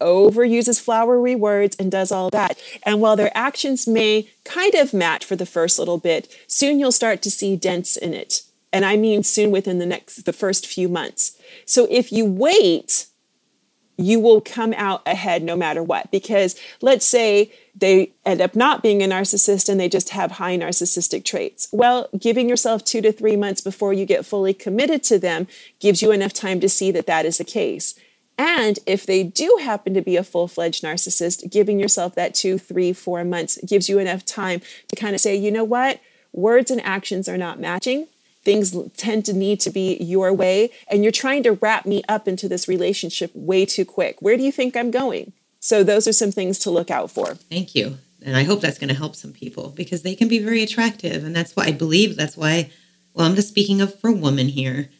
overuses 0.00 0.80
flowery 0.80 1.34
words, 1.34 1.76
and 1.78 1.90
does 1.90 2.10
all 2.10 2.30
that. 2.30 2.58
And 2.84 3.00
while 3.00 3.16
their 3.16 3.36
actions 3.36 3.86
may 3.86 4.28
kind 4.44 4.74
of 4.74 4.94
match 4.94 5.24
for 5.24 5.36
the 5.36 5.46
first 5.46 5.78
little 5.78 5.98
bit, 5.98 6.34
soon 6.46 6.78
you'll 6.78 6.92
start 6.92 7.22
to 7.22 7.30
see 7.30 7.56
dents 7.56 7.96
in 7.96 8.14
it. 8.14 8.42
And 8.72 8.84
I 8.84 8.96
mean 8.96 9.22
soon 9.22 9.50
within 9.50 9.78
the 9.78 9.86
next 9.86 10.24
the 10.24 10.32
first 10.32 10.66
few 10.66 10.88
months. 10.88 11.36
So 11.66 11.86
if 11.90 12.12
you 12.12 12.24
wait 12.24 13.06
you 13.96 14.18
will 14.20 14.40
come 14.40 14.74
out 14.76 15.02
ahead 15.06 15.42
no 15.42 15.56
matter 15.56 15.82
what. 15.82 16.10
Because 16.10 16.58
let's 16.80 17.06
say 17.06 17.52
they 17.74 18.12
end 18.24 18.40
up 18.40 18.54
not 18.54 18.82
being 18.82 19.02
a 19.02 19.06
narcissist 19.06 19.68
and 19.68 19.78
they 19.78 19.88
just 19.88 20.10
have 20.10 20.32
high 20.32 20.56
narcissistic 20.56 21.24
traits. 21.24 21.68
Well, 21.72 22.08
giving 22.18 22.48
yourself 22.48 22.84
two 22.84 23.00
to 23.02 23.12
three 23.12 23.36
months 23.36 23.60
before 23.60 23.92
you 23.92 24.06
get 24.06 24.26
fully 24.26 24.54
committed 24.54 25.02
to 25.04 25.18
them 25.18 25.46
gives 25.80 26.02
you 26.02 26.10
enough 26.10 26.32
time 26.32 26.60
to 26.60 26.68
see 26.68 26.90
that 26.90 27.06
that 27.06 27.26
is 27.26 27.38
the 27.38 27.44
case. 27.44 27.94
And 28.38 28.78
if 28.86 29.04
they 29.04 29.22
do 29.22 29.58
happen 29.60 29.94
to 29.94 30.02
be 30.02 30.16
a 30.16 30.24
full 30.24 30.48
fledged 30.48 30.82
narcissist, 30.82 31.50
giving 31.50 31.78
yourself 31.78 32.14
that 32.14 32.34
two, 32.34 32.58
three, 32.58 32.92
four 32.92 33.24
months 33.24 33.58
gives 33.66 33.88
you 33.88 33.98
enough 33.98 34.24
time 34.24 34.62
to 34.88 34.96
kind 34.96 35.14
of 35.14 35.20
say, 35.20 35.36
you 35.36 35.50
know 35.50 35.64
what? 35.64 36.00
Words 36.32 36.70
and 36.70 36.80
actions 36.80 37.28
are 37.28 37.36
not 37.36 37.60
matching 37.60 38.08
things 38.44 38.76
tend 38.96 39.24
to 39.26 39.32
need 39.32 39.60
to 39.60 39.70
be 39.70 39.96
your 40.00 40.32
way 40.32 40.70
and 40.88 41.02
you're 41.02 41.12
trying 41.12 41.42
to 41.44 41.52
wrap 41.52 41.86
me 41.86 42.02
up 42.08 42.26
into 42.26 42.48
this 42.48 42.68
relationship 42.68 43.30
way 43.34 43.64
too 43.64 43.84
quick. 43.84 44.20
Where 44.20 44.36
do 44.36 44.42
you 44.42 44.52
think 44.52 44.76
i'm 44.76 44.90
going? 44.90 45.32
So 45.60 45.84
those 45.84 46.08
are 46.08 46.12
some 46.12 46.32
things 46.32 46.58
to 46.60 46.70
look 46.70 46.90
out 46.90 47.10
for. 47.10 47.34
Thank 47.34 47.74
you. 47.74 47.98
And 48.24 48.36
i 48.36 48.44
hope 48.44 48.60
that's 48.60 48.78
going 48.78 48.88
to 48.88 48.94
help 48.94 49.16
some 49.16 49.32
people 49.32 49.70
because 49.70 50.02
they 50.02 50.14
can 50.14 50.28
be 50.28 50.38
very 50.38 50.62
attractive 50.62 51.24
and 51.24 51.34
that's 51.34 51.56
why 51.56 51.64
i 51.64 51.72
believe 51.72 52.16
that's 52.16 52.36
why 52.36 52.70
well 53.14 53.26
i'm 53.26 53.34
just 53.34 53.48
speaking 53.48 53.80
of 53.80 53.98
for 53.98 54.12
women 54.12 54.48
here 54.48 54.90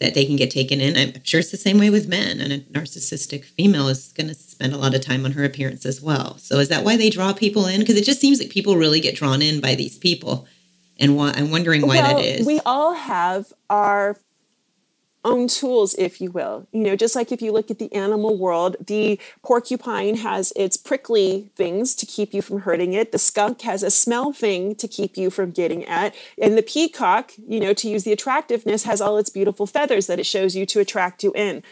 that 0.00 0.14
they 0.14 0.24
can 0.24 0.36
get 0.36 0.50
taken 0.50 0.80
in. 0.80 0.96
I'm 0.96 1.24
sure 1.24 1.40
it's 1.40 1.50
the 1.50 1.56
same 1.56 1.78
way 1.78 1.90
with 1.90 2.08
men 2.08 2.40
and 2.40 2.52
a 2.52 2.60
narcissistic 2.60 3.44
female 3.44 3.88
is 3.88 4.12
going 4.12 4.28
to 4.28 4.34
spend 4.34 4.72
a 4.72 4.78
lot 4.78 4.94
of 4.94 5.00
time 5.00 5.24
on 5.24 5.32
her 5.32 5.44
appearance 5.44 5.84
as 5.84 6.00
well. 6.00 6.38
So 6.38 6.58
is 6.58 6.68
that 6.68 6.84
why 6.84 6.96
they 6.96 7.10
draw 7.10 7.32
people 7.32 7.66
in? 7.66 7.80
Because 7.80 7.96
it 7.96 8.04
just 8.04 8.20
seems 8.20 8.40
like 8.40 8.50
people 8.50 8.76
really 8.76 9.00
get 9.00 9.16
drawn 9.16 9.42
in 9.42 9.60
by 9.60 9.74
these 9.74 9.98
people 9.98 10.46
and 10.98 11.16
why 11.16 11.32
I'm 11.34 11.50
wondering 11.50 11.82
why 11.82 11.96
well, 11.96 12.16
that 12.16 12.24
is. 12.24 12.46
We 12.46 12.60
all 12.66 12.94
have 12.94 13.52
our 13.70 14.16
own 15.24 15.48
tools, 15.48 15.94
if 15.98 16.20
you 16.20 16.30
will. 16.30 16.66
You 16.72 16.82
know, 16.84 16.96
just 16.96 17.14
like 17.14 17.32
if 17.32 17.42
you 17.42 17.52
look 17.52 17.70
at 17.70 17.78
the 17.78 17.92
animal 17.92 18.36
world, 18.36 18.76
the 18.84 19.18
porcupine 19.42 20.16
has 20.16 20.52
its 20.56 20.76
prickly 20.76 21.50
things 21.56 21.94
to 21.96 22.06
keep 22.06 22.32
you 22.32 22.42
from 22.42 22.60
hurting 22.60 22.92
it. 22.92 23.12
The 23.12 23.18
skunk 23.18 23.62
has 23.62 23.82
a 23.82 23.90
smell 23.90 24.32
thing 24.32 24.74
to 24.76 24.88
keep 24.88 25.16
you 25.16 25.30
from 25.30 25.50
getting 25.50 25.84
at. 25.84 26.14
And 26.40 26.56
the 26.56 26.62
peacock, 26.62 27.32
you 27.36 27.60
know, 27.60 27.72
to 27.74 27.88
use 27.88 28.04
the 28.04 28.12
attractiveness, 28.12 28.84
has 28.84 29.00
all 29.00 29.18
its 29.18 29.30
beautiful 29.30 29.66
feathers 29.66 30.06
that 30.06 30.18
it 30.18 30.26
shows 30.26 30.56
you 30.56 30.64
to 30.66 30.80
attract 30.80 31.22
you 31.22 31.32
in. 31.34 31.62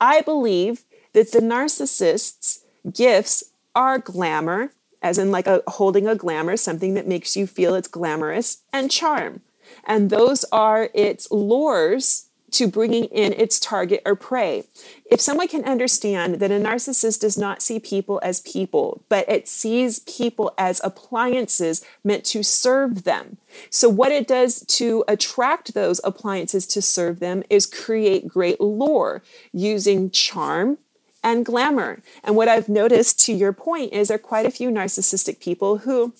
I 0.00 0.22
believe 0.22 0.84
that 1.12 1.32
the 1.32 1.40
narcissist's 1.40 2.64
gifts 2.92 3.44
are 3.74 3.98
glamour 3.98 4.72
as 5.04 5.18
in 5.18 5.30
like 5.30 5.46
a 5.46 5.62
holding 5.68 6.08
a 6.08 6.16
glamour, 6.16 6.56
something 6.56 6.94
that 6.94 7.06
makes 7.06 7.36
you 7.36 7.46
feel 7.46 7.74
it's 7.74 7.86
glamorous, 7.86 8.62
and 8.72 8.90
charm. 8.90 9.42
And 9.84 10.08
those 10.08 10.44
are 10.50 10.88
its 10.94 11.30
lures 11.30 12.28
to 12.52 12.68
bringing 12.68 13.04
in 13.06 13.32
its 13.32 13.58
target 13.58 14.00
or 14.06 14.14
prey. 14.14 14.64
If 15.10 15.20
someone 15.20 15.48
can 15.48 15.64
understand 15.64 16.36
that 16.36 16.52
a 16.52 16.54
narcissist 16.54 17.20
does 17.20 17.36
not 17.36 17.60
see 17.60 17.80
people 17.80 18.20
as 18.22 18.40
people, 18.40 19.02
but 19.08 19.28
it 19.28 19.48
sees 19.48 19.98
people 20.00 20.54
as 20.56 20.80
appliances 20.84 21.84
meant 22.04 22.24
to 22.26 22.42
serve 22.42 23.02
them. 23.02 23.38
So, 23.70 23.88
what 23.88 24.12
it 24.12 24.26
does 24.26 24.64
to 24.66 25.04
attract 25.08 25.74
those 25.74 26.00
appliances 26.04 26.66
to 26.68 26.80
serve 26.80 27.18
them 27.18 27.42
is 27.50 27.66
create 27.66 28.28
great 28.28 28.60
lore 28.60 29.22
using 29.52 30.10
charm, 30.10 30.78
and 31.24 31.44
glamour. 31.44 32.00
And 32.22 32.36
what 32.36 32.48
I've 32.48 32.68
noticed 32.68 33.18
to 33.24 33.32
your 33.32 33.52
point 33.52 33.92
is 33.92 34.08
there 34.08 34.16
are 34.16 34.18
quite 34.18 34.46
a 34.46 34.50
few 34.50 34.70
narcissistic 34.70 35.40
people 35.40 35.78
who, 35.78 36.12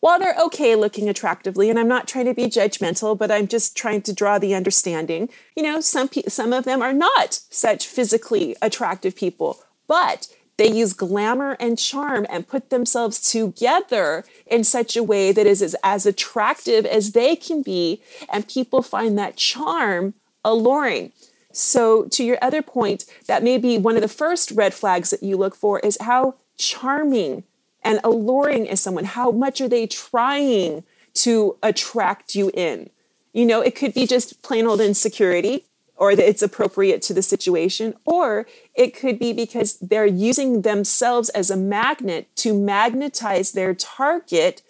while 0.00 0.18
they're 0.18 0.34
okay 0.46 0.74
looking 0.74 1.08
attractively, 1.08 1.70
and 1.70 1.78
I'm 1.78 1.86
not 1.86 2.08
trying 2.08 2.24
to 2.24 2.34
be 2.34 2.46
judgmental, 2.46 3.16
but 3.16 3.30
I'm 3.30 3.46
just 3.46 3.76
trying 3.76 4.02
to 4.02 4.12
draw 4.12 4.38
the 4.38 4.54
understanding, 4.54 5.28
you 5.54 5.62
know, 5.62 5.80
some, 5.80 6.08
pe- 6.08 6.22
some 6.28 6.52
of 6.52 6.64
them 6.64 6.82
are 6.82 6.92
not 6.92 7.40
such 7.50 7.86
physically 7.86 8.56
attractive 8.62 9.14
people, 9.14 9.62
but 9.86 10.28
they 10.56 10.70
use 10.70 10.94
glamour 10.94 11.56
and 11.60 11.78
charm 11.78 12.26
and 12.30 12.48
put 12.48 12.70
themselves 12.70 13.30
together 13.30 14.24
in 14.46 14.64
such 14.64 14.96
a 14.96 15.02
way 15.02 15.30
that 15.30 15.46
is 15.46 15.60
as, 15.60 15.76
as 15.84 16.06
attractive 16.06 16.86
as 16.86 17.12
they 17.12 17.36
can 17.36 17.62
be, 17.62 18.00
and 18.32 18.48
people 18.48 18.80
find 18.80 19.18
that 19.18 19.36
charm 19.36 20.14
alluring. 20.44 21.12
So, 21.58 22.04
to 22.08 22.22
your 22.22 22.36
other 22.42 22.60
point, 22.60 23.06
that 23.28 23.42
may 23.42 23.56
be 23.56 23.78
one 23.78 23.96
of 23.96 24.02
the 24.02 24.08
first 24.08 24.50
red 24.50 24.74
flags 24.74 25.08
that 25.08 25.22
you 25.22 25.38
look 25.38 25.56
for 25.56 25.78
is 25.80 25.96
how 26.02 26.34
charming 26.58 27.44
and 27.82 27.98
alluring 28.04 28.66
is 28.66 28.78
someone? 28.78 29.06
How 29.06 29.30
much 29.30 29.62
are 29.62 29.68
they 29.68 29.86
trying 29.86 30.84
to 31.14 31.56
attract 31.62 32.34
you 32.34 32.50
in? 32.52 32.90
You 33.32 33.46
know, 33.46 33.62
it 33.62 33.74
could 33.74 33.94
be 33.94 34.06
just 34.06 34.42
plain 34.42 34.66
old 34.66 34.82
insecurity 34.82 35.64
or 35.96 36.14
that 36.14 36.28
it's 36.28 36.42
appropriate 36.42 37.00
to 37.00 37.14
the 37.14 37.22
situation, 37.22 37.94
or 38.04 38.46
it 38.74 38.94
could 38.94 39.18
be 39.18 39.32
because 39.32 39.78
they're 39.78 40.04
using 40.04 40.60
themselves 40.60 41.30
as 41.30 41.50
a 41.50 41.56
magnet 41.56 42.28
to 42.36 42.52
magnetize 42.52 43.52
their 43.52 43.72
target 43.72 44.60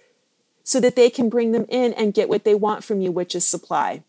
so 0.62 0.78
that 0.78 0.94
they 0.94 1.10
can 1.10 1.28
bring 1.28 1.50
them 1.50 1.66
in 1.68 1.92
and 1.94 2.14
get 2.14 2.28
what 2.28 2.44
they 2.44 2.54
want 2.54 2.84
from 2.84 3.00
you, 3.00 3.10
which 3.10 3.34
is 3.34 3.44
supply. 3.44 4.04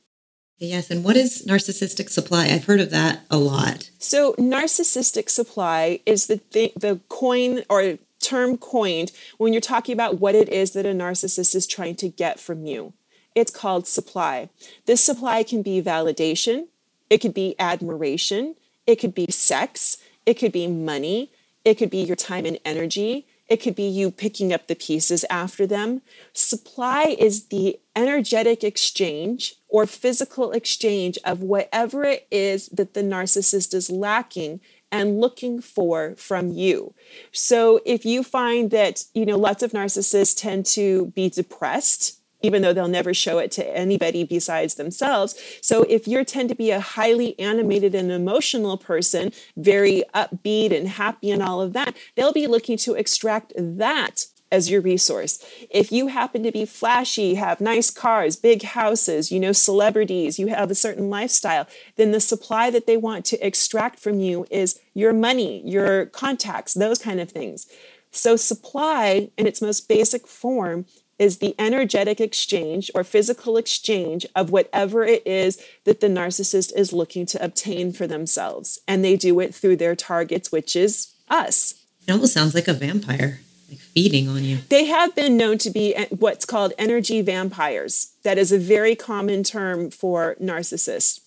Yes. 0.59 0.89
And 0.89 1.03
what 1.03 1.15
is 1.15 1.45
narcissistic 1.47 2.09
supply? 2.09 2.45
I've 2.47 2.65
heard 2.65 2.79
of 2.79 2.89
that 2.89 3.21
a 3.29 3.37
lot. 3.37 3.89
So, 3.99 4.33
narcissistic 4.33 5.29
supply 5.29 5.99
is 6.05 6.27
the 6.27 6.37
th- 6.37 6.73
the 6.75 6.99
coin 7.09 7.63
or 7.69 7.97
term 8.19 8.57
coined 8.57 9.11
when 9.37 9.53
you're 9.53 9.61
talking 9.61 9.93
about 9.93 10.19
what 10.19 10.33
it 10.35 10.49
is 10.49 10.71
that 10.71 10.85
a 10.85 10.89
narcissist 10.89 11.53
is 11.55 11.67
trying 11.67 11.95
to 11.95 12.09
get 12.09 12.39
from 12.39 12.65
you. 12.65 12.93
it's 13.35 13.51
called 13.51 13.85
supply. 13.85 14.49
This 14.87 15.03
supply 15.03 15.43
can 15.43 15.61
be 15.61 15.79
validation, 15.81 16.67
it 17.07 17.19
could 17.19 17.35
be 17.35 17.55
admiration, 17.59 18.55
it 18.87 18.95
could 18.95 19.13
be 19.13 19.27
sex, 19.29 19.97
it 20.25 20.33
could 20.39 20.51
be 20.51 20.65
money, 20.67 21.31
it 21.63 21.75
could 21.75 21.91
be 21.91 22.01
your 22.03 22.15
time 22.15 22.47
and 22.47 22.57
energy, 22.65 23.27
it 23.49 23.57
could 23.57 23.75
be 23.75 23.87
you 23.87 24.11
picking 24.11 24.51
up 24.51 24.67
the 24.67 24.75
pieces 24.75 25.23
after 25.29 25.65
them. 25.65 26.01
Supply 26.33 27.15
is 27.17 27.45
the 27.45 27.79
energetic 27.95 28.63
exchange 28.63 29.55
or 29.69 29.85
physical 29.85 30.51
exchange 30.51 31.17
of 31.23 31.41
whatever 31.41 32.03
it 32.03 32.27
is 32.29 32.67
that 32.69 32.93
the 32.93 33.01
narcissist 33.01 33.73
is 33.73 33.89
lacking 33.89 34.59
and 34.91 35.19
looking 35.19 35.61
for 35.61 36.15
from 36.15 36.51
you. 36.51 36.93
So 37.31 37.81
if 37.85 38.05
you 38.05 38.23
find 38.23 38.71
that, 38.71 39.03
you 39.13 39.25
know, 39.25 39.37
lots 39.37 39.63
of 39.63 39.71
narcissists 39.71 40.39
tend 40.39 40.65
to 40.67 41.07
be 41.07 41.29
depressed, 41.29 42.16
even 42.41 42.61
though 42.61 42.73
they'll 42.73 42.87
never 42.87 43.13
show 43.13 43.39
it 43.39 43.51
to 43.51 43.77
anybody 43.77 44.23
besides 44.23 44.75
themselves. 44.75 45.35
So 45.61 45.83
if 45.83 46.07
you 46.07 46.23
tend 46.23 46.49
to 46.49 46.55
be 46.55 46.71
a 46.71 46.79
highly 46.79 47.37
animated 47.39 47.95
and 47.95 48.11
emotional 48.11 48.77
person, 48.77 49.31
very 49.55 50.03
upbeat 50.13 50.75
and 50.75 50.87
happy 50.87 51.31
and 51.31 51.41
all 51.41 51.61
of 51.61 51.73
that, 51.73 51.95
they'll 52.15 52.33
be 52.33 52.47
looking 52.47 52.77
to 52.77 52.93
extract 52.93 53.53
that 53.57 54.25
as 54.51 54.69
your 54.69 54.81
resource. 54.81 55.43
If 55.69 55.91
you 55.91 56.07
happen 56.07 56.43
to 56.43 56.51
be 56.51 56.65
flashy, 56.65 57.35
have 57.35 57.59
nice 57.59 57.89
cars, 57.89 58.35
big 58.35 58.63
houses, 58.63 59.31
you 59.31 59.39
know, 59.39 59.51
celebrities, 59.51 60.39
you 60.39 60.47
have 60.47 60.71
a 60.71 60.75
certain 60.75 61.09
lifestyle, 61.09 61.67
then 61.97 62.11
the 62.11 62.19
supply 62.19 62.69
that 62.69 62.87
they 62.87 62.97
want 62.97 63.25
to 63.25 63.45
extract 63.45 63.99
from 63.99 64.19
you 64.19 64.45
is 64.49 64.79
your 64.93 65.13
money, 65.13 65.61
your 65.65 66.05
contacts, 66.07 66.73
those 66.73 66.99
kind 66.99 67.19
of 67.19 67.29
things. 67.29 67.67
So, 68.11 68.35
supply 68.35 69.29
in 69.37 69.47
its 69.47 69.61
most 69.61 69.89
basic 69.89 70.27
form 70.27 70.85
is 71.19 71.37
the 71.37 71.55
energetic 71.57 72.21
exchange 72.21 72.91
or 72.93 73.03
physical 73.03 73.57
exchange 73.57 74.25
of 74.35 74.51
whatever 74.51 75.03
it 75.03 75.25
is 75.25 75.61
that 75.83 75.99
the 75.99 76.07
narcissist 76.07 76.71
is 76.75 76.93
looking 76.93 77.25
to 77.25 77.43
obtain 77.43 77.91
for 77.91 78.07
themselves. 78.07 78.79
And 78.87 79.03
they 79.03 79.15
do 79.15 79.39
it 79.39 79.53
through 79.53 79.77
their 79.77 79.95
targets, 79.95 80.51
which 80.51 80.75
is 80.75 81.13
us. 81.29 81.75
It 82.07 82.11
almost 82.11 82.33
sounds 82.33 82.53
like 82.53 82.67
a 82.67 82.73
vampire 82.73 83.39
like 83.69 83.79
feeding 83.79 84.29
on 84.29 84.43
you. 84.43 84.59
They 84.69 84.85
have 84.85 85.13
been 85.15 85.37
known 85.37 85.57
to 85.59 85.69
be 85.69 85.93
eh, 85.95 86.07
what's 86.09 86.45
called 86.45 86.73
energy 86.77 87.21
vampires. 87.21 88.13
That 88.23 88.37
is 88.37 88.51
a 88.51 88.57
very 88.57 88.95
common 88.95 89.43
term 89.43 89.91
for 89.91 90.35
narcissists. 90.41 91.21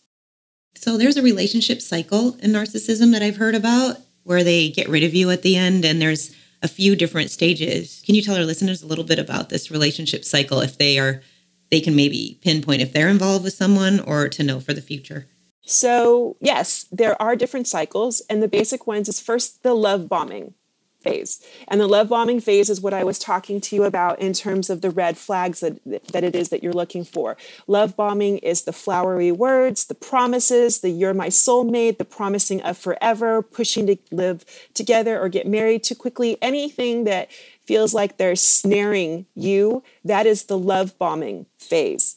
So 0.74 0.96
there's 0.96 1.16
a 1.16 1.22
relationship 1.22 1.82
cycle 1.82 2.36
in 2.36 2.52
narcissism 2.52 3.12
that 3.12 3.22
I've 3.22 3.36
heard 3.36 3.54
about 3.54 3.98
where 4.22 4.44
they 4.44 4.70
get 4.70 4.88
rid 4.88 5.02
of 5.02 5.14
you 5.14 5.30
at 5.30 5.42
the 5.42 5.56
end 5.56 5.84
and 5.84 6.00
there's 6.00 6.34
a 6.62 6.68
few 6.68 6.94
different 6.94 7.30
stages. 7.30 8.02
Can 8.04 8.14
you 8.14 8.22
tell 8.22 8.36
our 8.36 8.44
listeners 8.44 8.82
a 8.82 8.86
little 8.86 9.04
bit 9.04 9.18
about 9.18 9.48
this 9.48 9.70
relationship 9.70 10.24
cycle 10.24 10.60
if 10.60 10.78
they 10.78 10.98
are 10.98 11.22
they 11.70 11.80
can 11.80 11.94
maybe 11.94 12.38
pinpoint 12.42 12.82
if 12.82 12.92
they're 12.92 13.08
involved 13.08 13.44
with 13.44 13.54
someone 13.54 14.00
or 14.00 14.28
to 14.28 14.42
know 14.42 14.60
for 14.60 14.72
the 14.72 14.82
future? 14.82 15.28
So, 15.62 16.36
yes, 16.40 16.86
there 16.90 17.20
are 17.22 17.36
different 17.36 17.68
cycles 17.68 18.22
and 18.28 18.42
the 18.42 18.48
basic 18.48 18.86
ones 18.86 19.08
is 19.08 19.20
first 19.20 19.62
the 19.62 19.74
love 19.74 20.08
bombing 20.08 20.54
phase. 21.02 21.40
And 21.68 21.80
the 21.80 21.86
love 21.86 22.08
bombing 22.08 22.40
phase 22.40 22.70
is 22.70 22.80
what 22.80 22.94
I 22.94 23.04
was 23.04 23.18
talking 23.18 23.60
to 23.62 23.76
you 23.76 23.84
about 23.84 24.20
in 24.20 24.32
terms 24.32 24.70
of 24.70 24.80
the 24.80 24.90
red 24.90 25.16
flags 25.16 25.60
that, 25.60 25.80
that 26.12 26.24
it 26.24 26.34
is 26.34 26.50
that 26.50 26.62
you're 26.62 26.72
looking 26.72 27.04
for. 27.04 27.36
Love 27.66 27.96
bombing 27.96 28.38
is 28.38 28.62
the 28.62 28.72
flowery 28.72 29.32
words, 29.32 29.86
the 29.86 29.94
promises, 29.94 30.80
the 30.80 30.90
you're 30.90 31.14
my 31.14 31.28
soulmate, 31.28 31.98
the 31.98 32.04
promising 32.04 32.60
of 32.62 32.76
forever, 32.76 33.42
pushing 33.42 33.86
to 33.86 33.96
live 34.10 34.44
together 34.74 35.20
or 35.20 35.28
get 35.28 35.46
married 35.46 35.82
too 35.84 35.94
quickly, 35.94 36.36
anything 36.42 37.04
that 37.04 37.30
feels 37.64 37.94
like 37.94 38.16
they're 38.16 38.36
snaring 38.36 39.26
you, 39.34 39.82
that 40.04 40.26
is 40.26 40.44
the 40.44 40.58
love 40.58 40.98
bombing 40.98 41.46
phase. 41.58 42.09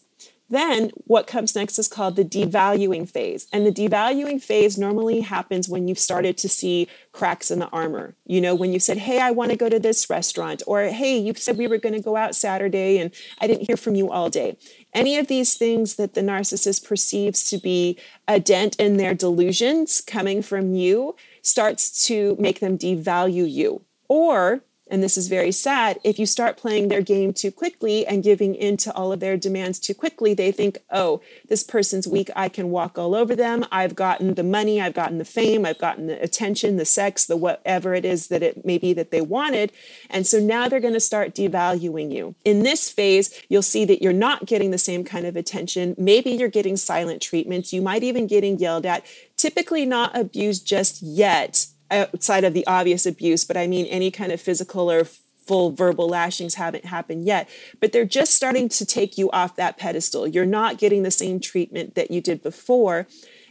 Then 0.54 0.91
what 1.06 1.26
comes 1.26 1.56
next 1.56 1.80
is 1.80 1.88
called 1.88 2.16
the 2.16 2.24
devaluing 2.24 3.10
phase. 3.10 3.47
And 3.51 3.66
the 3.66 3.72
devaluing 3.72 4.39
phase 4.39 4.78
normally 4.78 5.22
happens 5.22 5.68
when 5.68 5.88
you've 5.88 5.97
started 5.97 6.38
to 6.38 6.47
see 6.47 6.88
cracks 7.12 7.49
in 7.49 7.58
the 7.58 7.70
armor. 7.70 8.14
You 8.28 8.39
know, 8.39 8.54
when 8.54 8.72
you 8.72 8.80
said, 8.80 8.99
Hey, 8.99 9.20
I 9.20 9.32
want 9.32 9.49
to 9.49 9.58
go 9.58 9.68
to 9.68 9.80
this 9.80 10.12
restaurant, 10.12 10.62
or 10.68 10.84
Hey, 10.84 11.18
you 11.18 11.34
said 11.34 11.58
we 11.58 11.66
were 11.66 11.80
going 11.80 11.95
to 11.95 12.01
go 12.01 12.16
out 12.16 12.36
Saturday 12.36 12.99
and 12.99 13.12
I 13.41 13.47
didn't 13.47 13.66
hear 13.66 13.78
from 13.78 13.95
you 13.95 14.12
all 14.12 14.30
day. 14.30 14.56
Any 14.93 15.18
of 15.18 15.26
these 15.26 15.56
things 15.56 15.95
that 15.95 16.14
the 16.14 16.22
narcissist 16.22 16.88
perceives 16.88 17.49
to 17.49 17.58
be 17.58 17.97
a 18.28 18.39
dent 18.39 18.76
in 18.76 18.97
their 18.97 19.16
delusions 19.16 20.01
coming 20.01 20.43
from 20.43 20.76
you 20.76 21.16
starts 21.41 22.06
to 22.06 22.38
make 22.38 22.60
them 22.60 22.78
devalue 22.78 23.51
you. 23.51 23.82
Or 24.08 24.62
and 24.90 25.02
this 25.02 25.18
is 25.18 25.28
very 25.28 25.52
sad, 25.52 26.00
if 26.04 26.20
you 26.20 26.26
start 26.26 26.58
playing 26.58 26.90
their 26.90 27.02
game 27.02 27.32
too 27.32 27.52
quickly 27.52 28.06
and 28.06 28.24
giving 28.24 28.54
in 28.54 28.76
to 28.78 28.94
all 28.94 29.14
of 29.14 29.22
their 29.22 29.38
demands 29.38 29.80
too 29.80 29.94
quickly, 29.94 30.34
they 30.34 30.52
think, 30.52 30.78
oh, 30.92 31.22
this 31.48 31.64
person's 31.64 32.08
weak. 32.08 32.30
I 32.36 32.50
can 32.50 32.70
walk 32.70 32.98
all 32.98 33.16
over 33.16 33.36
them. 33.36 33.66
I've 33.72 33.96
gotten 33.96 34.34
the 34.34 34.44
money, 34.44 34.82
I've 34.82 34.94
gotten 34.94 35.20
the 35.20 35.26
fame, 35.26 35.66
I've 35.66 35.78
gotten 35.78 36.08
the 36.08 36.22
attention, 36.22 36.76
the 36.76 36.86
sex, 36.86 37.26
the 37.26 37.38
whatever 37.38 37.94
it 37.94 38.04
is 38.04 38.28
that 38.28 38.44
it 38.44 38.66
may 38.66 38.78
be 38.78 38.92
that 38.94 39.10
they 39.10 39.22
wanted. 39.22 39.72
And 40.10 40.28
so 40.28 40.40
now 40.40 40.68
they're 40.68 40.82
going 40.82 40.94
to 40.94 41.00
start 41.00 41.34
devaluing 41.34 42.12
you. 42.12 42.36
In 42.44 42.64
this 42.64 42.90
phase, 42.90 43.42
you'll 43.48 43.62
see 43.62 43.86
that 43.86 44.02
you're 44.02 44.12
not 44.12 44.46
getting 44.46 44.72
the 44.72 44.78
same 44.78 45.06
kind 45.06 45.26
of 45.26 45.38
attention. 45.38 45.96
Maybe 45.98 46.32
you're 46.32 46.50
getting 46.50 46.76
silent 46.76 47.22
treatments. 47.22 47.72
You 47.72 47.82
might 47.82 48.04
even 48.04 48.28
getting 48.28 48.60
yelled 48.60 48.86
at. 48.86 49.06
Typically 49.38 49.86
not 49.86 50.16
abused 50.16 50.68
just 50.68 51.02
yet 51.02 51.68
outside 51.92 52.44
of 52.44 52.54
the 52.54 52.66
obvious 52.68 53.06
abuse, 53.06 53.46
but 53.46 53.58
I 53.58 53.68
mean 53.68 53.86
any 53.88 54.12
kind 54.12 54.32
of 54.32 54.42
physical 54.42 54.92
or 54.92 55.06
full 55.46 55.72
verbal 55.72 56.08
lashings 56.08 56.56
haven't 56.56 56.86
happened 56.86 57.26
yet, 57.26 57.50
but 57.80 57.92
they're 57.92 58.06
just 58.06 58.34
starting 58.34 58.70
to 58.70 58.86
take 58.86 59.18
you 59.18 59.30
off 59.32 59.56
that 59.56 59.78
pedestal. 59.78 60.28
You're 60.28 60.46
not 60.46 60.78
getting 60.78 61.04
the 61.04 61.12
same 61.12 61.40
treatment 61.40 61.96
that 61.96 62.12
you 62.12 62.22
did 62.22 62.42
before. 62.42 63.08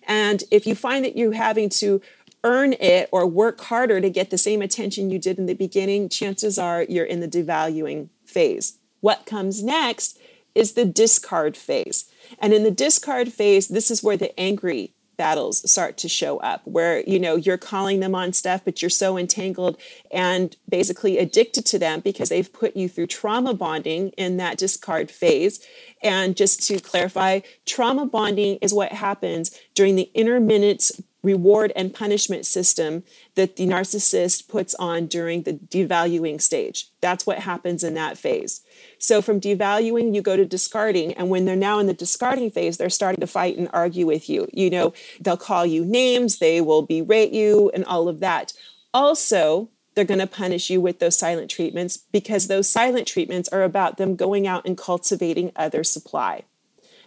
And 0.07 0.43
if 0.51 0.67
you 0.67 0.75
find 0.75 1.05
that 1.05 1.17
you're 1.17 1.33
having 1.33 1.69
to 1.69 2.01
earn 2.45 2.73
it 2.75 3.09
or 3.13 3.27
work 3.27 3.61
harder 3.61 4.01
to 4.01 4.11
get 4.11 4.31
the 4.31 4.39
same 4.39 4.63
attention 4.63 5.11
you 5.11 5.19
did 5.19 5.39
in 5.39 5.47
the 5.47 5.55
beginning, 5.55 6.09
chances 6.09 6.59
are 6.59 6.85
you're 6.85 7.05
in 7.05 7.21
the 7.21 7.29
devaluing 7.29 8.09
phase. 8.25 8.79
What 9.01 9.27
comes 9.27 9.63
next 9.63 10.19
is 10.55 10.73
the 10.73 10.85
discard 10.85 11.57
phase. 11.57 12.11
And 12.39 12.53
in 12.53 12.63
the 12.63 12.71
discard 12.71 13.33
phase, 13.33 13.69
this 13.69 13.91
is 13.91 14.03
where 14.03 14.17
the 14.17 14.39
angry 14.39 14.95
battles 15.23 15.71
start 15.71 15.97
to 15.97 16.09
show 16.09 16.39
up 16.39 16.61
where 16.65 17.05
you 17.07 17.21
know 17.21 17.37
you're 17.37 17.57
calling 17.57 18.01
them 18.01 18.13
on 18.13 18.33
stuff 18.33 18.61
but 18.65 18.83
you're 18.83 18.91
so 18.91 19.17
entangled 19.17 19.77
and 20.11 20.57
basically 20.69 21.17
addicted 21.17 21.65
to 21.65 21.79
them 21.79 22.01
because 22.01 22.29
they've 22.29 22.53
put 22.53 22.77
you 22.77 22.89
through 22.89 23.07
trauma 23.07 23.55
bonding 23.55 24.09
in 24.11 24.37
that 24.39 24.59
discard 24.59 25.11
phase. 25.11 25.65
And 26.03 26.37
just 26.37 26.67
to 26.67 26.81
clarify 26.81 27.41
trauma 27.67 28.07
bonding 28.07 28.59
is 28.61 28.75
what 28.75 28.91
happens 28.91 29.57
during 29.75 29.95
the 29.95 30.11
intermittent 30.15 30.91
reward 31.23 31.73
and 31.77 31.95
punishment 31.95 32.45
system 32.47 33.05
that 33.35 33.57
the 33.57 33.67
narcissist 33.67 34.49
puts 34.49 34.75
on 34.75 35.07
during 35.07 35.43
the 35.43 35.55
devaluing 35.55 36.41
stage. 36.41 36.89
That's 37.01 37.27
what 37.27 37.39
happens 37.39 37.85
in 37.85 37.95
that 37.95 38.19
phase. 38.19 38.63
So 38.99 39.23
from 39.23 39.41
devaluing, 39.41 40.15
you 40.15 40.23
go 40.23 40.37
to 40.37 40.45
discarding. 40.45 41.13
And 41.15 41.31
when 41.31 41.45
they're 41.45 41.57
now 41.57 41.79
in 41.79 41.87
the 41.87 41.95
discarding 41.95 42.51
phase, 42.51 42.77
they're 42.77 42.91
starting 42.91 43.21
to 43.21 43.27
fight 43.27 43.57
and 43.57 43.69
argue 43.73 44.07
with 44.07 44.29
you. 44.29 44.49
You 44.53 44.71
know, 44.71 44.95
they'll 45.21 45.37
call 45.37 45.65
you 45.65 45.85
names, 45.85 46.39
they 46.39 46.61
will 46.61 46.83
berate 46.83 47.33
you, 47.33 47.71
and 47.73 47.85
all 47.85 48.09
of 48.09 48.21
that. 48.21 48.53
Also, 48.93 49.69
they're 49.95 50.05
going 50.05 50.21
to 50.21 50.27
punish 50.27 50.71
you 50.71 50.81
with 50.81 50.99
those 50.99 51.17
silent 51.17 51.51
treatments 51.51 51.99
because 52.13 52.47
those 52.47 52.69
silent 52.69 53.07
treatments 53.07 53.49
are 53.51 53.63
about 53.63 53.97
them 53.97 54.17
going 54.17 54.47
out 54.47 54.67
and 54.67 54.77
cultivating 54.77 55.53
other 55.55 55.85
supply. 55.85 56.45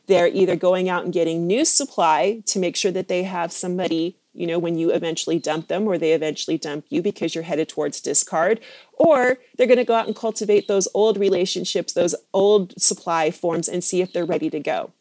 They're 0.08 0.28
either 0.28 0.56
going 0.56 0.90
out 0.90 1.04
and 1.04 1.14
getting 1.14 1.48
new 1.48 1.66
supply 1.66 2.44
to 2.46 2.60
make 2.60 2.76
sure 2.76 2.92
that 2.92 3.08
they 3.08 3.24
have 3.24 3.52
somebody, 3.52 4.18
you 4.34 4.46
know, 4.46 4.60
when 4.60 4.78
you 4.78 4.92
eventually 4.92 5.40
dump 5.40 5.68
them 5.68 5.88
or 5.88 5.98
they 5.98 6.14
eventually 6.14 6.58
dump 6.58 6.86
you 6.90 7.02
because 7.02 7.34
you're 7.34 7.44
headed 7.44 7.70
towards 7.70 8.02
discard, 8.02 8.60
or 8.94 9.38
they're 9.58 9.68
going 9.68 9.78
to 9.78 9.84
go 9.84 9.96
out 9.96 10.08
and 10.08 10.16
cultivate 10.16 10.68
those 10.68 10.88
old 10.94 11.18
relationships, 11.18 11.94
those 11.94 12.16
old 12.34 12.80
supply 12.80 13.32
forms 13.32 13.68
and 13.68 13.84
see 13.84 14.02
if 14.02 14.14
they're 14.14 14.26
ready 14.26 14.50
to 14.50 14.60
go. 14.60 14.92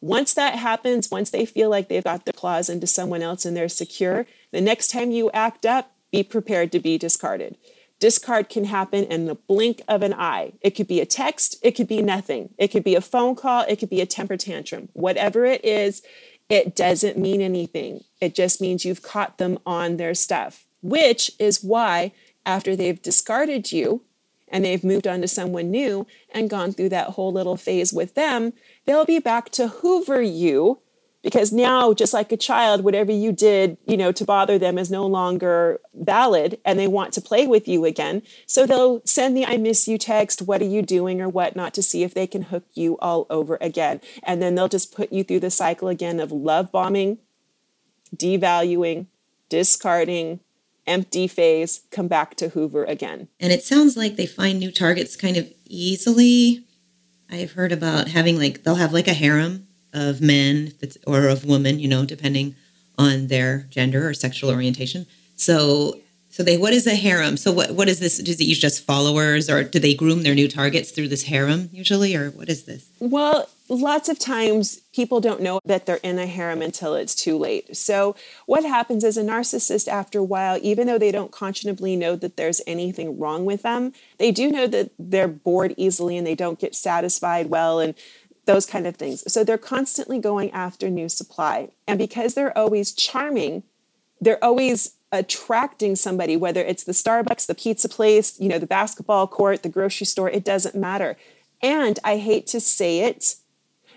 Once 0.00 0.32
that 0.32 0.54
happens, 0.54 1.10
once 1.10 1.30
they 1.30 1.44
feel 1.44 1.68
like 1.68 1.88
they've 1.88 2.04
got 2.04 2.24
their 2.24 2.32
claws 2.32 2.70
into 2.70 2.86
someone 2.86 3.20
else 3.20 3.44
and 3.44 3.54
they're 3.54 3.68
secure, 3.68 4.26
the 4.50 4.60
next 4.60 4.90
time 4.90 5.10
you 5.10 5.30
act 5.32 5.66
up, 5.66 5.92
be 6.10 6.22
prepared 6.22 6.72
to 6.72 6.80
be 6.80 6.96
discarded 6.96 7.56
Discard 8.00 8.48
can 8.48 8.64
happen 8.64 9.04
in 9.04 9.26
the 9.26 9.34
blink 9.34 9.82
of 9.86 10.02
an 10.02 10.14
eye. 10.14 10.54
It 10.62 10.70
could 10.70 10.88
be 10.88 11.00
a 11.00 11.06
text, 11.06 11.56
it 11.62 11.72
could 11.72 11.86
be 11.86 12.02
nothing. 12.02 12.54
It 12.56 12.68
could 12.68 12.82
be 12.82 12.94
a 12.94 13.00
phone 13.00 13.36
call, 13.36 13.64
it 13.68 13.76
could 13.76 13.90
be 13.90 14.00
a 14.00 14.06
temper 14.06 14.38
tantrum. 14.38 14.88
Whatever 14.94 15.44
it 15.44 15.62
is, 15.64 16.02
it 16.48 16.74
doesn't 16.74 17.18
mean 17.18 17.42
anything. 17.42 18.02
It 18.20 18.34
just 18.34 18.60
means 18.60 18.84
you've 18.84 19.02
caught 19.02 19.36
them 19.36 19.58
on 19.66 19.98
their 19.98 20.14
stuff, 20.14 20.66
which 20.82 21.30
is 21.38 21.62
why 21.62 22.12
after 22.46 22.74
they've 22.74 23.00
discarded 23.00 23.70
you 23.70 24.02
and 24.48 24.64
they've 24.64 24.82
moved 24.82 25.06
on 25.06 25.20
to 25.20 25.28
someone 25.28 25.70
new 25.70 26.06
and 26.30 26.50
gone 26.50 26.72
through 26.72 26.88
that 26.88 27.10
whole 27.10 27.32
little 27.32 27.56
phase 27.56 27.92
with 27.92 28.14
them, 28.14 28.54
they'll 28.86 29.04
be 29.04 29.18
back 29.18 29.50
to 29.50 29.68
hoover 29.68 30.22
you 30.22 30.80
because 31.22 31.52
now 31.52 31.92
just 31.92 32.14
like 32.14 32.32
a 32.32 32.36
child 32.36 32.82
whatever 32.82 33.12
you 33.12 33.32
did 33.32 33.76
you 33.86 33.96
know 33.96 34.12
to 34.12 34.24
bother 34.24 34.58
them 34.58 34.78
is 34.78 34.90
no 34.90 35.06
longer 35.06 35.80
valid 35.94 36.58
and 36.64 36.78
they 36.78 36.86
want 36.86 37.12
to 37.12 37.20
play 37.20 37.46
with 37.46 37.68
you 37.68 37.84
again. 37.84 38.22
So 38.46 38.66
they'll 38.66 39.02
send 39.04 39.36
the 39.36 39.46
i 39.46 39.56
miss 39.56 39.88
you 39.88 39.98
text 39.98 40.42
what 40.42 40.62
are 40.62 40.66
you 40.66 40.82
doing? 40.82 41.20
or 41.20 41.28
whatnot 41.28 41.74
to 41.74 41.82
see 41.82 42.02
if 42.02 42.14
they 42.14 42.26
can 42.26 42.42
hook 42.42 42.64
you 42.74 42.96
all 42.98 43.26
over 43.30 43.58
again. 43.60 44.00
And 44.22 44.40
then 44.40 44.54
they'll 44.54 44.68
just 44.68 44.94
put 44.94 45.12
you 45.12 45.24
through 45.24 45.40
the 45.40 45.50
cycle 45.50 45.88
again 45.88 46.20
of 46.20 46.32
love 46.32 46.70
bombing 46.70 47.18
devaluing 48.14 49.06
discarding 49.48 50.40
empty 50.86 51.26
phase 51.26 51.82
come 51.90 52.08
back 52.08 52.34
to 52.36 52.48
hoover 52.50 52.84
again. 52.84 53.28
And 53.38 53.52
it 53.52 53.62
sounds 53.62 53.96
like 53.96 54.16
they 54.16 54.26
find 54.26 54.58
new 54.58 54.72
targets 54.72 55.16
kind 55.16 55.36
of 55.36 55.52
easily. 55.66 56.66
I've 57.30 57.52
heard 57.52 57.72
about 57.72 58.08
having 58.08 58.38
like 58.38 58.64
they'll 58.64 58.74
have 58.76 58.92
like 58.92 59.08
a 59.08 59.12
harem 59.12 59.68
of 59.92 60.20
men 60.20 60.72
or 61.06 61.28
of 61.28 61.44
women, 61.44 61.78
you 61.78 61.88
know, 61.88 62.04
depending 62.04 62.54
on 62.98 63.28
their 63.28 63.66
gender 63.70 64.08
or 64.08 64.14
sexual 64.14 64.50
orientation. 64.50 65.06
So, 65.36 66.00
so 66.28 66.42
they 66.42 66.56
what 66.58 66.72
is 66.72 66.86
a 66.86 66.94
harem? 66.94 67.36
So 67.36 67.50
what 67.50 67.72
what 67.72 67.88
is 67.88 67.98
this? 67.98 68.18
Do 68.18 68.34
they 68.34 68.44
use 68.44 68.58
just 68.58 68.84
followers, 68.84 69.50
or 69.50 69.64
do 69.64 69.78
they 69.78 69.94
groom 69.94 70.22
their 70.22 70.34
new 70.34 70.48
targets 70.48 70.90
through 70.90 71.08
this 71.08 71.24
harem 71.24 71.70
usually, 71.72 72.14
or 72.14 72.30
what 72.30 72.48
is 72.48 72.64
this? 72.64 72.88
Well, 73.00 73.48
lots 73.68 74.08
of 74.08 74.18
times 74.18 74.80
people 74.92 75.20
don't 75.20 75.40
know 75.40 75.60
that 75.64 75.86
they're 75.86 75.96
in 76.02 76.18
a 76.18 76.26
harem 76.26 76.60
until 76.60 76.94
it's 76.94 77.14
too 77.14 77.38
late. 77.38 77.76
So, 77.76 78.14
what 78.46 78.64
happens 78.64 79.02
is 79.02 79.16
a 79.16 79.22
narcissist, 79.22 79.88
after 79.88 80.18
a 80.18 80.24
while, 80.24 80.58
even 80.62 80.86
though 80.86 80.98
they 80.98 81.12
don't 81.12 81.32
consciously 81.32 81.96
know 81.96 82.16
that 82.16 82.36
there's 82.36 82.60
anything 82.66 83.18
wrong 83.18 83.44
with 83.44 83.62
them, 83.62 83.92
they 84.18 84.30
do 84.30 84.50
know 84.50 84.66
that 84.66 84.90
they're 84.98 85.28
bored 85.28 85.74
easily 85.76 86.16
and 86.16 86.26
they 86.26 86.34
don't 86.34 86.58
get 86.60 86.74
satisfied 86.74 87.48
well. 87.48 87.80
And 87.80 87.94
those 88.50 88.66
kind 88.66 88.84
of 88.84 88.96
things. 88.96 89.22
So 89.32 89.44
they're 89.44 89.58
constantly 89.58 90.18
going 90.18 90.50
after 90.50 90.90
new 90.90 91.08
supply. 91.08 91.68
And 91.86 91.98
because 91.98 92.34
they're 92.34 92.56
always 92.58 92.92
charming, 92.92 93.62
they're 94.20 94.44
always 94.44 94.94
attracting 95.12 95.94
somebody, 95.94 96.36
whether 96.36 96.60
it's 96.60 96.82
the 96.82 96.92
Starbucks, 96.92 97.46
the 97.46 97.54
pizza 97.54 97.88
place, 97.88 98.40
you 98.40 98.48
know, 98.48 98.58
the 98.58 98.66
basketball 98.66 99.28
court, 99.28 99.62
the 99.62 99.68
grocery 99.68 100.04
store, 100.04 100.28
it 100.28 100.44
doesn't 100.44 100.74
matter. 100.74 101.16
And 101.62 102.00
I 102.02 102.16
hate 102.16 102.48
to 102.48 102.60
say 102.60 103.00
it, 103.00 103.36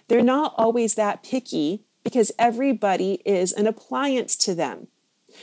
they're 0.07 0.21
not 0.21 0.53
always 0.55 0.93
that 0.95 1.23
picky 1.23 1.81
because 2.03 2.31
everybody 2.37 3.21
is 3.25 3.53
an 3.53 3.65
appliance 3.65 4.35
to 4.37 4.53
them. 4.53 4.87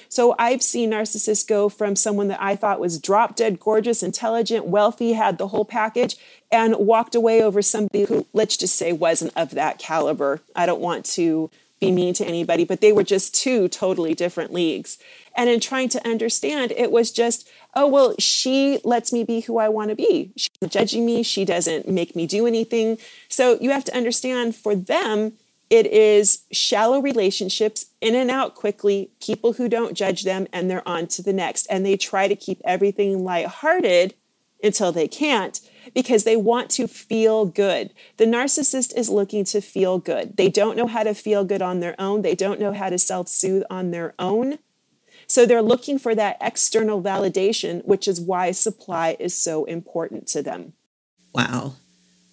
So 0.09 0.37
I've 0.39 0.63
seen 0.63 0.93
narcissists 0.93 1.47
go 1.47 1.69
from 1.69 1.97
someone 1.97 2.29
that 2.29 2.41
I 2.41 2.55
thought 2.55 2.79
was 2.79 3.01
drop 3.01 3.35
dead 3.35 3.59
gorgeous, 3.59 4.05
intelligent, 4.05 4.67
wealthy, 4.67 5.15
had 5.15 5.39
the 5.39 5.49
whole 5.49 5.65
package, 5.65 6.17
and 6.53 6.75
walked 6.79 7.15
away 7.15 7.43
over 7.43 7.63
somebody 7.63 8.05
who, 8.05 8.27
let's 8.33 8.57
just 8.57 8.77
say, 8.77 8.93
wasn't 8.93 9.33
of 9.37 9.51
that 9.53 9.79
caliber. 9.79 10.41
I 10.55 10.67
don't 10.67 10.81
want 10.81 11.05
to 11.07 11.51
be 11.81 11.91
mean 11.91 12.13
to 12.15 12.27
anybody, 12.27 12.65
but 12.65 12.81
they 12.81 12.93
were 12.93 13.03
just 13.03 13.35
two 13.35 13.69
totally 13.69 14.15
different 14.15 14.53
leagues. 14.53 14.99
And 15.37 15.49
in 15.49 15.61
trying 15.61 15.89
to 15.91 16.07
understand, 16.07 16.73
it 16.73 16.91
was 16.91 17.11
just, 17.11 17.49
oh, 17.75 17.87
well, 17.87 18.15
she 18.19 18.81
lets 18.85 19.13
me 19.13 19.25
be 19.25 19.41
who 19.41 19.59
I 19.59 19.69
want 19.69 19.91
to 19.91 19.97
be. 19.97 20.33
She's 20.37 20.51
judging 20.69 21.07
me. 21.07 21.23
She 21.23 21.45
doesn't 21.45 21.89
make 21.89 22.15
me 22.15 22.27
do 22.27 22.47
anything. 22.47 22.99
So 23.29 23.59
you 23.61 23.71
have 23.71 23.85
to 23.85 23.97
understand 23.97 24.57
for 24.57 24.75
them, 24.75 25.35
it 25.71 25.87
is 25.87 26.43
shallow 26.51 27.01
relationships, 27.01 27.87
in 28.01 28.17
and 28.17 28.29
out 28.31 28.57
quickly, 28.57 29.11
people 29.21 29.53
who 29.53 29.69
don't 29.69 29.95
judge 29.95 30.25
them, 30.25 30.49
and 30.53 30.69
they're 30.69 30.87
on 30.87 31.07
to 31.09 31.23
the 31.23 31.33
next. 31.33 31.67
And 31.71 31.87
they 31.87 31.97
try 31.97 32.27
to 32.27 32.35
keep 32.35 32.61
everything 32.65 33.23
lighthearted 33.25 34.15
until 34.63 34.91
they 34.93 35.09
can't 35.09 35.61
because 35.95 36.25
they 36.25 36.37
want 36.37 36.71
to 36.71 36.87
feel 36.87 37.47
good. 37.47 37.93
The 38.17 38.27
narcissist 38.27 38.97
is 38.97 39.09
looking 39.09 39.45
to 39.47 39.61
feel 39.61 39.99
good. 39.99 40.37
They 40.37 40.49
don't 40.49 40.77
know 40.77 40.87
how 40.87 41.03
to 41.03 41.15
feel 41.15 41.45
good 41.45 41.63
on 41.63 41.81
their 41.81 41.95
own, 42.01 42.23
they 42.23 42.35
don't 42.35 42.61
know 42.61 42.73
how 42.73 42.89
to 42.91 42.99
self 42.99 43.29
soothe 43.29 43.65
on 43.71 43.91
their 43.91 44.15
own. 44.19 44.59
So 45.27 45.47
they're 45.47 45.63
looking 45.63 45.99
for 45.99 46.15
that 46.17 46.39
external 46.41 47.01
validation, 47.01 47.85
which 47.85 48.09
is 48.09 48.21
why 48.21 48.51
supply 48.51 49.17
is 49.21 49.33
so 49.33 49.65
important 49.65 50.27
to 50.29 50.43
them. 50.43 50.73
Wow. 51.33 51.75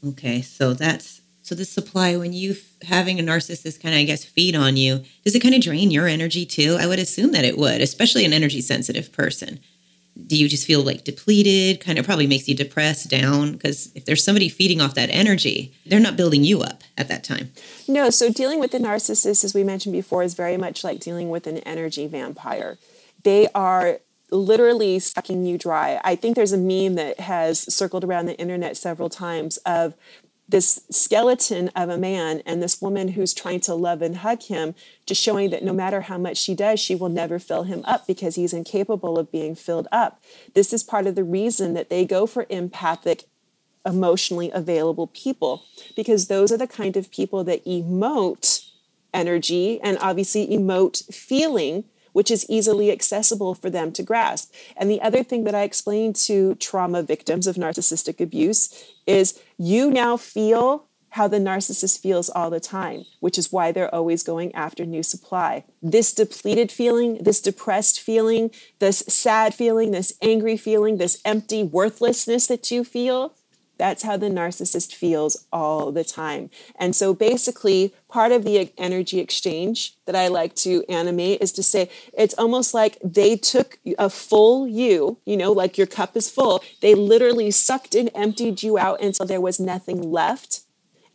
Okay, 0.04 0.42
so 0.42 0.74
that's 0.74 1.22
so 1.48 1.56
the 1.56 1.64
supply, 1.64 2.18
when 2.18 2.34
you 2.34 2.58
having 2.82 3.22
a 3.22 3.24
narcissist 3.24 3.82
kind 3.82 3.96
of, 3.96 4.00
I 4.00 4.04
guess, 4.04 4.26
feed 4.26 4.54
on 4.54 4.76
you, 4.76 5.06
does 5.24 5.34
it 5.34 5.40
kind 5.40 5.56
of 5.56 5.62
drain 5.62 5.92
your 5.92 6.06
energy 6.06 6.46
too? 6.46 6.76
I 6.78 6.88
would 6.88 7.00
assume 7.00 7.32
that 7.32 7.46
it 7.46 7.58
would, 7.58 7.80
especially 7.80 8.26
an 8.26 8.34
energy 8.34 8.60
sensitive 8.60 9.14
person. 9.14 9.62
Do 10.26 10.36
you 10.36 10.50
just 10.50 10.66
feel 10.66 10.82
like 10.82 11.04
depleted? 11.04 11.80
Kind 11.80 12.00
of 12.00 12.06
probably 12.06 12.28
makes 12.28 12.48
you 12.48 12.56
depressed, 12.56 13.10
down? 13.10 13.52
Because 13.54 13.92
if 13.96 14.06
there's 14.06 14.24
somebody 14.24 14.50
feeding 14.50 14.82
off 14.82 14.96
that 14.96 15.10
energy, 15.12 15.74
they're 15.86 16.00
not 16.00 16.18
building 16.18 16.44
you 16.44 16.62
up 16.62 16.84
at 16.98 17.08
that 17.10 17.24
time. 17.24 17.52
No, 17.88 18.10
so 18.10 18.32
dealing 18.32 18.60
with 18.60 18.72
the 18.72 18.80
narcissist, 18.80 19.44
as 19.44 19.54
we 19.54 19.64
mentioned 19.64 19.94
before, 19.94 20.24
is 20.24 20.34
very 20.34 20.58
much 20.58 20.84
like 20.84 21.00
dealing 21.00 21.30
with 21.30 21.46
an 21.46 21.60
energy 21.60 22.08
vampire. 22.08 22.78
They 23.24 23.48
are 23.54 24.00
literally 24.32 25.00
sucking 25.00 25.46
you 25.46 25.58
dry. 25.58 26.02
I 26.04 26.16
think 26.16 26.36
there's 26.36 26.52
a 26.52 26.58
meme 26.58 26.96
that 26.96 27.20
has 27.20 27.74
circled 27.74 28.04
around 28.04 28.26
the 28.26 28.38
internet 28.38 28.76
several 28.76 29.10
times 29.10 29.58
of 29.58 29.94
this 30.50 30.82
skeleton 30.90 31.70
of 31.76 31.90
a 31.90 31.98
man 31.98 32.42
and 32.46 32.64
this 32.64 32.82
woman 32.82 33.10
who's 33.10 33.34
trying 33.34 33.60
to 33.62 33.76
love 33.76 34.02
and 34.02 34.18
hug 34.18 34.44
him, 34.44 34.76
just 35.06 35.22
showing 35.22 35.50
that 35.50 35.64
no 35.64 35.74
matter 35.74 36.02
how 36.02 36.18
much 36.18 36.38
she 36.38 36.56
does, 36.56 36.80
she 36.80 36.96
will 36.96 37.10
never 37.10 37.38
fill 37.38 37.64
him 37.64 37.84
up 37.86 38.08
because 38.08 38.36
he's 38.36 38.54
incapable 38.54 39.20
of 39.20 39.32
being 39.32 39.56
filled 39.56 39.88
up. 39.92 40.22
This 40.54 40.72
is 40.72 40.84
part 40.84 41.06
of 41.06 41.16
the 41.16 41.24
reason 41.24 41.74
that 41.74 41.90
they 41.90 42.06
go 42.06 42.26
for 42.26 42.46
empathic, 42.50 43.26
emotionally 43.86 44.50
available 44.52 45.08
people, 45.08 45.64
because 45.96 46.28
those 46.28 46.52
are 46.52 46.58
the 46.58 46.68
kind 46.68 46.96
of 46.96 47.12
people 47.12 47.44
that 47.44 47.66
emote 47.66 48.70
energy 49.14 49.82
and 49.82 49.98
obviously 50.00 50.48
emote 50.48 51.14
feeling 51.14 51.84
which 52.18 52.32
is 52.32 52.50
easily 52.50 52.92
accessible 52.92 53.54
for 53.54 53.70
them 53.70 53.92
to 53.92 54.02
grasp. 54.02 54.52
And 54.76 54.90
the 54.90 55.00
other 55.04 55.24
thing 55.24 55.44
that 55.44 55.54
I 55.54 55.62
explain 55.62 56.14
to 56.14 56.56
trauma 56.56 57.04
victims 57.04 57.46
of 57.46 57.58
narcissistic 57.58 58.20
abuse 58.20 58.74
is 59.06 59.40
you 59.58 59.92
now 59.92 60.18
feel 60.18 60.88
how 61.12 61.28
the 61.28 61.40
narcissist 61.40 62.00
feels 62.00 62.30
all 62.30 62.50
the 62.50 62.60
time, 62.60 63.04
which 63.22 63.38
is 63.38 63.52
why 63.52 63.72
they're 63.72 63.94
always 63.94 64.24
going 64.24 64.54
after 64.54 64.86
new 64.86 65.02
supply. 65.02 65.64
This 65.82 66.14
depleted 66.14 66.72
feeling, 66.72 67.18
this 67.24 67.42
depressed 67.42 68.00
feeling, 68.00 68.52
this 68.80 69.00
sad 69.08 69.54
feeling, 69.54 69.92
this 69.92 70.14
angry 70.22 70.58
feeling, 70.58 70.98
this 70.98 71.20
empty 71.26 71.64
worthlessness 71.64 72.48
that 72.48 72.70
you 72.70 72.84
feel, 72.84 73.34
that's 73.78 74.04
how 74.04 74.18
the 74.18 74.30
narcissist 74.30 74.94
feels 74.94 75.46
all 75.52 75.92
the 75.92 76.04
time. 76.04 76.50
And 76.78 76.96
so 76.96 77.14
basically, 77.14 77.94
part 78.10 78.32
of 78.32 78.44
the 78.44 78.72
energy 78.78 79.20
exchange 79.20 79.96
that 80.06 80.16
I 80.16 80.28
like 80.28 80.56
to 80.56 80.84
animate 80.90 81.42
is 81.42 81.52
to 81.54 81.64
say 81.64 81.90
it's 82.18 82.34
almost 82.36 82.74
like 82.74 82.98
they 83.04 83.36
took 83.36 83.80
a 83.98 84.10
full 84.10 84.68
you, 84.68 85.18
you 85.26 85.38
know, 85.38 85.52
like 85.52 85.78
your 85.78 85.88
cup 85.88 86.18
is 86.18 86.30
full. 86.30 86.64
They 86.82 86.96
literally 86.96 87.52
sucked 87.52 87.96
and 87.96 88.10
emptied 88.16 88.64
you 88.64 88.78
out 88.78 89.02
until 89.02 89.26
there 89.26 89.42
was 89.42 89.60
nothing 89.60 90.02
left. 90.02 90.62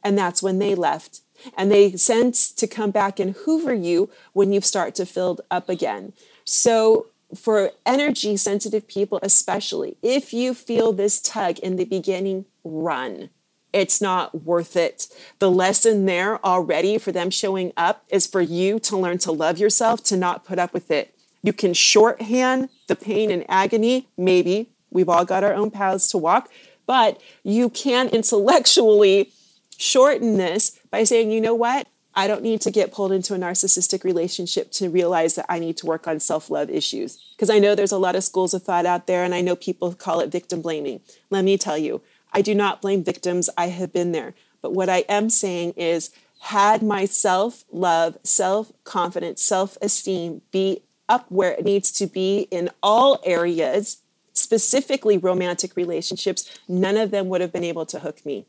And 0.05 0.19
that's 0.19 0.43
when 0.43 0.59
they 0.59 0.75
left. 0.75 1.21
And 1.57 1.71
they 1.71 1.93
sense 1.93 2.53
to 2.53 2.67
come 2.67 2.91
back 2.91 3.19
and 3.19 3.35
hoover 3.45 3.75
you 3.75 4.11
when 4.33 4.53
you 4.53 4.61
start 4.61 4.95
to 4.97 5.07
fill 5.07 5.41
up 5.51 5.69
again. 5.69 6.13
So 6.45 7.07
for 7.35 7.71
energy 7.87 8.37
sensitive 8.37 8.87
people, 8.87 9.19
especially, 9.23 9.97
if 10.03 10.33
you 10.33 10.55
feel 10.55 10.93
this 10.93 11.21
tug 11.21 11.59
in 11.59 11.77
the 11.77 11.85
beginning, 11.85 12.45
run. 12.65 13.31
It's 13.73 14.03
not 14.03 14.45
worth 14.45 14.77
it. 14.77 15.09
The 15.39 15.51
lesson 15.51 16.05
there 16.05 16.45
already 16.45 16.99
for 16.99 17.11
them 17.11 17.31
showing 17.31 17.73
up 17.77 18.05
is 18.09 18.27
for 18.27 18.43
you 18.43 18.79
to 18.81 18.97
learn 18.97 19.19
to 19.19 19.33
love 19.33 19.59
yourself, 19.59 20.03
to 20.05 20.17
not 20.17 20.45
put 20.45 20.59
up 20.59 20.75
with 20.75 20.91
it. 20.91 21.15
You 21.43 21.53
can 21.53 21.73
shorthand 21.75 22.69
the 22.87 22.97
pain 22.97 23.31
and 23.31 23.45
agony, 23.49 24.09
maybe. 24.17 24.71
We've 24.91 25.09
all 25.09 25.25
got 25.25 25.43
our 25.43 25.55
own 25.55 25.71
paths 25.71 26.09
to 26.09 26.19
walk, 26.19 26.51
but 26.87 27.21
you 27.43 27.71
can 27.71 28.09
intellectually 28.09 29.33
shorten 29.79 30.37
this 30.37 30.79
by 30.91 31.05
saying, 31.05 31.31
you 31.31 31.41
know 31.41 31.55
what? 31.55 31.89
I 32.15 32.27
don't 32.27 32.43
need 32.43 32.61
to 32.63 32.71
get 32.71 32.93
pulled 32.93 33.13
into 33.13 33.35
a 33.35 33.39
narcissistic 33.39 34.05
relationship 34.05 34.71
to 34.73 34.91
realize 34.91 35.35
that 35.37 35.47
I 35.49 35.59
need 35.59 35.77
to 35.79 35.87
work 35.87 36.07
on 36.07 36.21
self 36.21 36.51
love 36.51 36.69
issues. 36.69 37.17
Because 37.35 37.49
I 37.51 37.59
know 37.59 37.75
there's 37.75 37.93
a 37.93 37.99
lot 37.99 38.17
of 38.17 38.25
schools 38.25 38.53
of 38.55 38.63
thought 38.63 38.87
out 38.87 39.07
there, 39.07 39.25
and 39.25 39.35
I 39.35 39.41
know 39.41 39.57
people 39.57 39.95
call 39.95 40.21
it 40.21 40.31
victim 40.31 40.61
blaming. 40.61 41.01
Let 41.31 41.45
me 41.45 41.57
tell 41.57 41.79
you, 41.79 42.03
I 42.33 42.43
do 42.43 42.55
not 42.55 42.83
blame 42.83 43.03
victims. 43.03 43.49
I 43.57 43.69
have 43.69 43.93
been 43.93 44.13
there. 44.13 44.35
But 44.61 44.75
what 44.75 44.89
I 44.89 44.99
am 45.09 45.31
saying 45.31 45.73
is, 45.77 46.11
had 46.41 46.83
my 46.83 47.07
self 47.07 47.65
love, 47.73 48.19
self 48.23 48.73
confidence, 48.85 49.43
self 49.43 49.79
esteem 49.81 50.43
be 50.51 50.83
up 51.09 51.27
where 51.31 51.53
it 51.53 51.65
needs 51.65 51.91
to 51.93 52.07
be 52.07 52.49
in 52.51 52.71
all 52.83 53.21
areas, 53.25 54.03
specifically 54.33 55.19
romantic 55.19 55.77
relationships, 55.77 56.59
none 56.69 56.97
of 56.97 57.11
them 57.11 57.29
would 57.29 57.41
have 57.41 57.53
been 57.53 57.65
able 57.65 57.87
to 57.87 58.01
hook 58.01 58.25
me 58.25 58.47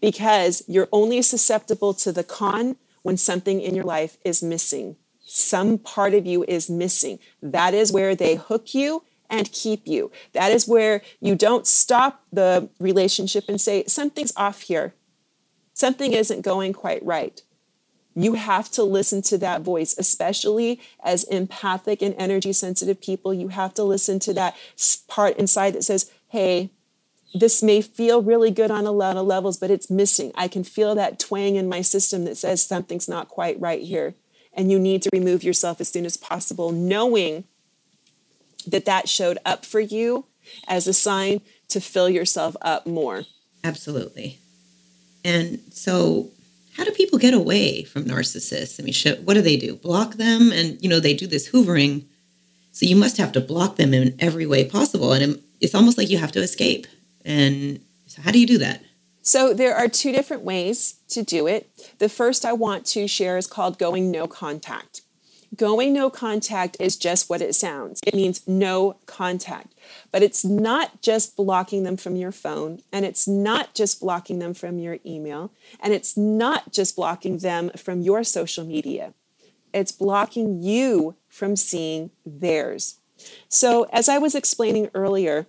because 0.00 0.62
you're 0.66 0.88
only 0.92 1.22
susceptible 1.22 1.94
to 1.94 2.12
the 2.12 2.24
con 2.24 2.76
when 3.02 3.16
something 3.16 3.60
in 3.60 3.74
your 3.74 3.84
life 3.84 4.18
is 4.24 4.42
missing. 4.42 4.96
Some 5.20 5.78
part 5.78 6.14
of 6.14 6.26
you 6.26 6.44
is 6.48 6.70
missing. 6.70 7.18
That 7.42 7.74
is 7.74 7.92
where 7.92 8.14
they 8.14 8.36
hook 8.36 8.74
you 8.74 9.02
and 9.30 9.52
keep 9.52 9.86
you. 9.86 10.10
That 10.32 10.52
is 10.52 10.66
where 10.66 11.02
you 11.20 11.34
don't 11.34 11.66
stop 11.66 12.24
the 12.32 12.70
relationship 12.80 13.44
and 13.48 13.60
say, 13.60 13.84
something's 13.86 14.32
off 14.36 14.62
here. 14.62 14.94
Something 15.74 16.12
isn't 16.12 16.42
going 16.42 16.72
quite 16.72 17.04
right. 17.04 17.40
You 18.14 18.34
have 18.34 18.70
to 18.72 18.82
listen 18.82 19.22
to 19.22 19.38
that 19.38 19.60
voice, 19.62 19.94
especially 19.96 20.80
as 21.04 21.24
empathic 21.24 22.02
and 22.02 22.14
energy 22.18 22.52
sensitive 22.52 23.00
people. 23.00 23.32
You 23.32 23.48
have 23.48 23.74
to 23.74 23.84
listen 23.84 24.18
to 24.20 24.34
that 24.34 24.56
part 25.06 25.36
inside 25.36 25.74
that 25.74 25.84
says, 25.84 26.10
hey, 26.28 26.72
this 27.34 27.62
may 27.62 27.82
feel 27.82 28.22
really 28.22 28.50
good 28.50 28.70
on 28.70 28.86
a 28.86 28.92
lot 28.92 29.16
of 29.16 29.26
levels, 29.26 29.58
but 29.58 29.70
it's 29.70 29.90
missing. 29.90 30.32
I 30.34 30.48
can 30.48 30.64
feel 30.64 30.94
that 30.94 31.18
twang 31.18 31.56
in 31.56 31.68
my 31.68 31.82
system 31.82 32.24
that 32.24 32.36
says 32.36 32.64
something's 32.64 33.08
not 33.08 33.28
quite 33.28 33.60
right 33.60 33.82
here. 33.82 34.14
And 34.54 34.72
you 34.72 34.78
need 34.78 35.02
to 35.02 35.10
remove 35.12 35.44
yourself 35.44 35.80
as 35.80 35.88
soon 35.88 36.06
as 36.06 36.16
possible, 36.16 36.72
knowing 36.72 37.44
that 38.66 38.86
that 38.86 39.08
showed 39.08 39.38
up 39.44 39.64
for 39.64 39.80
you 39.80 40.24
as 40.66 40.86
a 40.86 40.94
sign 40.94 41.40
to 41.68 41.80
fill 41.80 42.08
yourself 42.08 42.56
up 42.62 42.86
more. 42.86 43.24
Absolutely. 43.62 44.38
And 45.24 45.60
so, 45.70 46.30
how 46.76 46.84
do 46.84 46.92
people 46.92 47.18
get 47.18 47.34
away 47.34 47.82
from 47.82 48.04
narcissists? 48.04 48.80
I 48.80 48.84
mean, 48.84 48.92
should, 48.92 49.26
what 49.26 49.34
do 49.34 49.42
they 49.42 49.56
do? 49.56 49.76
Block 49.76 50.14
them? 50.14 50.52
And, 50.52 50.80
you 50.82 50.88
know, 50.88 51.00
they 51.00 51.14
do 51.14 51.26
this 51.26 51.50
hoovering. 51.50 52.04
So, 52.72 52.86
you 52.86 52.96
must 52.96 53.16
have 53.18 53.32
to 53.32 53.40
block 53.40 53.76
them 53.76 53.92
in 53.92 54.14
every 54.18 54.46
way 54.46 54.64
possible. 54.64 55.12
And 55.12 55.42
it's 55.60 55.74
almost 55.74 55.98
like 55.98 56.08
you 56.08 56.18
have 56.18 56.32
to 56.32 56.40
escape. 56.40 56.86
And 57.24 57.80
so, 58.06 58.22
how 58.22 58.30
do 58.30 58.38
you 58.38 58.46
do 58.46 58.58
that? 58.58 58.82
So, 59.22 59.52
there 59.52 59.74
are 59.74 59.88
two 59.88 60.12
different 60.12 60.42
ways 60.42 60.94
to 61.08 61.22
do 61.22 61.46
it. 61.46 61.70
The 61.98 62.08
first 62.08 62.44
I 62.44 62.52
want 62.52 62.86
to 62.86 63.06
share 63.06 63.36
is 63.36 63.46
called 63.46 63.78
going 63.78 64.10
no 64.10 64.26
contact. 64.26 65.02
Going 65.56 65.94
no 65.94 66.10
contact 66.10 66.76
is 66.78 66.96
just 66.96 67.30
what 67.30 67.40
it 67.40 67.54
sounds. 67.54 68.00
It 68.06 68.14
means 68.14 68.46
no 68.46 68.96
contact. 69.06 69.74
But 70.12 70.22
it's 70.22 70.44
not 70.44 71.00
just 71.00 71.36
blocking 71.36 71.84
them 71.84 71.96
from 71.96 72.16
your 72.16 72.32
phone, 72.32 72.80
and 72.92 73.04
it's 73.04 73.26
not 73.26 73.74
just 73.74 74.00
blocking 74.00 74.40
them 74.40 74.52
from 74.52 74.78
your 74.78 74.98
email, 75.06 75.52
and 75.80 75.94
it's 75.94 76.16
not 76.16 76.72
just 76.72 76.96
blocking 76.96 77.38
them 77.38 77.70
from 77.76 78.02
your 78.02 78.24
social 78.24 78.64
media. 78.64 79.14
It's 79.72 79.92
blocking 79.92 80.62
you 80.62 81.16
from 81.28 81.56
seeing 81.56 82.10
theirs. 82.26 82.98
So, 83.48 83.84
as 83.92 84.08
I 84.08 84.18
was 84.18 84.34
explaining 84.34 84.90
earlier, 84.94 85.46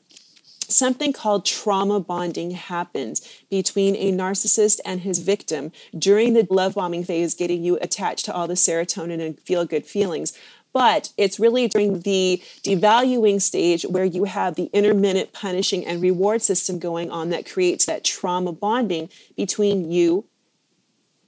something 0.70 1.11
called 1.11 1.45
trauma 1.45 1.99
bonding 1.99 2.51
happens 2.51 3.28
between 3.49 3.95
a 3.95 4.11
narcissist 4.11 4.80
and 4.86 5.01
his 5.01 5.20
victim 5.20 5.72
during 5.97 6.34
the 6.34 6.47
love 6.49 6.76
bombing 6.76 7.03
phase, 7.03 7.34
getting 7.34 7.63
you 7.63 7.78
attached 7.82 8.26
to 8.26 8.34
all 8.34 8.47
the 8.47 8.53
serotonin 8.53 9.20
and 9.20 9.39
feel 9.39 9.65
good 9.65 9.86
feelings. 9.86 10.38
But 10.72 11.11
it's 11.17 11.39
really 11.39 11.67
during 11.67 12.01
the 12.01 12.43
devaluing 12.63 13.41
stage 13.41 13.84
where 13.84 14.05
you 14.05 14.26
have 14.26 14.55
the 14.55 14.70
intermittent 14.72 15.34
punishing 15.34 15.86
and 15.86 16.01
reward 16.01 16.41
system 16.43 16.78
going 16.78 17.09
on 17.09 17.30
that 17.30 17.49
creates 17.49 17.86
that 17.88 18.03
trauma 18.03 18.51
bonding 18.51 19.09
between 19.36 19.91
you 19.91 20.26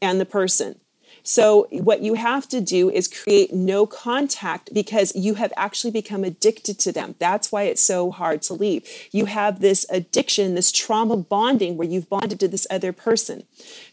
and 0.01 0.19
the 0.19 0.25
person. 0.25 0.80
So, 1.23 1.67
what 1.71 2.01
you 2.01 2.15
have 2.15 2.47
to 2.49 2.61
do 2.61 2.89
is 2.89 3.07
create 3.07 3.53
no 3.53 3.85
contact 3.85 4.73
because 4.73 5.15
you 5.15 5.35
have 5.35 5.53
actually 5.55 5.91
become 5.91 6.23
addicted 6.23 6.79
to 6.79 6.91
them. 6.91 7.15
That's 7.19 7.51
why 7.51 7.63
it's 7.63 7.81
so 7.81 8.11
hard 8.11 8.41
to 8.43 8.53
leave. 8.53 8.87
You 9.11 9.25
have 9.25 9.59
this 9.59 9.85
addiction, 9.89 10.55
this 10.55 10.71
trauma 10.71 11.17
bonding 11.17 11.77
where 11.77 11.87
you've 11.87 12.09
bonded 12.09 12.39
to 12.39 12.47
this 12.47 12.65
other 12.69 12.91
person. 12.91 13.43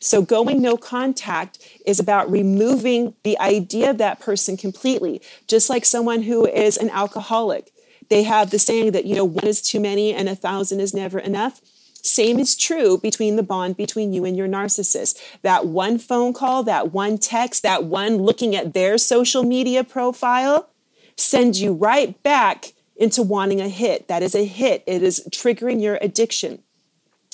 So, 0.01 0.23
going 0.23 0.63
no 0.63 0.77
contact 0.77 1.59
is 1.85 2.01
about 2.01 2.31
removing 2.31 3.15
the 3.25 3.39
idea 3.39 3.91
of 3.91 3.99
that 3.99 4.21
person 4.21 4.57
completely, 4.57 5.21
just 5.47 5.69
like 5.69 5.85
someone 5.85 6.23
who 6.23 6.47
is 6.47 6.77
an 6.77 6.91
alcoholic. 6.91 7.73
They 8.09 8.23
have 8.23 8.51
the 8.51 8.59
saying 8.59 8.93
that, 8.93 9.05
you 9.05 9.17
know, 9.17 9.25
one 9.25 9.47
is 9.47 9.61
too 9.61 9.81
many 9.81 10.15
and 10.15 10.29
a 10.29 10.35
thousand 10.35 10.81
is 10.81 10.95
never 10.95 11.19
enough. 11.19 11.61
Same 12.09 12.39
is 12.39 12.57
true 12.57 12.99
between 12.99 13.37
the 13.37 13.43
bond 13.43 13.77
between 13.77 14.13
you 14.13 14.25
and 14.25 14.37
your 14.37 14.49
narcissist. 14.49 15.19
That 15.43 15.67
one 15.67 15.99
phone 15.99 16.33
call, 16.33 16.63
that 16.65 16.93
one 16.93 17.19
text, 17.19 17.63
that 17.63 17.85
one 17.85 18.19
looking 18.19 18.57
at 18.57 18.73
their 18.73 18.99
social 18.99 19.43
media 19.43 19.85
profile 19.85 20.71
sends 21.17 21.61
you 21.61 21.73
right 21.73 22.21
back 22.23 22.73
into 22.97 23.23
wanting 23.23 23.61
a 23.61 23.69
hit. 23.69 24.09
That 24.09 24.23
is 24.23 24.35
a 24.35 24.45
hit, 24.45 24.83
it 24.87 25.03
is 25.03 25.27
triggering 25.31 25.83
your 25.83 25.99
addiction. 26.01 26.63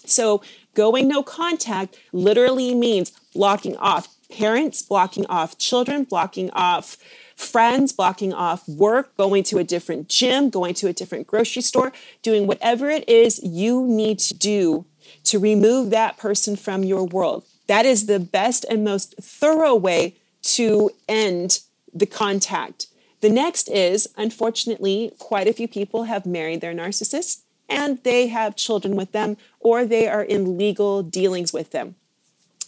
So, 0.06 0.42
going 0.74 1.08
no 1.08 1.22
contact 1.22 1.96
literally 2.12 2.74
means 2.74 3.10
blocking 3.34 3.76
off 3.76 4.08
parents, 4.30 4.82
blocking 4.82 5.24
off 5.26 5.56
children, 5.56 6.04
blocking 6.04 6.50
off 6.50 6.98
friends, 7.37 7.93
blocking 7.93 8.32
off 8.32 8.68
work, 8.68 9.16
going 9.16 9.43
to 9.45 9.59
a 9.59 9.64
different 9.64 10.09
gym, 10.09 10.51
going 10.51 10.74
to 10.74 10.89
a 10.89 10.93
different 10.93 11.26
grocery 11.26 11.62
store, 11.62 11.93
doing 12.22 12.47
whatever 12.47 12.91
it 12.91 13.09
is 13.09 13.41
you 13.43 13.87
need 13.87 14.18
to 14.18 14.35
do 14.35 14.85
to 15.24 15.39
remove 15.39 15.91
that 15.91 16.16
person 16.16 16.57
from 16.57 16.85
your 16.85 17.05
world. 17.05 17.45
That 17.66 17.87
is 17.87 18.07
the 18.07 18.20
best 18.20 18.64
and 18.68 18.85
most 18.85 19.14
thorough 19.20 19.74
way 19.74 20.16
to 20.43 20.91
end 21.09 21.61
the 21.93 22.07
contact. 22.07 22.87
The 23.20 23.30
next 23.30 23.70
is, 23.70 24.09
unfortunately, 24.16 25.12
quite 25.18 25.49
a 25.49 25.53
few 25.53 25.66
people 25.66 26.05
have 26.05 26.26
married 26.26 26.61
their 26.61 26.74
narcissist 26.74 27.43
and 27.68 28.03
they 28.03 28.26
have 28.26 28.57
children 28.57 28.97
with 28.97 29.12
them 29.12 29.39
or 29.61 29.87
they 29.87 30.07
are 30.09 30.22
in 30.22 30.59
legal 30.59 31.03
dealings 31.03 31.53
with 31.53 31.70
them. 31.70 31.95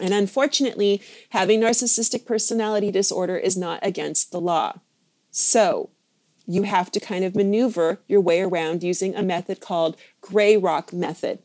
And 0.01 0.13
unfortunately, 0.13 1.03
having 1.31 1.61
narcissistic 1.61 2.27
personality 2.27 2.91
disorder 2.91 3.37
is 3.37 3.57
not 3.57 3.81
against 3.83 4.31
the 4.31 4.41
law. 4.41 4.81
So 5.31 5.91
you 6.47 6.63
have 6.63 6.91
to 6.93 7.01
kind 7.01 7.25
of 7.25 7.35
maneuver 7.35 8.01
your 8.07 8.21
way 8.21 8.41
around 8.41 8.83
using 8.83 9.15
a 9.15 9.23
method 9.23 9.61
called 9.61 9.97
gray 10.21 10.57
rock 10.57 10.93
method. 10.93 11.41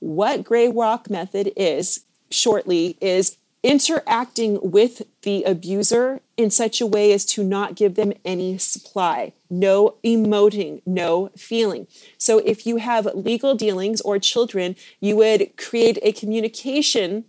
What 0.00 0.44
gray 0.44 0.68
rock 0.68 1.08
method 1.08 1.52
is, 1.56 2.04
shortly, 2.30 2.98
is 3.00 3.36
interacting 3.62 4.58
with 4.62 5.02
the 5.22 5.42
abuser 5.44 6.20
in 6.36 6.50
such 6.50 6.80
a 6.80 6.86
way 6.86 7.12
as 7.12 7.24
to 7.24 7.42
not 7.42 7.74
give 7.74 7.94
them 7.94 8.12
any 8.24 8.58
supply, 8.58 9.32
no 9.50 9.96
emoting, 10.04 10.82
no 10.86 11.30
feeling. 11.36 11.86
So 12.18 12.38
if 12.38 12.66
you 12.66 12.76
have 12.76 13.06
legal 13.14 13.54
dealings 13.54 14.00
or 14.00 14.18
children, 14.18 14.76
you 15.00 15.16
would 15.16 15.56
create 15.56 15.98
a 16.02 16.12
communication 16.12 17.24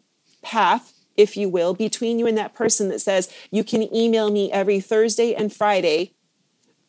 path, 0.48 0.94
if 1.18 1.36
you 1.36 1.50
will, 1.50 1.74
between 1.74 2.20
you 2.20 2.26
and 2.26 2.38
that 2.38 2.54
person 2.54 2.88
that 2.88 3.02
says, 3.02 3.30
you 3.52 3.64
can 3.64 3.94
email 3.94 4.32
me 4.32 4.52
every 4.52 4.80
Thursday 4.80 5.34
and 5.36 5.52
Friday 5.52 6.14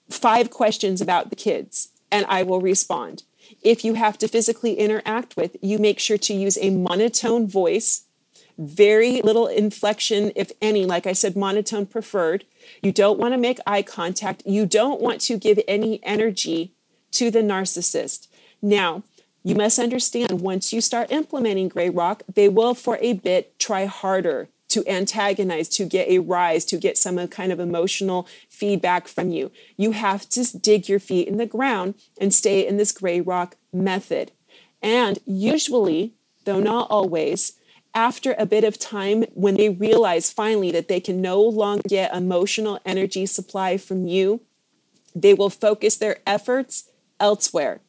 five 0.09 0.49
questions 0.51 1.01
about 1.01 1.31
the 1.31 1.37
kids, 1.37 1.89
and 2.11 2.25
I 2.29 2.45
will 2.45 2.61
respond. 2.61 3.25
If 3.63 3.85
you 3.85 3.95
have 3.95 4.17
to 4.19 4.29
physically 4.29 4.75
interact 4.75 5.37
with, 5.37 5.57
you 5.61 5.79
make 5.79 5.99
sure 5.99 6.19
to 6.19 6.35
use 6.35 6.57
a 6.61 6.71
monotone 6.71 7.49
voice, 7.49 8.05
very 8.59 9.23
little 9.23 9.49
inflection, 9.49 10.31
if 10.37 10.53
any. 10.63 10.85
Like 10.85 11.07
I 11.07 11.15
said, 11.15 11.37
monotone 11.37 11.87
preferred. 11.87 12.45
You 12.83 12.93
don't 12.93 13.19
want 13.19 13.35
to 13.35 13.39
make 13.39 13.59
eye 13.67 13.83
contact. 13.83 14.43
You 14.47 14.67
don't 14.67 15.01
want 15.01 15.21
to 15.23 15.37
give 15.37 15.59
any 15.67 16.01
energy 16.05 16.75
to 17.13 17.31
the 17.31 17.41
narcissist. 17.41 18.29
Now, 18.63 19.03
you 19.43 19.55
must 19.55 19.79
understand 19.79 20.41
once 20.41 20.73
you 20.73 20.81
start 20.81 21.11
implementing 21.11 21.69
gray 21.69 21.91
rock, 21.91 22.23
they 22.33 22.49
will 22.49 22.75
for 22.75 22.99
a 23.01 23.15
bit 23.15 23.59
try 23.59 23.87
harder 23.87 24.49
to 24.69 24.87
antagonize, 24.87 25.69
to 25.71 25.87
get 25.87 26.09
a 26.09 26.19
rise, 26.19 26.65
to 26.67 26.77
get 26.77 26.99
some 26.99 27.27
kind 27.29 27.53
of 27.53 27.59
emotional 27.61 28.29
feedback 28.51 29.09
from 29.09 29.31
you. 29.31 29.51
You 29.77 29.93
have 29.93 30.29
to 30.31 30.45
dig 30.59 30.89
your 30.89 30.99
feet 30.99 31.27
in 31.27 31.39
the 31.39 31.47
ground 31.47 31.95
and 32.21 32.35
stay 32.35 32.67
in 32.67 32.77
this 32.77 32.93
gray 32.93 33.21
rock 33.21 33.57
method. 33.73 34.33
And 34.83 35.19
usually, 35.25 36.15
though 36.45 36.61
not 36.61 36.91
always, 36.91 37.55
after 37.95 38.35
a 38.39 38.47
bit 38.47 38.65
of 38.65 38.79
time, 38.79 39.25
when 39.33 39.57
they 39.57 39.71
realize 39.71 40.31
finally 40.31 40.71
that 40.73 40.89
they 40.89 41.01
can 41.01 41.21
no 41.23 41.41
longer 41.41 41.83
get 41.89 42.15
emotional 42.15 42.79
energy 42.85 43.25
supply 43.27 43.79
from 43.79 44.07
you, 44.07 44.43
they 45.15 45.35
will 45.35 45.51
focus 45.51 45.97
their 45.97 46.19
efforts 46.27 46.91
elsewhere. 47.19 47.81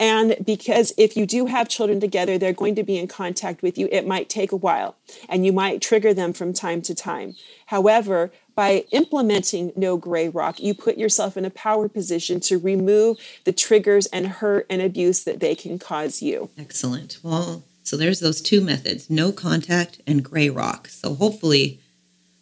And 0.00 0.36
because 0.44 0.94
if 0.96 1.14
you 1.14 1.26
do 1.26 1.44
have 1.44 1.68
children 1.68 2.00
together, 2.00 2.38
they're 2.38 2.54
going 2.54 2.74
to 2.76 2.82
be 2.82 2.98
in 2.98 3.06
contact 3.06 3.60
with 3.60 3.76
you. 3.76 3.86
It 3.92 4.06
might 4.06 4.30
take 4.30 4.50
a 4.50 4.56
while 4.56 4.96
and 5.28 5.44
you 5.44 5.52
might 5.52 5.82
trigger 5.82 6.14
them 6.14 6.32
from 6.32 6.54
time 6.54 6.80
to 6.82 6.94
time. 6.94 7.36
However, 7.66 8.32
by 8.54 8.86
implementing 8.92 9.72
no 9.76 9.98
gray 9.98 10.30
rock, 10.30 10.58
you 10.58 10.72
put 10.72 10.96
yourself 10.96 11.36
in 11.36 11.44
a 11.44 11.50
power 11.50 11.86
position 11.86 12.40
to 12.40 12.56
remove 12.58 13.18
the 13.44 13.52
triggers 13.52 14.06
and 14.06 14.26
hurt 14.26 14.66
and 14.70 14.80
abuse 14.80 15.22
that 15.24 15.40
they 15.40 15.54
can 15.54 15.78
cause 15.78 16.22
you. 16.22 16.48
Excellent. 16.56 17.18
Well, 17.22 17.64
so 17.82 17.98
there's 17.98 18.20
those 18.20 18.40
two 18.40 18.62
methods, 18.62 19.10
no 19.10 19.32
contact 19.32 20.00
and 20.06 20.24
gray 20.24 20.48
rock. 20.48 20.88
So 20.88 21.14
hopefully, 21.14 21.80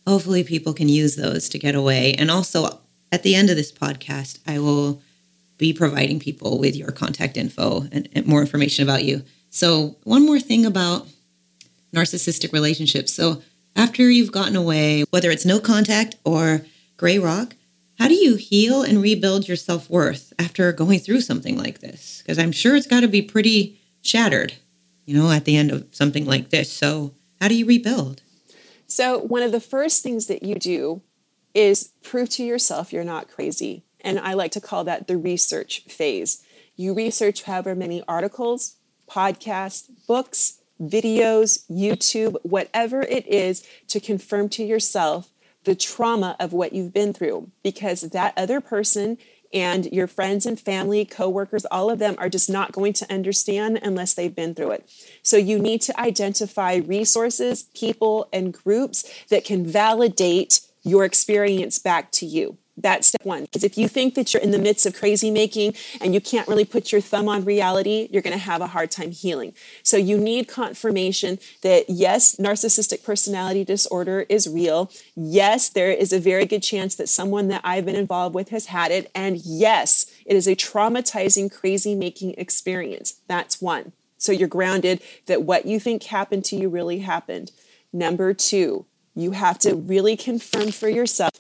hopefully 0.07 0.45
people 0.45 0.75
can 0.75 0.89
use 0.89 1.17
those 1.17 1.49
to 1.49 1.59
get 1.59 1.75
away. 1.75 2.15
And 2.15 2.31
also 2.31 2.83
at 3.11 3.25
the 3.25 3.35
end 3.35 3.51
of 3.51 3.57
this 3.57 3.73
podcast, 3.73 4.39
I 4.47 4.61
will 4.61 5.03
be 5.59 5.73
providing 5.73 6.21
people 6.21 6.59
with 6.59 6.77
your 6.77 6.93
contact 6.93 7.37
info 7.37 7.87
and, 7.93 8.09
and 8.15 8.27
more 8.27 8.41
information 8.41 8.85
about 8.85 9.05
you. 9.05 9.23
So, 9.51 9.97
one 10.05 10.25
more 10.25 10.41
thing 10.41 10.65
about 10.65 11.07
narcissistic 11.93 12.53
relationships. 12.53 13.13
So, 13.13 13.43
after 13.77 14.09
you've 14.09 14.33
gotten 14.33 14.57
away, 14.57 15.05
whether 15.11 15.31
it's 15.31 15.45
no 15.45 15.61
contact 15.61 16.17
or 16.25 16.63
gray 16.97 17.19
rock, 17.19 17.55
how 17.99 18.09
do 18.09 18.15
you 18.15 18.37
heal 18.37 18.83
and 18.83 19.03
rebuild 19.03 19.49
your 19.49 19.57
self 19.57 19.91
worth 19.91 20.33
after 20.39 20.73
going 20.73 21.01
through 21.01 21.21
something 21.21 21.59
like 21.59 21.81
this? 21.81 22.23
Because 22.23 22.39
I'm 22.39 22.53
sure 22.53 22.77
it's 22.77 22.87
got 22.87 23.01
to 23.01 23.09
be 23.09 23.23
pretty 23.23 23.81
shattered, 24.03 24.55
you 25.05 25.17
know, 25.17 25.31
at 25.31 25.45
the 25.45 25.57
end 25.57 25.71
of 25.73 25.87
something 25.93 26.25
like 26.25 26.51
this. 26.51 26.73
So, 26.73 27.15
how 27.41 27.49
do 27.49 27.55
you 27.55 27.67
rebuild? 27.67 28.23
So, 28.87 29.19
one 29.19 29.43
of 29.43 29.53
the 29.53 29.61
first 29.61 30.03
things 30.03 30.27
that 30.27 30.43
you 30.43 30.55
do 30.55 31.03
is 31.55 31.91
prove 32.03 32.29
to 32.31 32.45
yourself 32.45 32.93
you're 32.93 33.05
not 33.05 33.29
crazy. 33.29 33.85
And 34.01 34.19
I 34.19 34.35
like 34.35 34.53
to 34.53 34.61
call 34.61 34.85
that 34.85 35.07
the 35.07 35.17
research 35.17 35.83
phase. 35.89 36.45
You 36.77 36.95
research 36.95 37.43
however 37.43 37.75
many 37.75 38.03
articles, 38.07 38.77
podcasts, 39.11 39.89
books, 40.07 40.59
videos, 40.81 41.65
YouTube, 41.69 42.37
whatever 42.43 43.03
it 43.03 43.27
is 43.27 43.67
to 43.89 44.01
confirm 44.01 44.49
to 44.51 44.65
yourself 44.65 45.31
the 45.65 45.75
trauma 45.75 46.37
of 46.39 46.53
what 46.53 46.73
you've 46.73 46.95
been 46.95 47.13
through 47.13 47.51
because 47.63 48.03
that 48.03 48.33
other 48.37 48.61
person 48.61 49.19
and 49.53 49.87
your 49.87 50.07
friends 50.07 50.47
and 50.47 50.61
family, 50.61 51.05
coworkers, 51.05 51.65
all 51.67 51.91
of 51.91 51.99
them 51.99 52.15
are 52.19 52.29
just 52.29 52.51
not 52.51 52.73
going 52.73 52.93
to 52.93 53.13
understand 53.13 53.79
unless 53.83 54.15
they've 54.15 54.35
been 54.35 54.55
through 54.55 54.73
it. 54.73 54.91
So 55.23 55.37
you 55.37 55.59
need 55.59 55.81
to 55.83 56.01
identify 56.01 56.77
resources, 56.77 57.65
people, 57.75 58.29
and 58.33 58.53
groups 58.53 59.11
that 59.31 59.45
can 59.45 59.67
validate 59.67 60.61
your 60.83 61.05
experience 61.05 61.79
back 61.79 62.13
to 62.13 62.27
you. 62.27 62.59
That's 62.81 63.09
step 63.09 63.25
one. 63.25 63.43
Because 63.43 63.65
if 63.65 63.77
you 63.77 63.89
think 63.89 64.15
that 64.15 64.33
you're 64.33 64.43
in 64.43 64.53
the 64.53 64.59
midst 64.59 64.87
of 64.87 64.95
crazy 64.95 65.31
making 65.31 65.75
and 66.01 66.15
you 66.15 66.21
can't 66.21 66.47
really 66.47 66.65
put 66.65 66.93
your 66.93 67.01
thumb 67.01 67.29
on 67.29 67.45
reality, 67.45 68.09
you're 68.11 68.23
going 68.23 68.37
to 68.37 68.43
have 68.43 68.61
a 68.61 68.69
hard 68.69 68.91
time 68.91 69.11
healing. 69.11 69.53
So 69.83 69.97
you 69.97 70.19
need 70.19 70.47
confirmation 70.49 71.39
that 71.63 71.87
yes, 71.89 72.37
narcissistic 72.37 73.03
personality 73.03 73.65
disorder 73.65 74.27
is 74.29 74.49
real. 74.49 74.91
Yes, 75.17 75.69
there 75.69 75.91
is 75.91 76.13
a 76.13 76.21
very 76.21 76.47
good 76.47 76.63
chance 76.63 76.95
that 76.97 77.09
someone 77.09 77.49
that 77.49 77.63
I've 77.65 77.85
been 77.85 77.97
involved 77.97 78.35
with 78.35 78.51
has 78.51 78.67
had 78.67 78.93
it. 78.93 79.11
And 79.15 79.39
yes, 79.39 80.07
it 80.25 80.37
is 80.37 80.47
a 80.47 80.55
traumatizing, 80.55 81.53
crazy 81.53 81.95
making 81.95 82.35
experience. 82.39 83.21
That's 83.27 83.61
one. 83.61 83.93
So 84.19 84.33
you're 84.33 84.49
grounded 84.49 85.01
that 85.27 85.43
what 85.43 85.67
you 85.67 85.81
think 85.81 86.05
happened 86.05 86.45
to 86.47 86.57
you 86.57 86.69
really 86.69 87.01
happened. 87.01 87.51
Number 87.93 88.35
two, 88.35 88.87
you 89.15 89.33
have 89.33 89.59
to 89.61 89.75
really 89.75 90.17
confirm 90.17 90.71
for 90.71 90.89
yourself 90.89 91.33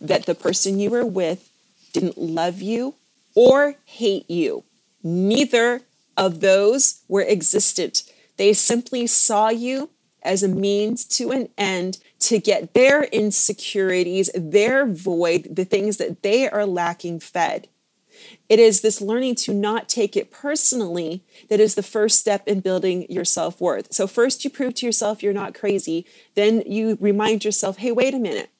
that 0.00 0.26
the 0.26 0.34
person 0.34 0.78
you 0.78 0.90
were 0.90 1.06
with 1.06 1.50
didn't 1.92 2.18
love 2.18 2.60
you 2.60 2.94
or 3.34 3.76
hate 3.84 4.30
you. 4.30 4.64
Neither 5.02 5.82
of 6.16 6.40
those 6.40 7.02
were 7.08 7.22
existent. 7.22 8.02
They 8.36 8.52
simply 8.52 9.06
saw 9.06 9.48
you 9.48 9.90
as 10.22 10.42
a 10.42 10.48
means 10.48 11.04
to 11.04 11.30
an 11.30 11.48
end 11.56 11.98
to 12.20 12.38
get 12.38 12.74
their 12.74 13.04
insecurities, 13.04 14.30
their 14.34 14.86
void, 14.86 15.48
the 15.50 15.64
things 15.64 15.96
that 15.98 16.22
they 16.22 16.48
are 16.48 16.66
lacking 16.66 17.20
fed. 17.20 17.68
It 18.48 18.58
is 18.58 18.80
this 18.80 19.00
learning 19.00 19.36
to 19.36 19.54
not 19.54 19.88
take 19.88 20.16
it 20.16 20.30
personally 20.30 21.22
that 21.48 21.60
is 21.60 21.76
the 21.76 21.82
first 21.82 22.18
step 22.18 22.48
in 22.48 22.60
building 22.60 23.06
your 23.08 23.24
self 23.24 23.60
worth. 23.60 23.92
So, 23.92 24.06
first, 24.06 24.42
you 24.44 24.50
prove 24.50 24.74
to 24.74 24.86
yourself 24.86 25.22
you're 25.22 25.32
not 25.32 25.54
crazy. 25.54 26.04
Then, 26.34 26.62
you 26.66 26.98
remind 27.00 27.44
yourself, 27.44 27.78
hey, 27.78 27.92
wait 27.92 28.14
a 28.14 28.18
minute. 28.18 28.50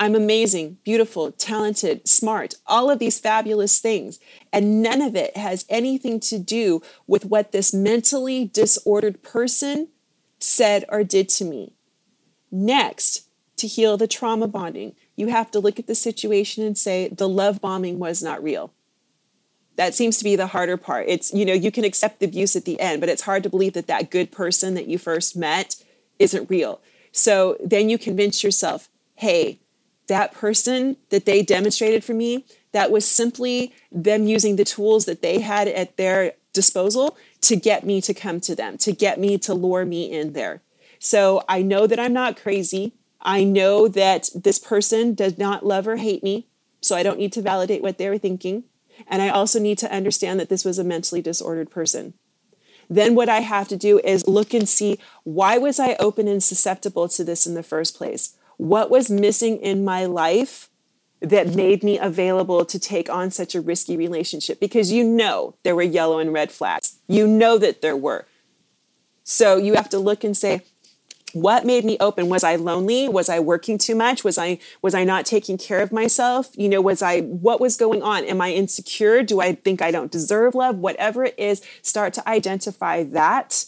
I'm 0.00 0.14
amazing, 0.14 0.78
beautiful, 0.84 1.30
talented, 1.32 2.08
smart, 2.08 2.54
all 2.66 2.90
of 2.90 2.98
these 2.98 3.20
fabulous 3.20 3.78
things. 3.78 4.18
And 4.52 4.82
none 4.82 5.00
of 5.00 5.14
it 5.14 5.36
has 5.36 5.64
anything 5.68 6.18
to 6.20 6.38
do 6.38 6.82
with 7.06 7.24
what 7.24 7.52
this 7.52 7.72
mentally 7.72 8.44
disordered 8.46 9.22
person 9.22 9.88
said 10.38 10.84
or 10.88 11.04
did 11.04 11.28
to 11.30 11.44
me. 11.44 11.74
Next, 12.50 13.28
to 13.56 13.68
heal 13.68 13.96
the 13.96 14.08
trauma 14.08 14.48
bonding, 14.48 14.94
you 15.16 15.28
have 15.28 15.50
to 15.52 15.60
look 15.60 15.78
at 15.78 15.86
the 15.86 15.94
situation 15.94 16.64
and 16.64 16.76
say, 16.76 17.08
the 17.08 17.28
love 17.28 17.60
bombing 17.60 17.98
was 17.98 18.22
not 18.22 18.42
real. 18.42 18.72
That 19.76 19.94
seems 19.94 20.18
to 20.18 20.24
be 20.24 20.36
the 20.36 20.48
harder 20.48 20.76
part. 20.76 21.06
It's, 21.08 21.32
you 21.32 21.44
know, 21.44 21.52
you 21.52 21.70
can 21.70 21.84
accept 21.84 22.20
the 22.20 22.26
abuse 22.26 22.56
at 22.56 22.64
the 22.64 22.80
end, 22.80 23.00
but 23.00 23.08
it's 23.08 23.22
hard 23.22 23.42
to 23.44 23.50
believe 23.50 23.72
that 23.74 23.86
that 23.86 24.10
good 24.10 24.32
person 24.32 24.74
that 24.74 24.86
you 24.86 24.98
first 24.98 25.36
met 25.36 25.76
isn't 26.18 26.50
real. 26.50 26.80
So 27.12 27.56
then 27.64 27.88
you 27.88 27.98
convince 27.98 28.42
yourself, 28.42 28.88
hey, 29.14 29.60
that 30.06 30.32
person 30.32 30.96
that 31.10 31.24
they 31.24 31.42
demonstrated 31.42 32.04
for 32.04 32.14
me, 32.14 32.44
that 32.72 32.90
was 32.90 33.06
simply 33.06 33.72
them 33.90 34.26
using 34.26 34.56
the 34.56 34.64
tools 34.64 35.04
that 35.06 35.22
they 35.22 35.40
had 35.40 35.68
at 35.68 35.96
their 35.96 36.32
disposal 36.52 37.16
to 37.40 37.56
get 37.56 37.84
me 37.84 38.00
to 38.00 38.14
come 38.14 38.40
to 38.40 38.54
them, 38.54 38.78
to 38.78 38.92
get 38.92 39.18
me 39.18 39.38
to 39.38 39.54
lure 39.54 39.84
me 39.84 40.10
in 40.10 40.32
there. 40.32 40.62
So 40.98 41.44
I 41.48 41.62
know 41.62 41.86
that 41.86 42.00
I'm 42.00 42.12
not 42.12 42.40
crazy. 42.40 42.94
I 43.20 43.44
know 43.44 43.88
that 43.88 44.30
this 44.34 44.58
person 44.58 45.14
does 45.14 45.38
not 45.38 45.66
love 45.66 45.86
or 45.86 45.96
hate 45.96 46.22
me. 46.22 46.46
So 46.80 46.96
I 46.96 47.02
don't 47.02 47.18
need 47.18 47.32
to 47.34 47.42
validate 47.42 47.82
what 47.82 47.98
they're 47.98 48.18
thinking. 48.18 48.64
And 49.06 49.22
I 49.22 49.28
also 49.28 49.58
need 49.58 49.78
to 49.78 49.92
understand 49.92 50.38
that 50.40 50.48
this 50.48 50.64
was 50.64 50.78
a 50.78 50.84
mentally 50.84 51.22
disordered 51.22 51.70
person. 51.70 52.14
Then 52.88 53.14
what 53.14 53.28
I 53.28 53.40
have 53.40 53.68
to 53.68 53.76
do 53.76 53.98
is 54.00 54.26
look 54.26 54.52
and 54.52 54.68
see 54.68 54.98
why 55.24 55.58
was 55.58 55.80
I 55.80 55.96
open 55.98 56.28
and 56.28 56.42
susceptible 56.42 57.08
to 57.08 57.24
this 57.24 57.46
in 57.46 57.54
the 57.54 57.62
first 57.62 57.96
place? 57.96 58.36
What 58.56 58.90
was 58.90 59.10
missing 59.10 59.58
in 59.58 59.84
my 59.84 60.04
life 60.04 60.68
that 61.20 61.54
made 61.54 61.82
me 61.82 61.98
available 61.98 62.64
to 62.64 62.78
take 62.78 63.08
on 63.08 63.30
such 63.30 63.54
a 63.54 63.60
risky 63.60 63.96
relationship? 63.96 64.60
Because 64.60 64.92
you 64.92 65.04
know 65.04 65.54
there 65.62 65.74
were 65.74 65.82
yellow 65.82 66.18
and 66.18 66.32
red 66.32 66.52
flags. 66.52 66.98
You 67.08 67.26
know 67.26 67.58
that 67.58 67.82
there 67.82 67.96
were. 67.96 68.26
So 69.22 69.56
you 69.56 69.74
have 69.74 69.88
to 69.90 69.98
look 69.98 70.22
and 70.22 70.36
say, 70.36 70.62
what 71.32 71.66
made 71.66 71.84
me 71.84 71.96
open? 71.98 72.28
Was 72.28 72.44
i 72.44 72.54
lonely? 72.54 73.08
Was 73.08 73.28
i 73.28 73.40
working 73.40 73.76
too 73.76 73.96
much? 73.96 74.22
Was 74.22 74.38
i 74.38 74.58
was 74.82 74.94
i 74.94 75.02
not 75.02 75.26
taking 75.26 75.58
care 75.58 75.80
of 75.80 75.90
myself? 75.90 76.50
You 76.54 76.68
know 76.68 76.80
was 76.80 77.02
i 77.02 77.22
what 77.22 77.60
was 77.60 77.76
going 77.76 78.02
on? 78.02 78.24
Am 78.24 78.40
i 78.40 78.52
insecure? 78.52 79.22
Do 79.24 79.40
i 79.40 79.52
think 79.52 79.82
i 79.82 79.90
don't 79.90 80.12
deserve 80.12 80.54
love? 80.54 80.78
Whatever 80.78 81.24
it 81.24 81.36
is 81.36 81.60
start 81.82 82.14
to 82.14 82.28
identify 82.28 83.02
that 83.02 83.64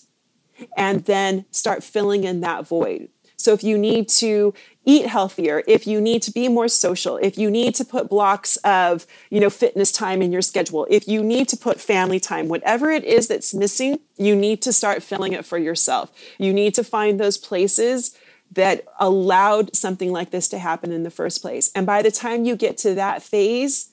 and 0.76 1.04
then 1.06 1.44
start 1.50 1.82
filling 1.82 2.22
in 2.24 2.40
that 2.40 2.66
void. 2.66 3.08
So 3.36 3.52
if 3.52 3.62
you 3.62 3.76
need 3.76 4.08
to 4.10 4.54
eat 4.86 5.06
healthier, 5.06 5.62
if 5.66 5.86
you 5.86 6.00
need 6.00 6.22
to 6.22 6.30
be 6.30 6.48
more 6.48 6.68
social, 6.68 7.18
if 7.18 7.36
you 7.36 7.50
need 7.50 7.74
to 7.74 7.84
put 7.84 8.08
blocks 8.08 8.56
of, 8.58 9.04
you 9.30 9.40
know, 9.40 9.50
fitness 9.50 9.90
time 9.90 10.22
in 10.22 10.32
your 10.32 10.40
schedule, 10.40 10.86
if 10.88 11.06
you 11.08 11.22
need 11.22 11.48
to 11.48 11.56
put 11.56 11.80
family 11.80 12.20
time, 12.20 12.48
whatever 12.48 12.90
it 12.90 13.04
is 13.04 13.26
that's 13.26 13.52
missing, 13.52 13.98
you 14.16 14.36
need 14.36 14.62
to 14.62 14.72
start 14.72 15.02
filling 15.02 15.32
it 15.32 15.44
for 15.44 15.58
yourself. 15.58 16.12
You 16.38 16.54
need 16.54 16.72
to 16.74 16.84
find 16.84 17.18
those 17.18 17.36
places 17.36 18.16
that 18.52 18.84
allowed 19.00 19.74
something 19.74 20.12
like 20.12 20.30
this 20.30 20.48
to 20.48 20.58
happen 20.58 20.92
in 20.92 21.02
the 21.02 21.10
first 21.10 21.42
place. 21.42 21.72
And 21.74 21.84
by 21.84 22.00
the 22.00 22.12
time 22.12 22.44
you 22.44 22.54
get 22.54 22.78
to 22.78 22.94
that 22.94 23.22
phase, 23.24 23.90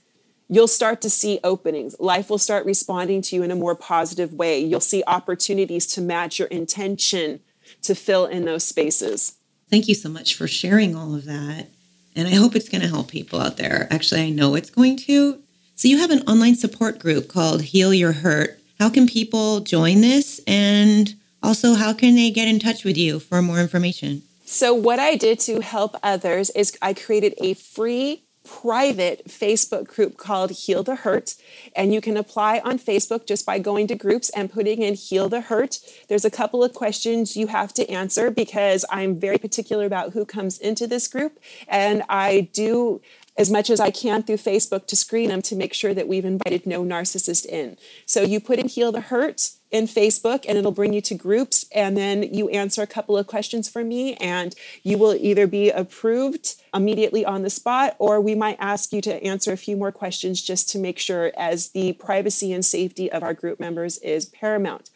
you'll 0.48 0.68
start 0.68 1.02
to 1.02 1.10
see 1.10 1.40
openings. 1.44 1.96
Life 2.00 2.30
will 2.30 2.38
start 2.38 2.68
responding 2.68 3.24
to 3.24 3.36
you 3.36 3.42
in 3.42 3.50
a 3.50 3.56
more 3.56 3.76
positive 3.76 4.32
way. 4.32 4.60
You'll 4.60 4.80
see 4.80 5.04
opportunities 5.08 5.88
to 5.88 6.02
match 6.02 6.38
your 6.38 6.50
intention 6.50 7.40
to 7.82 7.96
fill 7.96 8.28
in 8.28 8.46
those 8.46 8.64
spaces. 8.64 9.38
Thank 9.74 9.88
you 9.88 9.96
so 9.96 10.08
much 10.08 10.36
for 10.36 10.48
sharing 10.48 10.96
all 10.96 11.16
of 11.16 11.26
that. 11.26 11.68
And 12.16 12.28
I 12.28 12.36
hope 12.36 12.56
it's 12.56 12.70
going 12.70 12.84
to 12.84 12.88
help 12.88 13.10
people 13.10 13.42
out 13.42 13.58
there. 13.58 13.88
Actually, 13.90 14.22
I 14.22 14.30
know 14.30 14.54
it's 14.54 14.70
going 14.70 14.98
to. 14.98 15.40
So, 15.76 15.88
you 15.88 15.98
have 15.98 16.12
an 16.12 16.22
online 16.28 16.54
support 16.54 17.00
group 17.00 17.28
called 17.28 17.64
Heal 17.64 17.92
Your 17.92 18.12
Hurt. 18.12 18.60
How 18.80 18.92
can 18.92 19.08
people 19.08 19.62
join 19.62 20.02
this? 20.02 20.40
And 20.46 21.16
also, 21.42 21.74
how 21.74 21.92
can 21.92 22.14
they 22.14 22.30
get 22.30 22.48
in 22.48 22.60
touch 22.60 22.84
with 22.84 23.00
you 23.00 23.20
for 23.20 23.42
more 23.42 23.60
information? 23.60 24.22
So, 24.46 24.76
what 24.76 25.00
I 25.00 25.16
did 25.16 25.40
to 25.40 25.62
help 25.62 25.96
others 26.04 26.52
is 26.52 26.78
I 26.80 26.94
created 26.94 27.34
a 27.40 27.56
free 27.56 28.23
private 28.44 29.26
Facebook 29.28 29.88
group 29.88 30.18
called 30.18 30.52
Heal 30.52 30.84
the 30.84 30.96
Hurt. 30.96 31.36
And 31.76 31.94
you 31.94 32.02
can 32.02 32.18
apply 32.18 32.60
on 32.60 32.78
Facebook 32.78 33.26
just 33.26 33.46
by 33.46 33.60
going 33.60 33.88
to 33.88 33.96
groups 33.96 34.30
and 34.32 34.52
putting 34.52 34.82
in 34.82 34.96
Heal 34.96 35.30
the 35.30 35.42
Hurt. 35.42 35.80
There's 36.10 36.26
a 36.26 36.32
couple 36.32 36.64
of 36.64 36.74
questions 36.74 37.38
you 37.38 37.48
have 37.48 37.74
to 37.76 37.90
answer 37.90 38.30
because 38.30 38.86
I'm 38.90 39.20
very 39.20 39.38
particular 39.38 39.86
about 39.86 40.14
who 40.14 40.26
comes 40.26 40.58
into 40.58 40.88
this 40.88 41.08
group. 41.08 41.40
And 41.68 42.04
I 42.10 42.50
do 42.54 43.02
as 43.38 43.50
much 43.50 43.70
as 43.70 43.80
I 43.80 43.90
can 43.90 44.24
through 44.24 44.38
Facebook 44.38 44.86
to 44.88 44.96
screen 44.96 45.30
them 45.30 45.42
to 45.44 45.56
make 45.56 45.74
sure 45.74 45.94
that 45.94 46.08
we've 46.08 46.26
invited 46.26 46.68
no 46.68 46.84
narcissist 46.84 47.46
in. 47.46 47.78
So 48.06 48.22
you 48.22 48.40
put 48.40 48.60
in 48.60 48.68
Heal 48.68 48.92
the 48.92 49.02
Hurt 49.02 49.52
in 49.74 49.88
Facebook 49.88 50.46
and 50.48 50.56
it'll 50.56 50.72
bring 50.72 50.94
you 50.94 51.02
to 51.02 51.16
groups 51.16 51.66
and 51.74 51.98
then 51.98 52.22
you 52.22 52.48
answer 52.50 52.84
a 52.84 52.88
couple 52.88 53.18
of 53.18 53.26
questions 53.26 53.68
for 53.68 53.84
me 53.84 54.14
and 54.16 54.54
you 54.84 55.00
will 55.00 55.16
either 55.16 55.48
be 55.48 55.72
approved 55.72 56.62
immediately 56.76 57.26
on 57.26 57.42
the 57.42 57.50
spot 57.50 57.96
or 57.98 58.22
we 58.22 58.36
might 58.36 58.56
ask 58.60 58.94
you 58.94 59.02
to 59.02 59.22
answer 59.24 59.52
a 59.52 59.58
few 59.58 59.76
more 59.76 59.92
questions 59.92 60.44
just 60.44 60.70
to 60.70 60.78
make 60.78 61.00
sure 61.00 61.32
as 61.36 61.70
the 61.70 61.94
privacy 61.94 62.54
and 62.54 62.64
safety 62.64 63.12
of 63.12 63.24
our 63.24 63.34
group 63.34 63.60
members 63.60 63.98
is 63.98 64.28
paramount. 64.28 64.92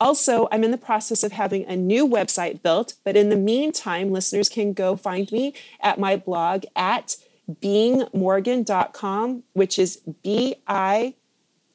Also, 0.00 0.48
I'm 0.50 0.64
in 0.64 0.72
the 0.72 0.76
process 0.76 1.22
of 1.22 1.30
having 1.30 1.64
a 1.64 1.76
new 1.76 2.06
website 2.06 2.62
built, 2.62 2.94
but 3.04 3.16
in 3.16 3.30
the 3.30 3.36
meantime, 3.36 4.10
listeners 4.10 4.48
can 4.48 4.72
go 4.72 4.96
find 4.96 5.30
me 5.30 5.54
at 5.80 6.00
my 6.00 6.16
blog 6.16 6.64
at 6.74 7.16
beingmorgan.com, 7.48 9.44
which 9.52 9.78
is 9.78 10.00
B 10.24 10.56
I, 10.66 11.14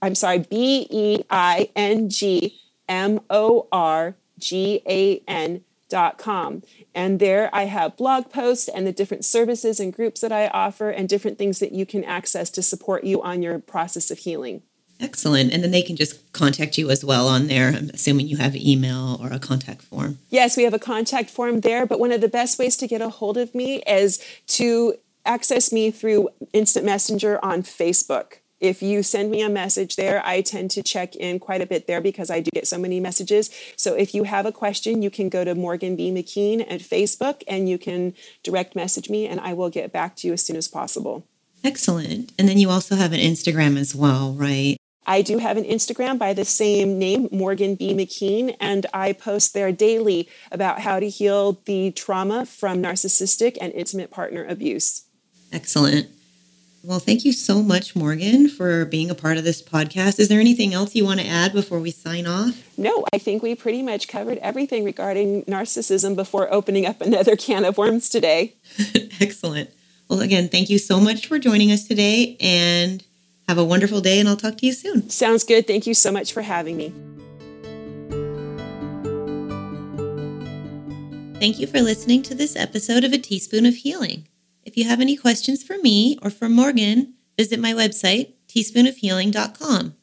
I'm 0.01 0.15
sorry, 0.15 0.39
B 0.39 0.87
E 0.89 1.23
I 1.29 1.69
N 1.75 2.09
G 2.09 2.59
M 2.89 3.21
O 3.29 3.67
R 3.71 4.15
G 4.39 4.81
A 4.87 5.21
N 5.27 5.63
dot 5.89 6.17
com. 6.17 6.63
And 6.95 7.19
there 7.19 7.49
I 7.53 7.63
have 7.63 7.97
blog 7.97 8.31
posts 8.31 8.67
and 8.67 8.87
the 8.87 8.91
different 8.91 9.25
services 9.25 9.79
and 9.79 9.93
groups 9.93 10.21
that 10.21 10.31
I 10.31 10.47
offer 10.47 10.89
and 10.89 11.07
different 11.07 11.37
things 11.37 11.59
that 11.59 11.73
you 11.73 11.85
can 11.85 12.03
access 12.03 12.49
to 12.51 12.63
support 12.63 13.03
you 13.03 13.21
on 13.21 13.41
your 13.41 13.59
process 13.59 14.09
of 14.09 14.19
healing. 14.19 14.63
Excellent. 15.01 15.51
And 15.51 15.63
then 15.63 15.71
they 15.71 15.81
can 15.81 15.95
just 15.95 16.31
contact 16.31 16.77
you 16.77 16.89
as 16.91 17.03
well 17.03 17.27
on 17.27 17.47
there. 17.47 17.69
I'm 17.69 17.89
assuming 17.91 18.27
you 18.27 18.37
have 18.37 18.55
email 18.55 19.19
or 19.21 19.33
a 19.33 19.39
contact 19.39 19.81
form. 19.81 20.19
Yes, 20.29 20.55
we 20.55 20.63
have 20.63 20.75
a 20.75 20.79
contact 20.79 21.29
form 21.29 21.61
there, 21.61 21.85
but 21.85 21.99
one 21.99 22.11
of 22.11 22.21
the 22.21 22.27
best 22.27 22.59
ways 22.59 22.77
to 22.77 22.87
get 22.87 23.01
a 23.01 23.09
hold 23.09 23.37
of 23.37 23.55
me 23.55 23.81
is 23.87 24.23
to 24.47 24.95
access 25.25 25.71
me 25.71 25.91
through 25.91 26.29
Instant 26.53 26.85
Messenger 26.85 27.43
on 27.43 27.63
Facebook. 27.63 28.37
If 28.61 28.83
you 28.83 29.01
send 29.01 29.31
me 29.31 29.41
a 29.41 29.49
message 29.49 29.95
there, 29.95 30.21
I 30.23 30.41
tend 30.41 30.69
to 30.71 30.83
check 30.83 31.15
in 31.15 31.39
quite 31.39 31.61
a 31.61 31.65
bit 31.65 31.87
there 31.87 31.99
because 31.99 32.29
I 32.29 32.39
do 32.41 32.51
get 32.53 32.67
so 32.67 32.77
many 32.77 32.99
messages. 32.99 33.49
So 33.75 33.95
if 33.95 34.13
you 34.13 34.23
have 34.23 34.45
a 34.45 34.51
question, 34.51 35.01
you 35.01 35.09
can 35.09 35.29
go 35.29 35.43
to 35.43 35.55
Morgan 35.55 35.95
B. 35.95 36.11
McKean 36.11 36.61
at 36.71 36.81
Facebook 36.81 37.41
and 37.47 37.67
you 37.67 37.79
can 37.79 38.13
direct 38.43 38.75
message 38.75 39.09
me 39.09 39.25
and 39.25 39.39
I 39.39 39.53
will 39.53 39.71
get 39.71 39.91
back 39.91 40.15
to 40.17 40.27
you 40.27 40.33
as 40.33 40.45
soon 40.45 40.55
as 40.55 40.67
possible. 40.67 41.25
Excellent. 41.63 42.31
And 42.37 42.47
then 42.47 42.59
you 42.59 42.69
also 42.69 42.95
have 42.95 43.13
an 43.13 43.19
Instagram 43.19 43.77
as 43.79 43.95
well, 43.95 44.33
right? 44.33 44.77
I 45.07 45.23
do 45.23 45.39
have 45.39 45.57
an 45.57 45.63
Instagram 45.63 46.19
by 46.19 46.33
the 46.33 46.45
same 46.45 46.99
name, 46.99 47.27
Morgan 47.31 47.73
B. 47.73 47.95
McKean, 47.95 48.55
and 48.59 48.85
I 48.93 49.13
post 49.13 49.55
there 49.55 49.71
daily 49.71 50.29
about 50.51 50.81
how 50.81 50.99
to 50.99 51.09
heal 51.09 51.59
the 51.65 51.91
trauma 51.91 52.45
from 52.45 52.83
narcissistic 52.83 53.57
and 53.59 53.73
intimate 53.73 54.11
partner 54.11 54.45
abuse. 54.45 55.05
Excellent. 55.51 56.07
Well, 56.83 56.97
thank 56.97 57.25
you 57.25 57.31
so 57.31 57.61
much, 57.61 57.95
Morgan, 57.95 58.49
for 58.49 58.85
being 58.85 59.11
a 59.11 59.15
part 59.15 59.37
of 59.37 59.43
this 59.43 59.61
podcast. 59.61 60.19
Is 60.19 60.29
there 60.29 60.39
anything 60.39 60.73
else 60.73 60.95
you 60.95 61.05
want 61.05 61.19
to 61.19 61.27
add 61.27 61.53
before 61.53 61.79
we 61.79 61.91
sign 61.91 62.25
off? 62.25 62.55
No, 62.75 63.05
I 63.13 63.19
think 63.19 63.43
we 63.43 63.53
pretty 63.53 63.83
much 63.83 64.07
covered 64.07 64.39
everything 64.39 64.83
regarding 64.83 65.43
narcissism 65.43 66.15
before 66.15 66.51
opening 66.51 66.87
up 66.87 66.99
another 66.99 67.35
can 67.37 67.65
of 67.65 67.77
worms 67.77 68.09
today. 68.09 68.55
Excellent. 69.21 69.69
Well, 70.09 70.21
again, 70.21 70.49
thank 70.49 70.71
you 70.71 70.79
so 70.79 70.99
much 70.99 71.27
for 71.27 71.37
joining 71.37 71.71
us 71.71 71.87
today 71.87 72.35
and 72.39 73.03
have 73.47 73.59
a 73.59 73.63
wonderful 73.63 74.01
day, 74.01 74.19
and 74.19 74.27
I'll 74.27 74.35
talk 74.35 74.57
to 74.57 74.65
you 74.65 74.73
soon. 74.73 75.09
Sounds 75.11 75.43
good. 75.43 75.67
Thank 75.67 75.85
you 75.85 75.93
so 75.93 76.11
much 76.11 76.33
for 76.33 76.41
having 76.41 76.77
me. 76.77 76.91
Thank 81.39 81.59
you 81.59 81.67
for 81.67 81.81
listening 81.81 82.23
to 82.23 82.35
this 82.35 82.55
episode 82.55 83.03
of 83.03 83.13
A 83.13 83.19
Teaspoon 83.19 83.67
of 83.67 83.75
Healing. 83.75 84.27
If 84.71 84.77
you 84.77 84.85
have 84.85 85.01
any 85.01 85.17
questions 85.17 85.63
for 85.63 85.77
me 85.79 86.17
or 86.21 86.29
for 86.29 86.47
Morgan, 86.47 87.15
visit 87.37 87.59
my 87.59 87.73
website, 87.73 88.35
teaspoonofhealing.com. 88.47 89.95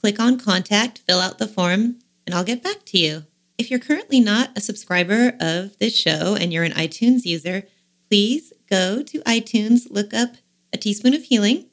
Click 0.00 0.20
on 0.20 0.38
Contact, 0.38 0.98
fill 1.00 1.18
out 1.18 1.38
the 1.38 1.48
form, 1.48 1.98
and 2.24 2.32
I'll 2.32 2.44
get 2.44 2.62
back 2.62 2.84
to 2.84 2.98
you. 2.98 3.24
If 3.58 3.68
you're 3.68 3.80
currently 3.80 4.20
not 4.20 4.56
a 4.56 4.60
subscriber 4.60 5.32
of 5.40 5.76
this 5.78 5.98
show 5.98 6.36
and 6.40 6.52
you're 6.52 6.62
an 6.62 6.70
iTunes 6.70 7.24
user, 7.24 7.64
please 8.08 8.52
go 8.70 9.02
to 9.02 9.18
iTunes, 9.22 9.90
look 9.90 10.14
up 10.14 10.36
A 10.72 10.76
Teaspoon 10.76 11.14
of 11.14 11.24
Healing, 11.24 11.66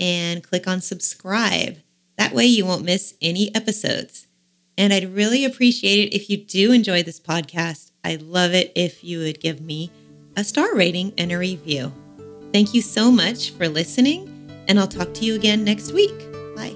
and 0.00 0.42
click 0.42 0.66
on 0.66 0.80
subscribe. 0.80 1.78
That 2.18 2.34
way 2.34 2.46
you 2.46 2.66
won't 2.66 2.84
miss 2.84 3.14
any 3.22 3.54
episodes. 3.54 4.26
And 4.76 4.92
I'd 4.92 5.14
really 5.14 5.44
appreciate 5.44 6.08
it 6.08 6.16
if 6.16 6.28
you 6.28 6.36
do 6.36 6.72
enjoy 6.72 7.04
this 7.04 7.20
podcast. 7.20 7.92
I'd 8.02 8.22
love 8.22 8.54
it 8.54 8.72
if 8.74 9.04
you 9.04 9.20
would 9.20 9.38
give 9.38 9.60
me 9.60 9.92
a 10.36 10.44
star 10.44 10.74
rating 10.74 11.12
and 11.18 11.32
a 11.32 11.38
review. 11.38 11.92
Thank 12.52 12.74
you 12.74 12.82
so 12.82 13.10
much 13.10 13.50
for 13.50 13.68
listening, 13.68 14.50
and 14.68 14.78
I'll 14.78 14.88
talk 14.88 15.14
to 15.14 15.24
you 15.24 15.34
again 15.34 15.64
next 15.64 15.92
week. 15.92 16.16
Bye. 16.54 16.74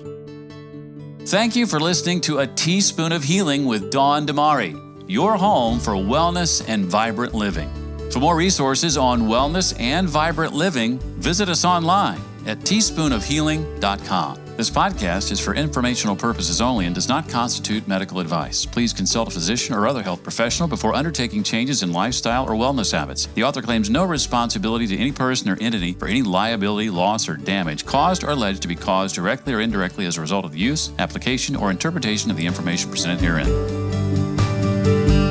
Thank 1.27 1.57
you 1.57 1.67
for 1.67 1.81
listening 1.81 2.21
to 2.23 2.39
A 2.39 2.47
Teaspoon 2.47 3.13
of 3.13 3.25
Healing 3.25 3.67
with 3.67 3.91
Dawn 3.91 4.27
Damari, 4.27 4.81
your 5.09 5.37
home 5.37 5.79
for 5.79 5.93
wellness 5.93 6.65
and 6.69 6.87
vibrant 6.87 7.35
living. 7.35 7.71
For 8.11 8.21
more 8.21 8.37
resources 8.37 8.97
on 8.97 9.23
wellness 9.23 9.79
and 9.81 10.09
vibrant 10.09 10.53
living, 10.53 10.99
visit 11.21 11.49
us 11.49 11.65
online 11.65 12.21
at 12.47 12.61
teaspoonofhealing.com. 12.61 14.47
This 14.57 14.71
podcast 14.71 15.33
is 15.33 15.39
for 15.39 15.55
informational 15.55 16.17
purposes 16.17 16.63
only 16.63 16.87
and 16.87 16.95
does 16.95 17.11
not 17.11 17.29
constitute 17.29 17.87
medical 17.87 18.21
advice. 18.21 18.65
Please 18.65 18.95
consult 18.95 19.29
a 19.29 19.31
physician 19.31 19.75
or 19.75 19.87
other 19.87 20.03
health 20.03 20.23
professional 20.23 20.67
before 20.67 20.95
undertaking 20.95 21.43
changes 21.43 21.83
in 21.83 21.93
lifestyle 21.93 22.47
or 22.47 22.53
wellness 22.53 22.91
habits. 22.91 23.27
The 23.35 23.45
author 23.45 23.61
claims 23.61 23.91
no 23.91 24.07
responsibility 24.07 24.87
to 24.87 24.97
any 24.97 25.13
person 25.13 25.51
or 25.51 25.59
entity 25.61 25.93
for 25.93 26.09
any 26.09 26.23
liability, 26.23 26.89
loss, 26.89 27.29
or 27.29 27.37
damage 27.37 27.85
caused 27.85 28.25
or 28.25 28.31
alleged 28.31 28.63
to 28.63 28.69
be 28.69 28.77
caused 28.77 29.15
directly 29.15 29.53
or 29.53 29.61
indirectly 29.61 30.07
as 30.07 30.17
a 30.17 30.23
result 30.23 30.47
of 30.47 30.53
the 30.53 30.59
use, 30.59 30.91
application, 30.99 31.55
or 31.55 31.71
interpretation 31.71 32.31
of 32.31 32.39
the 32.39 32.47
information 32.47 32.89
presented 32.89 33.21
herein. 33.21 35.26